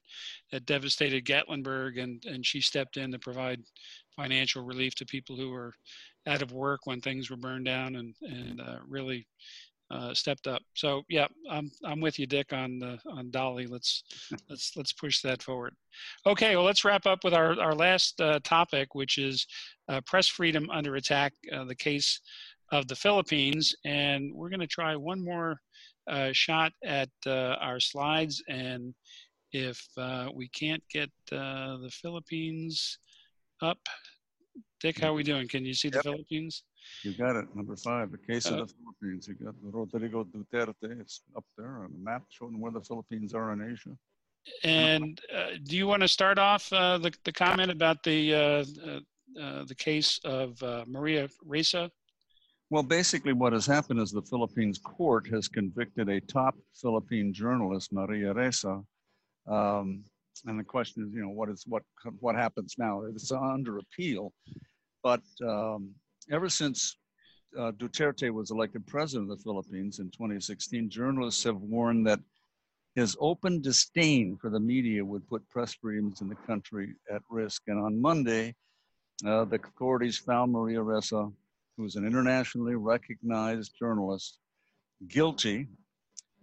that 0.52 0.66
devastated 0.66 1.26
Gatlinburg, 1.26 2.02
and 2.02 2.24
and 2.26 2.46
she 2.46 2.62
stepped 2.62 2.98
in 2.98 3.12
to 3.12 3.20
provide 3.20 3.62
financial 4.16 4.64
relief 4.64 4.96
to 4.96 5.06
people 5.06 5.36
who 5.36 5.50
were 5.50 5.74
out 6.28 6.42
of 6.42 6.52
work 6.52 6.82
when 6.86 7.02
things 7.02 7.30
were 7.30 7.38
burned 7.38 7.66
down, 7.66 7.96
and 7.96 8.16
and 8.22 8.62
uh, 8.62 8.80
really 8.88 9.28
uh, 9.92 10.14
stepped 10.14 10.48
up. 10.48 10.62
So 10.74 11.04
yeah, 11.10 11.28
I'm 11.50 11.70
I'm 11.84 12.00
with 12.00 12.18
you, 12.18 12.26
Dick, 12.26 12.54
on 12.54 12.80
the 12.80 12.98
on 13.10 13.30
Dolly. 13.30 13.68
Let's 13.68 14.04
let's 14.50 14.76
let's 14.76 14.94
push 14.94 15.22
that 15.22 15.44
forward. 15.44 15.76
Okay, 16.26 16.56
well 16.56 16.66
let's 16.66 16.86
wrap 16.86 17.06
up 17.06 17.24
with 17.24 17.34
our 17.34 17.60
our 17.60 17.76
last 17.76 18.20
uh, 18.22 18.40
topic, 18.44 18.96
which 18.96 19.18
is 19.18 19.46
uh, 19.90 20.02
press 20.02 20.28
freedom 20.28 20.70
under 20.72 20.96
attack. 20.96 21.34
Uh, 21.52 21.66
the 21.66 21.76
case 21.76 22.22
of 22.72 22.88
the 22.88 22.96
Philippines, 22.96 23.76
and 23.86 24.34
we're 24.34 24.50
going 24.50 24.60
to 24.60 24.68
try 24.68 24.96
one 24.96 25.24
more 25.24 25.60
uh, 26.10 26.30
shot 26.32 26.72
at 26.84 27.10
uh, 27.26 27.56
our 27.60 27.80
slides, 27.80 28.42
and 28.48 28.94
if 29.52 29.86
we 30.34 30.48
can't 30.50 30.84
get 30.90 31.10
the 31.30 31.90
Philippines 31.92 32.98
up, 33.62 33.80
Dick, 34.80 35.00
how 35.00 35.10
are 35.10 35.14
we 35.14 35.24
doing? 35.24 35.48
Can 35.48 35.64
you 35.66 35.74
see 35.74 35.90
yep. 35.90 36.02
the 36.02 36.04
Philippines? 36.04 36.64
You 37.04 37.14
got 37.14 37.36
it. 37.36 37.46
Number 37.56 37.76
five, 37.76 38.12
the 38.12 38.18
case 38.18 38.48
uh, 38.48 38.56
of 38.56 38.68
the 38.68 38.74
Philippines. 38.74 39.28
You 39.28 39.36
got 39.46 39.54
Rodrigo 39.62 40.24
Duterte. 40.24 41.00
It's 41.00 41.22
up 41.38 41.46
there 41.58 41.84
on 41.84 41.92
the 41.92 42.00
map 42.00 42.24
showing 42.30 42.60
where 42.60 42.72
the 42.72 42.82
Philippines 42.82 43.34
are 43.34 43.54
in 43.54 43.62
Asia. 43.62 43.96
And 44.64 45.22
uh, 45.36 45.52
do 45.64 45.78
you 45.78 45.86
want 45.86 46.02
to 46.02 46.08
start 46.08 46.40
off 46.40 46.72
uh, 46.74 46.98
the, 46.98 47.14
the 47.26 47.32
comment 47.32 47.70
about 47.70 48.02
the 48.04 48.34
uh, 48.34 48.66
uh, 48.86 49.00
uh, 49.40 49.66
the 49.66 49.76
case 49.76 50.20
of 50.24 50.60
Maria 50.88 51.30
Ressa? 51.48 51.90
Well, 52.72 52.84
basically, 52.84 53.34
what 53.34 53.52
has 53.52 53.66
happened 53.66 54.00
is 54.00 54.12
the 54.12 54.22
Philippines 54.22 54.80
court 54.80 55.28
has 55.28 55.50
convicted 55.50 56.08
a 56.08 56.22
top 56.22 56.56
Philippine 56.74 57.34
journalist, 57.34 57.92
Maria 57.92 58.34
Ressa. 58.34 58.82
Um, 59.46 60.06
and 60.46 60.58
the 60.58 60.64
question 60.64 61.04
is, 61.04 61.14
you 61.14 61.22
know, 61.22 61.32
what 61.32 61.50
is 61.50 61.66
what 61.68 61.84
what 62.22 62.36
happens 62.36 62.76
now? 62.78 63.04
It's 63.14 63.30
under 63.34 63.80
appeal, 63.80 64.32
but 65.04 65.20
um, 65.46 65.92
ever 66.32 66.48
since 66.48 66.96
uh, 67.60 67.74
Duterte 67.74 68.32
was 68.32 68.52
elected 68.52 68.88
president 68.88 69.30
of 69.30 69.38
the 69.38 69.44
Philippines 69.44 70.00
in 70.00 70.06
2016, 70.06 70.90
journalists 70.90 71.44
have 71.44 71.58
warned 71.58 72.08
that 72.08 72.22
his 72.96 73.18
open 73.20 73.60
disdain 73.60 74.38
for 74.40 74.50
the 74.50 74.62
media 74.62 75.04
would 75.04 75.28
put 75.28 75.48
press 75.50 75.74
freedoms 75.74 76.22
in 76.22 76.30
the 76.30 76.36
country 76.48 76.94
at 77.14 77.22
risk. 77.30 77.64
And 77.68 77.84
on 77.84 78.02
Monday, 78.02 78.56
uh, 79.26 79.44
the 79.44 79.60
authorities 79.62 80.18
found 80.18 80.54
Maria 80.54 80.80
Ressa, 80.80 81.34
who's 81.82 81.96
an 81.96 82.06
internationally 82.06 82.76
recognized 82.76 83.74
journalist, 83.78 84.38
guilty 85.08 85.68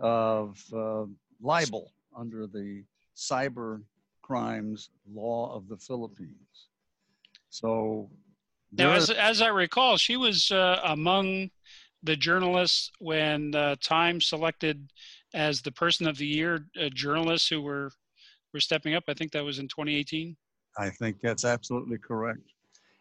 of 0.00 0.58
uh, 0.74 1.04
libel 1.40 1.92
under 2.16 2.48
the 2.48 2.82
cyber 3.16 3.80
crimes 4.20 4.90
law 5.12 5.54
of 5.54 5.68
the 5.68 5.76
Philippines. 5.76 6.68
So 7.50 8.10
now, 8.72 8.92
as, 8.92 9.10
as 9.10 9.40
I 9.40 9.48
recall, 9.48 9.96
she 9.96 10.16
was 10.16 10.50
uh, 10.50 10.80
among 10.84 11.50
the 12.02 12.16
journalists 12.16 12.90
when 12.98 13.54
uh, 13.54 13.76
Time 13.80 14.20
selected 14.20 14.90
as 15.34 15.62
the 15.62 15.72
Person 15.72 16.08
of 16.08 16.18
the 16.18 16.26
Year 16.26 16.66
uh, 16.80 16.88
journalists 16.92 17.48
who 17.48 17.62
were 17.62 17.90
were 18.52 18.60
stepping 18.60 18.94
up. 18.94 19.04
I 19.08 19.14
think 19.14 19.30
that 19.32 19.44
was 19.44 19.60
in 19.60 19.68
2018. 19.68 20.36
I 20.78 20.90
think 20.90 21.20
that's 21.20 21.44
absolutely 21.44 21.98
correct. 21.98 22.40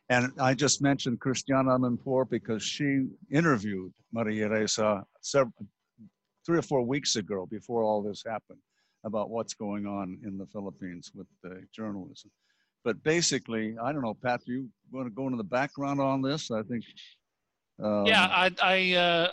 And 0.09 0.31
I 0.39 0.53
just 0.53 0.81
mentioned 0.81 1.19
Christiana 1.19 1.77
Amanpour 1.77 2.29
because 2.29 2.63
she 2.63 3.07
interviewed 3.31 3.91
Maria 4.13 4.47
Ressa 4.47 5.03
several, 5.21 5.53
three 6.45 6.57
or 6.57 6.61
four 6.61 6.83
weeks 6.83 7.17
ago 7.17 7.45
before 7.45 7.83
all 7.83 8.01
this 8.01 8.23
happened 8.25 8.59
about 9.03 9.29
what's 9.29 9.53
going 9.53 9.85
on 9.85 10.17
in 10.25 10.37
the 10.37 10.45
Philippines 10.47 11.11
with 11.13 11.27
the 11.43 11.61
journalism. 11.73 12.31
But 12.85 13.03
basically, 13.03 13.75
I 13.83 13.91
don't 13.91 14.01
know, 14.01 14.13
Pat, 14.13 14.41
do 14.45 14.53
you 14.53 14.69
want 14.91 15.07
to 15.07 15.11
go 15.11 15.25
into 15.25 15.37
the 15.37 15.43
background 15.43 15.99
on 15.99 16.21
this? 16.21 16.51
I 16.51 16.61
think. 16.63 16.85
Um, 17.83 18.05
yeah, 18.05 18.27
I, 18.31 18.51
I 18.63 18.93
uh, 18.93 19.29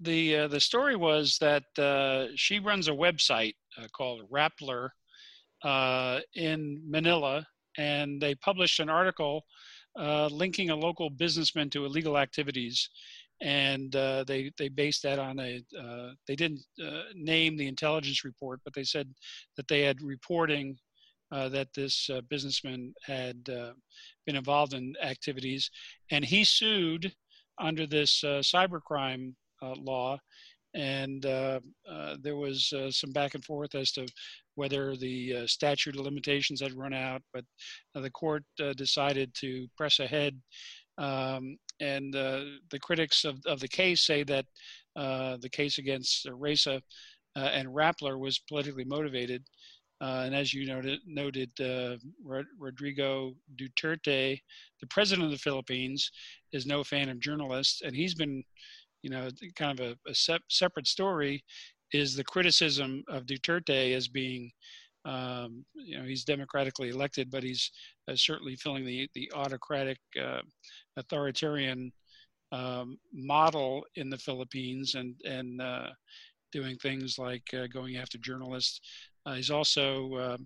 the 0.00 0.36
uh, 0.36 0.48
the 0.48 0.60
story 0.60 0.96
was 0.96 1.38
that 1.40 1.64
uh, 1.78 2.32
she 2.34 2.58
runs 2.58 2.88
a 2.88 2.92
website 2.92 3.54
uh, 3.80 3.86
called 3.96 4.28
Rappler 4.30 4.88
uh, 5.62 6.20
in 6.34 6.82
Manila, 6.86 7.46
and 7.78 8.20
they 8.20 8.34
published 8.34 8.80
an 8.80 8.88
article 8.88 9.44
uh, 9.98 10.28
linking 10.28 10.70
a 10.70 10.76
local 10.76 11.10
businessman 11.10 11.70
to 11.70 11.84
illegal 11.84 12.18
activities, 12.18 12.88
and 13.40 13.92
they 13.92 14.50
they 14.58 14.68
based 14.68 15.02
that 15.02 15.18
on 15.18 15.38
a 15.38 15.62
they 16.26 16.36
didn't 16.36 16.62
name 17.14 17.56
the 17.56 17.68
intelligence 17.68 18.24
report, 18.24 18.60
but 18.64 18.74
they 18.74 18.84
said 18.84 19.08
that 19.56 19.68
they 19.68 19.82
had 19.82 20.00
reporting 20.02 20.78
uh, 21.32 21.48
that 21.48 21.72
this 21.74 22.08
uh, 22.10 22.20
businessman 22.28 22.94
had 23.04 23.48
uh, 23.48 23.72
been 24.26 24.36
involved 24.36 24.74
in 24.74 24.94
activities, 25.02 25.70
and 26.10 26.24
he 26.24 26.44
sued 26.44 27.12
under 27.58 27.86
this 27.86 28.22
uh, 28.22 28.40
cybercrime 28.42 29.34
uh, 29.62 29.74
law. 29.74 30.18
And 30.76 31.24
uh, 31.24 31.60
there 32.20 32.36
was 32.36 32.72
some 32.90 33.10
back 33.12 33.34
and 33.34 33.44
forth 33.44 33.74
as 33.74 33.90
to 33.92 34.06
whether 34.54 34.94
the 34.94 35.46
statute 35.46 35.96
of 35.96 36.04
limitations 36.04 36.60
had 36.60 36.76
run 36.76 36.92
out, 36.92 37.22
but 37.32 37.44
the 37.94 38.10
court 38.10 38.44
decided 38.76 39.32
to 39.40 39.66
press 39.76 39.98
ahead. 40.00 40.38
Um, 40.98 41.56
and 41.80 42.12
the 42.12 42.78
critics 42.82 43.24
of, 43.24 43.40
of 43.46 43.60
the 43.60 43.68
case 43.68 44.04
say 44.04 44.22
that 44.24 44.44
the 44.94 45.50
case 45.50 45.78
against 45.78 46.26
Ressa 46.26 46.80
and 47.34 47.68
Rappler 47.68 48.18
was 48.18 48.38
politically 48.46 48.84
motivated. 48.84 49.42
Uh, 50.02 50.24
and 50.26 50.34
as 50.34 50.52
you 50.52 50.66
noted, 50.66 51.00
noted 51.06 51.50
uh, 51.58 51.96
Rodrigo 52.58 53.34
Duterte, 53.56 54.38
the 54.80 54.86
president 54.90 55.24
of 55.24 55.30
the 55.30 55.38
Philippines, 55.38 56.10
is 56.52 56.66
no 56.66 56.84
fan 56.84 57.08
of 57.08 57.18
journalists, 57.18 57.80
and 57.82 57.96
he's 57.96 58.14
been, 58.14 58.44
you 59.06 59.10
know, 59.10 59.28
kind 59.54 59.78
of 59.78 59.86
a, 59.86 60.10
a 60.10 60.14
sep- 60.14 60.50
separate 60.50 60.88
story. 60.88 61.44
Is 61.92 62.16
the 62.16 62.24
criticism 62.24 63.04
of 63.08 63.26
Duterte 63.26 63.94
as 63.94 64.08
being, 64.08 64.50
um, 65.04 65.64
you 65.76 65.96
know, 65.96 66.04
he's 66.04 66.24
democratically 66.24 66.88
elected, 66.88 67.30
but 67.30 67.44
he's 67.44 67.70
uh, 68.08 68.16
certainly 68.16 68.56
filling 68.56 68.84
the 68.84 69.08
the 69.14 69.30
autocratic, 69.32 69.98
uh, 70.20 70.42
authoritarian 70.96 71.92
um, 72.50 72.98
model 73.14 73.84
in 73.94 74.10
the 74.10 74.18
Philippines, 74.18 74.96
and 74.96 75.14
and 75.24 75.62
uh, 75.62 75.90
doing 76.50 76.76
things 76.78 77.20
like 77.20 77.44
uh, 77.54 77.68
going 77.68 77.98
after 77.98 78.18
journalists 78.18 78.80
uh, 79.26 79.34
he's 79.34 79.50
also 79.50 80.38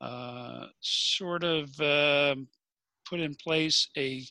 uh, 0.00 0.66
sort 0.80 1.44
of 1.44 1.68
um, 1.80 2.48
put 3.08 3.20
in 3.20 3.34
place 3.34 3.88
a, 3.96 4.24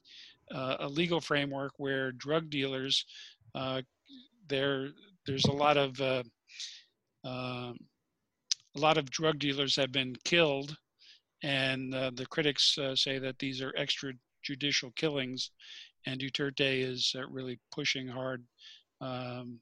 a 0.52 0.88
legal 0.88 1.20
framework 1.20 1.74
where 1.78 2.12
drug 2.14 2.50
dealers, 2.50 3.06
there, 4.48 4.90
there's 5.26 5.46
a 5.46 5.52
lot 5.52 5.78
of 5.78 6.00
um, 7.24 7.78
a 8.76 8.80
lot 8.80 8.98
of 8.98 9.10
drug 9.10 9.40
dealers 9.40 9.76
have 9.76 9.92
been 9.92 10.16
killed, 10.24 10.76
and 11.44 11.94
uh, 11.94 12.12
the 12.14 12.26
critics 12.26 12.78
uh, 12.78 12.96
say 12.96 13.18
that 13.20 13.40
these 13.40 13.62
are 13.62 13.74
extrajudicial 13.74 14.96
killings, 14.96 15.52
and 16.06 16.20
Duterte 16.20 16.82
is 16.82 17.16
uh, 17.18 17.28
really 17.28 17.60
pushing 17.74 18.08
hard 18.08 18.44
um, 19.02 19.60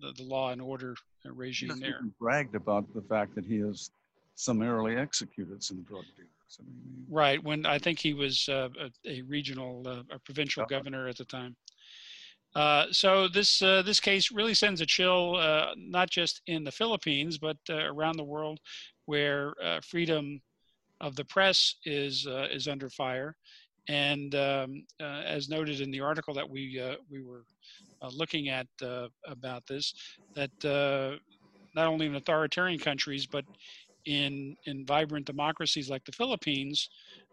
the, 0.00 0.12
the, 0.16 0.22
law 0.22 0.50
and 0.50 0.62
order 0.62 0.94
regime 1.24 1.78
there. 1.80 2.00
bragged 2.18 2.54
about 2.54 2.92
the 2.94 3.02
fact 3.02 3.34
that 3.34 3.44
he 3.44 3.58
has 3.58 3.90
summarily 4.36 4.96
executed 4.96 5.62
some 5.62 5.82
drug 5.82 6.04
dealers. 6.16 6.58
I 6.58 6.62
mean, 6.64 7.06
right. 7.08 7.42
When 7.42 7.66
I 7.66 7.78
think 7.78 7.98
he 7.98 8.14
was 8.14 8.48
uh, 8.48 8.68
a, 8.80 9.10
a, 9.10 9.22
regional, 9.22 9.82
uh, 9.86 10.02
a 10.10 10.18
provincial 10.20 10.64
governor 10.66 11.08
at 11.08 11.16
the 11.16 11.24
time. 11.24 11.56
Uh, 12.54 12.86
so 12.90 13.28
this 13.28 13.62
uh, 13.62 13.82
this 13.82 14.00
case 14.00 14.30
really 14.30 14.54
sends 14.54 14.80
a 14.80 14.86
chill, 14.86 15.36
uh, 15.36 15.72
not 15.76 16.10
just 16.10 16.42
in 16.46 16.64
the 16.64 16.72
Philippines 16.72 17.38
but 17.38 17.56
uh, 17.70 17.84
around 17.84 18.16
the 18.16 18.24
world, 18.24 18.60
where 19.06 19.54
freedom 19.82 20.40
of 21.00 21.16
the 21.16 21.24
press 21.24 21.76
is 21.84 22.26
is 22.50 22.68
under 22.68 22.88
fire. 22.90 23.36
And 23.88 24.34
um, 24.34 24.84
as 25.00 25.48
noted 25.48 25.80
in 25.80 25.90
the 25.90 26.00
article 26.00 26.34
that 26.34 26.48
we 26.48 26.80
we 27.10 27.22
were 27.22 27.44
uh, 28.02 28.10
looking 28.12 28.48
at 28.48 28.66
uh, 28.82 29.08
about 29.26 29.66
this 29.66 29.94
that 30.34 30.64
uh, 30.64 31.16
not 31.74 31.86
only 31.86 32.06
in 32.06 32.14
authoritarian 32.16 32.78
countries 32.78 33.26
but 33.26 33.44
in 34.06 34.56
in 34.66 34.84
vibrant 34.84 35.24
democracies 35.24 35.88
like 35.88 36.04
the 36.04 36.12
Philippines, 36.12 36.88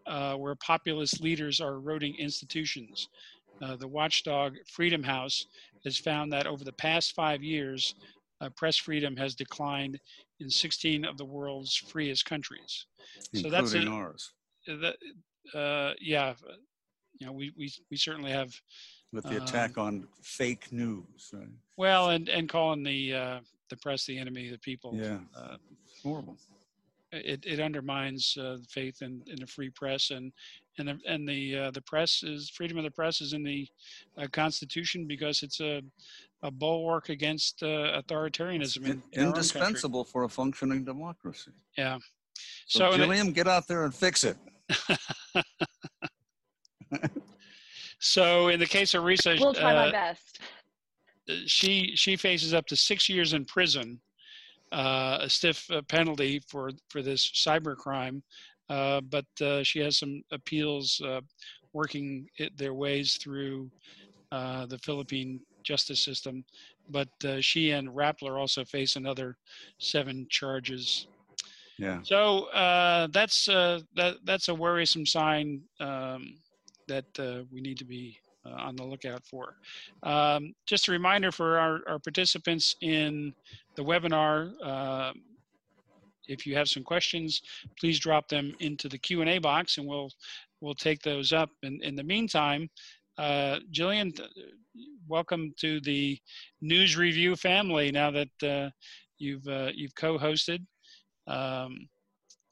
uh, 0.06 0.34
where 0.34 0.54
populist 0.54 1.20
leaders 1.20 1.60
are 1.60 1.74
eroding 1.74 2.14
institutions. 2.18 3.08
Uh, 3.62 3.76
the 3.76 3.88
watchdog 3.88 4.56
Freedom 4.66 5.02
House 5.02 5.46
has 5.84 5.98
found 5.98 6.32
that 6.32 6.46
over 6.46 6.64
the 6.64 6.72
past 6.72 7.14
five 7.14 7.42
years, 7.42 7.94
uh, 8.40 8.48
press 8.56 8.76
freedom 8.76 9.16
has 9.16 9.34
declined 9.34 9.98
in 10.40 10.48
16 10.48 11.04
of 11.04 11.18
the 11.18 11.24
world's 11.24 11.76
freest 11.76 12.24
countries. 12.24 12.86
Including 13.34 13.50
so 13.50 13.56
that's 13.56 13.74
a, 13.74 13.88
ours. 13.90 14.32
That, 14.66 14.96
yeah, 16.00 16.34
you 17.18 17.26
know, 17.26 17.32
we, 17.32 17.52
we, 17.56 17.70
we 17.90 17.96
certainly 17.96 18.30
have 18.30 18.52
with 19.12 19.24
the 19.24 19.42
attack 19.42 19.76
um, 19.76 19.86
on 19.86 20.08
fake 20.22 20.72
news. 20.72 21.30
Right? 21.32 21.48
Well, 21.76 22.10
and 22.10 22.28
and 22.28 22.48
calling 22.48 22.82
the 22.82 23.14
uh, 23.14 23.40
the 23.68 23.76
press 23.76 24.06
the 24.06 24.18
enemy 24.18 24.46
of 24.46 24.52
the 24.52 24.58
people. 24.58 24.94
Yeah, 24.94 25.18
uh, 25.36 25.56
horrible. 26.02 26.36
It 27.12 27.44
it 27.44 27.60
undermines 27.60 28.36
uh, 28.40 28.58
faith 28.68 29.02
in, 29.02 29.22
in 29.26 29.40
the 29.40 29.46
free 29.46 29.70
press 29.70 30.10
and 30.10 30.32
and 30.78 30.88
the, 30.88 30.98
and 31.06 31.28
the 31.28 31.56
uh, 31.56 31.70
the 31.70 31.82
press 31.82 32.22
is 32.22 32.50
freedom 32.50 32.78
of 32.78 32.84
the 32.84 32.90
press 32.90 33.20
is 33.20 33.32
in 33.32 33.42
the 33.42 33.68
uh, 34.18 34.26
Constitution 34.32 35.06
because 35.06 35.42
it's 35.42 35.60
a 35.60 35.82
a 36.42 36.50
bulwark 36.50 37.08
against 37.08 37.62
uh, 37.62 38.00
authoritarianism. 38.00 38.84
In, 38.84 39.02
in 39.12 39.28
indispensable 39.28 40.04
for 40.04 40.24
a 40.24 40.28
functioning 40.28 40.84
democracy. 40.84 41.52
Yeah. 41.76 41.98
So, 42.66 42.90
so 42.90 42.98
Jillian, 42.98 43.26
the, 43.26 43.32
get 43.32 43.48
out 43.48 43.68
there 43.68 43.84
and 43.84 43.94
fix 43.94 44.24
it. 44.24 44.36
so 47.98 48.48
in 48.48 48.58
the 48.58 48.66
case 48.66 48.94
of 48.94 49.04
Ressa, 49.04 49.38
we'll 49.38 49.54
try 49.54 49.74
my 49.74 49.88
uh, 49.88 49.92
best. 49.92 50.40
She 51.46 51.92
she 51.94 52.16
faces 52.16 52.54
up 52.54 52.66
to 52.66 52.76
six 52.76 53.08
years 53.08 53.34
in 53.34 53.44
prison, 53.44 54.00
uh, 54.72 55.18
a 55.20 55.28
stiff 55.28 55.70
uh, 55.70 55.82
penalty 55.82 56.40
for 56.48 56.70
for 56.88 57.02
this 57.02 57.30
cyber 57.32 57.76
crime, 57.76 58.22
uh, 58.70 59.00
but 59.02 59.26
uh, 59.42 59.62
she 59.62 59.80
has 59.80 59.98
some 59.98 60.22
appeals 60.32 61.02
uh, 61.04 61.20
working 61.74 62.26
it, 62.38 62.56
their 62.56 62.74
ways 62.74 63.16
through 63.16 63.70
the 64.30 64.78
Philippine 64.82 65.40
justice 65.62 66.02
system. 66.02 66.44
But 66.88 67.08
she 67.40 67.72
and 67.72 67.88
Rappler 67.88 68.38
also 68.40 68.64
face 68.64 68.96
another 68.96 69.36
seven 69.78 70.26
charges 70.30 71.06
yeah. 71.80 72.00
So 72.02 72.44
uh, 72.50 73.08
that's 73.10 73.48
uh, 73.48 73.80
that 73.96 74.16
that's 74.24 74.48
a 74.48 74.54
worrisome 74.54 75.06
sign 75.06 75.62
um, 75.80 76.34
that 76.88 77.06
uh, 77.18 77.44
we 77.50 77.62
need 77.62 77.78
to 77.78 77.86
be 77.86 78.18
uh, 78.44 78.50
on 78.50 78.76
the 78.76 78.84
lookout 78.84 79.24
for. 79.24 79.56
Um, 80.02 80.52
just 80.66 80.88
a 80.88 80.92
reminder 80.92 81.32
for 81.32 81.58
our, 81.58 81.80
our 81.88 81.98
participants 81.98 82.76
in 82.82 83.32
the 83.76 83.82
webinar. 83.82 84.52
Um, 84.62 85.22
if 86.30 86.46
you 86.46 86.56
have 86.56 86.68
some 86.68 86.84
questions, 86.84 87.42
please 87.78 87.98
drop 87.98 88.28
them 88.28 88.54
into 88.60 88.88
the 88.88 88.98
Q 88.98 89.20
and 89.20 89.30
A 89.30 89.38
box, 89.38 89.78
and 89.78 89.86
we'll 89.86 90.10
we'll 90.60 90.74
take 90.74 91.02
those 91.02 91.32
up. 91.32 91.50
And 91.62 91.82
in 91.82 91.96
the 91.96 92.04
meantime, 92.14 92.68
uh, 93.18 93.58
Jillian, 93.72 94.18
welcome 95.08 95.52
to 95.60 95.80
the 95.80 96.18
News 96.60 96.96
Review 96.96 97.36
family. 97.36 97.90
Now 97.90 98.10
that 98.10 98.42
uh, 98.42 98.70
you've 99.18 99.46
you've 99.74 99.94
co-hosted. 99.94 100.64
Um, 101.26 101.88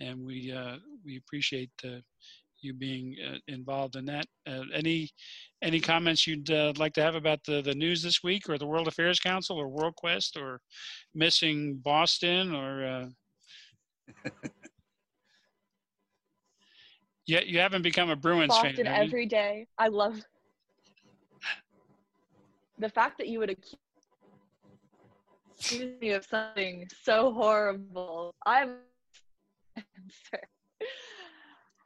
and 0.00 0.24
we 0.24 0.52
uh, 0.52 0.76
we 1.04 1.16
appreciate 1.16 1.70
uh, 1.84 2.00
you 2.60 2.74
being 2.74 3.16
uh, 3.26 3.38
involved 3.48 3.96
in 3.96 4.04
that. 4.06 4.26
Uh, 4.46 4.62
any 4.74 5.10
any 5.62 5.80
comments 5.80 6.26
you'd 6.26 6.50
uh, 6.50 6.72
like 6.76 6.92
to 6.94 7.02
have 7.02 7.14
about 7.14 7.40
the 7.44 7.62
the 7.62 7.74
news 7.74 8.02
this 8.02 8.22
week, 8.22 8.48
or 8.48 8.58
the 8.58 8.66
World 8.66 8.88
Affairs 8.88 9.20
Council, 9.20 9.56
or 9.56 9.68
WorldQuest, 9.68 10.40
or 10.40 10.60
missing 11.14 11.76
Boston, 11.76 12.54
or 12.54 13.10
yeah, 17.26 17.40
you 17.40 17.58
haven't 17.58 17.82
become 17.82 18.10
a 18.10 18.16
Bruins 18.16 18.48
Boston 18.48 18.76
fan. 18.76 18.84
Boston 18.84 19.02
every 19.06 19.26
day. 19.26 19.66
I 19.78 19.88
love 19.88 20.20
the 22.78 22.88
fact 22.88 23.18
that 23.18 23.28
you 23.28 23.38
would 23.40 23.50
accuse 23.50 23.78
accuse 25.58 26.00
me 26.00 26.10
of 26.10 26.24
something 26.24 26.86
so 27.02 27.32
horrible. 27.32 28.34
I'm 28.46 28.76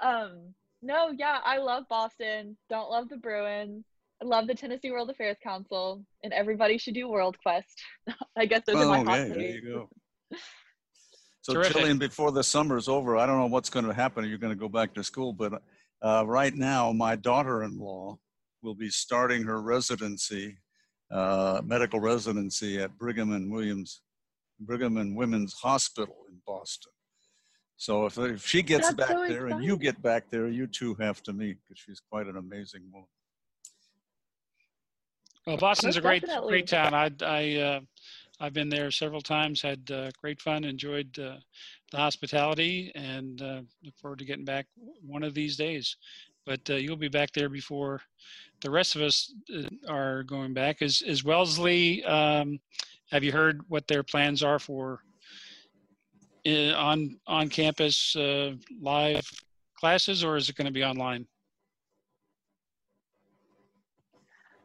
um 0.00 0.54
no, 0.84 1.12
yeah, 1.16 1.38
I 1.44 1.58
love 1.58 1.84
Boston. 1.88 2.56
Don't 2.68 2.90
love 2.90 3.08
the 3.08 3.16
Bruins. 3.16 3.84
I 4.20 4.24
love 4.24 4.46
the 4.48 4.54
Tennessee 4.54 4.90
World 4.90 5.10
Affairs 5.10 5.36
Council, 5.42 6.04
and 6.24 6.32
everybody 6.32 6.76
should 6.76 6.94
do 6.94 7.08
World 7.08 7.36
Quest. 7.42 7.80
I 8.36 8.46
guess 8.46 8.62
those 8.66 8.76
oh, 8.76 8.90
are 8.90 9.04
my 9.04 9.20
okay, 9.20 9.28
There 9.28 9.40
you 9.40 9.62
go. 9.62 9.88
So, 11.42 11.54
Terrific. 11.54 11.98
before 11.98 12.30
the 12.30 12.44
summer 12.44 12.76
is 12.76 12.88
over, 12.88 13.16
I 13.16 13.26
don't 13.26 13.38
know 13.38 13.46
what's 13.46 13.68
going 13.68 13.84
to 13.84 13.92
happen. 13.92 14.24
You're 14.28 14.38
going 14.38 14.52
to 14.52 14.58
go 14.58 14.68
back 14.68 14.94
to 14.94 15.04
school, 15.04 15.32
but 15.32 15.60
uh, 16.00 16.24
right 16.26 16.54
now, 16.54 16.92
my 16.92 17.16
daughter-in-law 17.16 18.16
will 18.62 18.74
be 18.74 18.90
starting 18.90 19.42
her 19.42 19.60
residency 19.60 20.56
uh, 21.12 21.60
medical 21.64 22.00
residency 22.00 22.80
at 22.80 22.96
Brigham 22.96 23.32
and 23.32 23.52
Williams, 23.52 24.00
Brigham 24.58 24.96
and 24.96 25.14
Women's 25.14 25.52
Hospital 25.52 26.16
in 26.30 26.38
Boston. 26.46 26.92
So 27.76 28.06
if, 28.06 28.16
if 28.18 28.46
she 28.46 28.62
gets 28.62 28.86
That's 28.86 28.96
back 28.96 29.08
so 29.08 29.26
there 29.28 29.46
exciting. 29.46 29.52
and 29.52 29.64
you 29.64 29.76
get 29.76 30.00
back 30.00 30.30
there, 30.30 30.48
you 30.48 30.66
two 30.66 30.94
have 30.94 31.22
to 31.24 31.32
meet 31.32 31.58
because 31.62 31.82
she's 31.84 32.00
quite 32.00 32.28
an 32.28 32.36
amazing 32.36 32.82
woman. 32.90 33.08
Well, 35.46 35.56
Boston's 35.56 35.96
Most 35.96 36.04
a 36.04 36.06
great, 36.06 36.22
definitely. 36.22 36.50
great 36.50 36.68
town. 36.68 36.94
I, 36.94 37.10
I, 37.22 37.56
uh, 37.60 37.80
I've 38.42 38.52
been 38.52 38.68
there 38.68 38.90
several 38.90 39.22
times, 39.22 39.62
had 39.62 39.88
uh, 39.90 40.10
great 40.20 40.40
fun, 40.40 40.64
enjoyed 40.64 41.16
uh, 41.18 41.36
the 41.92 41.96
hospitality, 41.96 42.90
and 42.96 43.40
uh, 43.40 43.60
look 43.84 43.96
forward 43.96 44.18
to 44.18 44.24
getting 44.24 44.44
back 44.44 44.66
one 45.00 45.22
of 45.22 45.32
these 45.32 45.56
days 45.56 45.96
but 46.46 46.60
uh, 46.70 46.74
you'll 46.74 46.96
be 46.96 47.08
back 47.08 47.32
there 47.32 47.48
before 47.48 48.00
the 48.62 48.70
rest 48.70 48.96
of 48.96 49.02
us 49.02 49.32
uh, 49.54 49.62
are 49.88 50.22
going 50.24 50.52
back. 50.52 50.82
Is 50.82 51.02
is 51.02 51.24
Wellesley? 51.24 52.04
Um, 52.04 52.58
have 53.10 53.24
you 53.24 53.32
heard 53.32 53.60
what 53.68 53.86
their 53.86 54.02
plans 54.02 54.42
are 54.42 54.58
for 54.58 55.00
uh, 56.46 56.72
on 56.72 57.18
on 57.26 57.48
campus 57.48 58.16
live 58.80 59.26
classes, 59.78 60.24
or 60.24 60.36
is 60.36 60.48
it 60.48 60.56
going 60.56 60.66
to 60.66 60.72
be 60.72 60.84
online? 60.84 61.26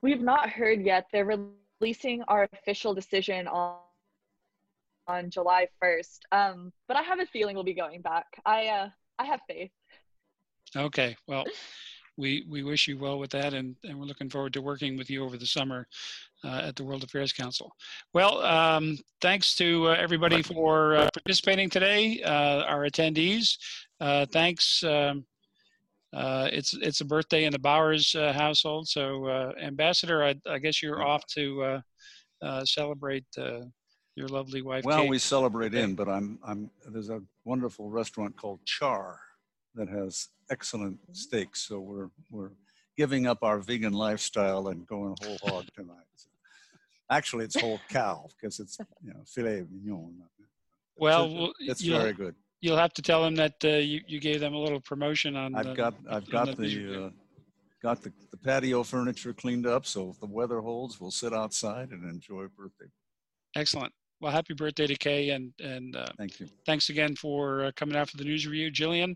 We've 0.02 0.22
not 0.22 0.50
heard 0.50 0.86
yet. 0.86 1.08
They're 1.12 1.26
releasing 1.80 2.24
our 2.24 2.48
official 2.54 2.94
decision 2.94 3.48
on 3.48 3.78
on 5.08 5.30
July 5.30 5.68
first. 5.82 6.26
Um, 6.32 6.74
but 6.88 6.98
I 6.98 7.02
have 7.02 7.20
a 7.20 7.26
feeling 7.26 7.56
we'll 7.56 7.64
be 7.64 7.74
going 7.74 8.02
back. 8.02 8.26
I 8.46 8.68
uh, 8.68 8.90
I 9.18 9.26
have 9.26 9.40
faith. 9.48 9.72
Okay, 10.76 11.16
well, 11.28 11.46
we 12.18 12.46
we 12.50 12.64
wish 12.64 12.88
you 12.88 12.98
well 12.98 13.20
with 13.20 13.32
that, 13.32 13.54
and, 13.54 13.76
and 13.84 13.98
we're 13.98 14.06
looking 14.06 14.30
forward 14.30 14.54
to 14.54 14.62
working 14.62 14.98
with 14.98 15.10
you 15.10 15.24
over 15.24 15.38
the 15.38 15.46
summer 15.46 15.88
uh, 16.44 16.62
at 16.66 16.76
the 16.76 16.84
World 16.84 17.04
Affairs 17.04 17.32
Council. 17.32 17.72
Well, 18.14 18.42
um, 18.44 18.98
thanks 19.22 19.56
to 19.56 19.88
uh, 19.88 19.92
everybody 19.94 20.42
for 20.42 20.98
uh, 20.98 21.10
participating 21.14 21.70
today, 21.70 22.22
uh, 22.24 22.64
our 22.64 22.86
attendees. 22.86 23.58
Uh, 24.02 24.26
thanks. 24.26 24.84
Um, 24.84 25.26
uh, 26.14 26.50
it's 26.52 26.74
it's 26.74 27.02
a 27.02 27.06
birthday 27.06 27.44
in 27.44 27.52
the 27.52 27.60
Bowers 27.60 28.16
uh, 28.16 28.32
household, 28.32 28.88
so 28.88 29.26
uh, 29.26 29.52
Ambassador, 29.62 30.24
I, 30.24 30.36
I, 30.50 30.58
guess 30.58 30.82
you're 30.82 31.06
off 31.06 31.26
to 31.36 31.82
uh, 32.42 32.66
celebrate 32.66 33.26
your 34.16 34.28
lovely 34.30 34.62
wife. 34.62 34.84
Well, 34.84 35.02
Kate. 35.02 35.10
we 35.10 35.20
celebrate 35.20 35.74
in, 35.74 35.96
but 35.96 36.08
I'm 36.08 36.40
I'm 36.46 36.72
there's 36.92 37.10
a 37.10 37.22
wonderful 37.46 37.90
restaurant 37.90 38.38
called 38.38 38.60
Char 38.66 39.20
that 39.76 39.90
has 39.90 40.30
excellent 40.50 40.98
steaks. 41.12 41.62
So 41.68 41.80
we're 41.80 42.10
we're 42.32 42.52
giving 42.98 43.28
up 43.28 43.40
our 43.44 43.60
vegan 43.60 43.94
lifestyle 43.94 44.70
and 44.70 44.88
going 44.88 45.16
whole 45.22 45.38
hog 45.44 45.66
tonight. 45.76 46.08
So 46.16 46.30
actually, 47.12 47.46
it's 47.46 47.60
whole 47.60 47.80
cow 47.90 48.28
because 48.36 48.60
it's 48.60 48.78
you 49.04 49.12
know 49.12 49.24
filet 49.26 49.66
mignon. 49.70 50.24
Well, 51.00 51.52
it's, 51.60 51.84
very 51.84 52.14
good. 52.14 52.34
You'll 52.62 52.78
have 52.78 52.94
to 52.94 53.02
tell 53.02 53.24
them 53.24 53.36
that 53.36 53.56
uh, 53.64 53.70
you 53.70 54.02
you 54.08 54.20
gave 54.20 54.40
them 54.40 54.54
a 54.54 54.60
little 54.60 54.82
promotion 54.82 55.36
on. 55.36 55.56
I've 55.56 55.68
the, 55.68 55.74
got 55.74 55.94
I've 56.10 56.30
got 56.30 56.58
the. 56.58 56.68
the 56.68 57.06
uh, 57.06 57.10
got 57.84 58.02
the, 58.02 58.12
the 58.32 58.38
patio 58.38 58.82
furniture 58.82 59.34
cleaned 59.34 59.68
up 59.68 59.86
so 59.86 60.10
if 60.10 60.20
the 60.20 60.26
weather 60.26 60.62
holds 60.62 61.00
we'll 61.00 61.12
sit 61.12 61.32
outside 61.32 61.92
and 61.92 62.10
enjoy 62.10 62.44
birthday 62.58 62.88
excellent 63.56 63.94
well, 64.20 64.32
happy 64.32 64.54
birthday 64.54 64.88
to 64.88 64.96
Kay, 64.96 65.30
and 65.30 65.54
and 65.60 65.96
uh, 65.96 66.08
thank 66.18 66.40
you. 66.40 66.48
Thanks 66.66 66.90
again 66.90 67.16
for 67.16 67.66
uh, 67.66 67.72
coming 67.76 67.96
out 67.96 68.10
for 68.10 68.18
the 68.18 68.24
news 68.24 68.48
review, 68.48 68.72
Jillian. 68.72 69.16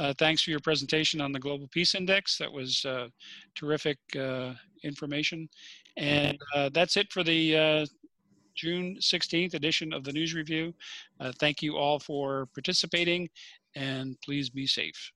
Uh, 0.00 0.12
thanks 0.18 0.42
for 0.42 0.50
your 0.50 0.60
presentation 0.60 1.20
on 1.20 1.30
the 1.32 1.38
Global 1.38 1.68
Peace 1.68 1.94
Index. 1.94 2.36
That 2.38 2.52
was 2.52 2.84
uh, 2.84 3.08
terrific 3.54 3.98
uh, 4.18 4.54
information, 4.82 5.48
and 5.96 6.38
uh, 6.54 6.70
that's 6.72 6.96
it 6.96 7.12
for 7.12 7.22
the 7.22 7.86
June 8.54 8.96
16th 9.00 9.54
edition 9.54 9.92
of 9.92 10.04
the 10.04 10.12
news 10.12 10.34
review. 10.34 10.74
Uh, 11.18 11.32
thank 11.38 11.62
you 11.62 11.76
all 11.76 11.98
for 11.98 12.46
participating, 12.54 13.28
and 13.74 14.16
please 14.22 14.50
be 14.50 14.66
safe. 14.66 15.12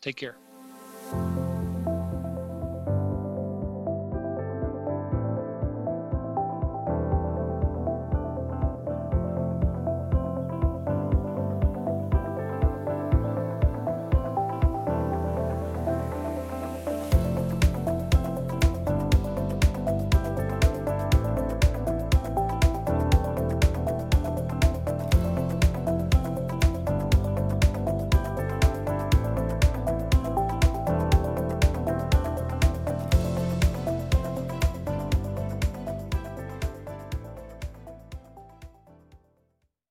Take 0.00 0.16
care. 0.16 0.47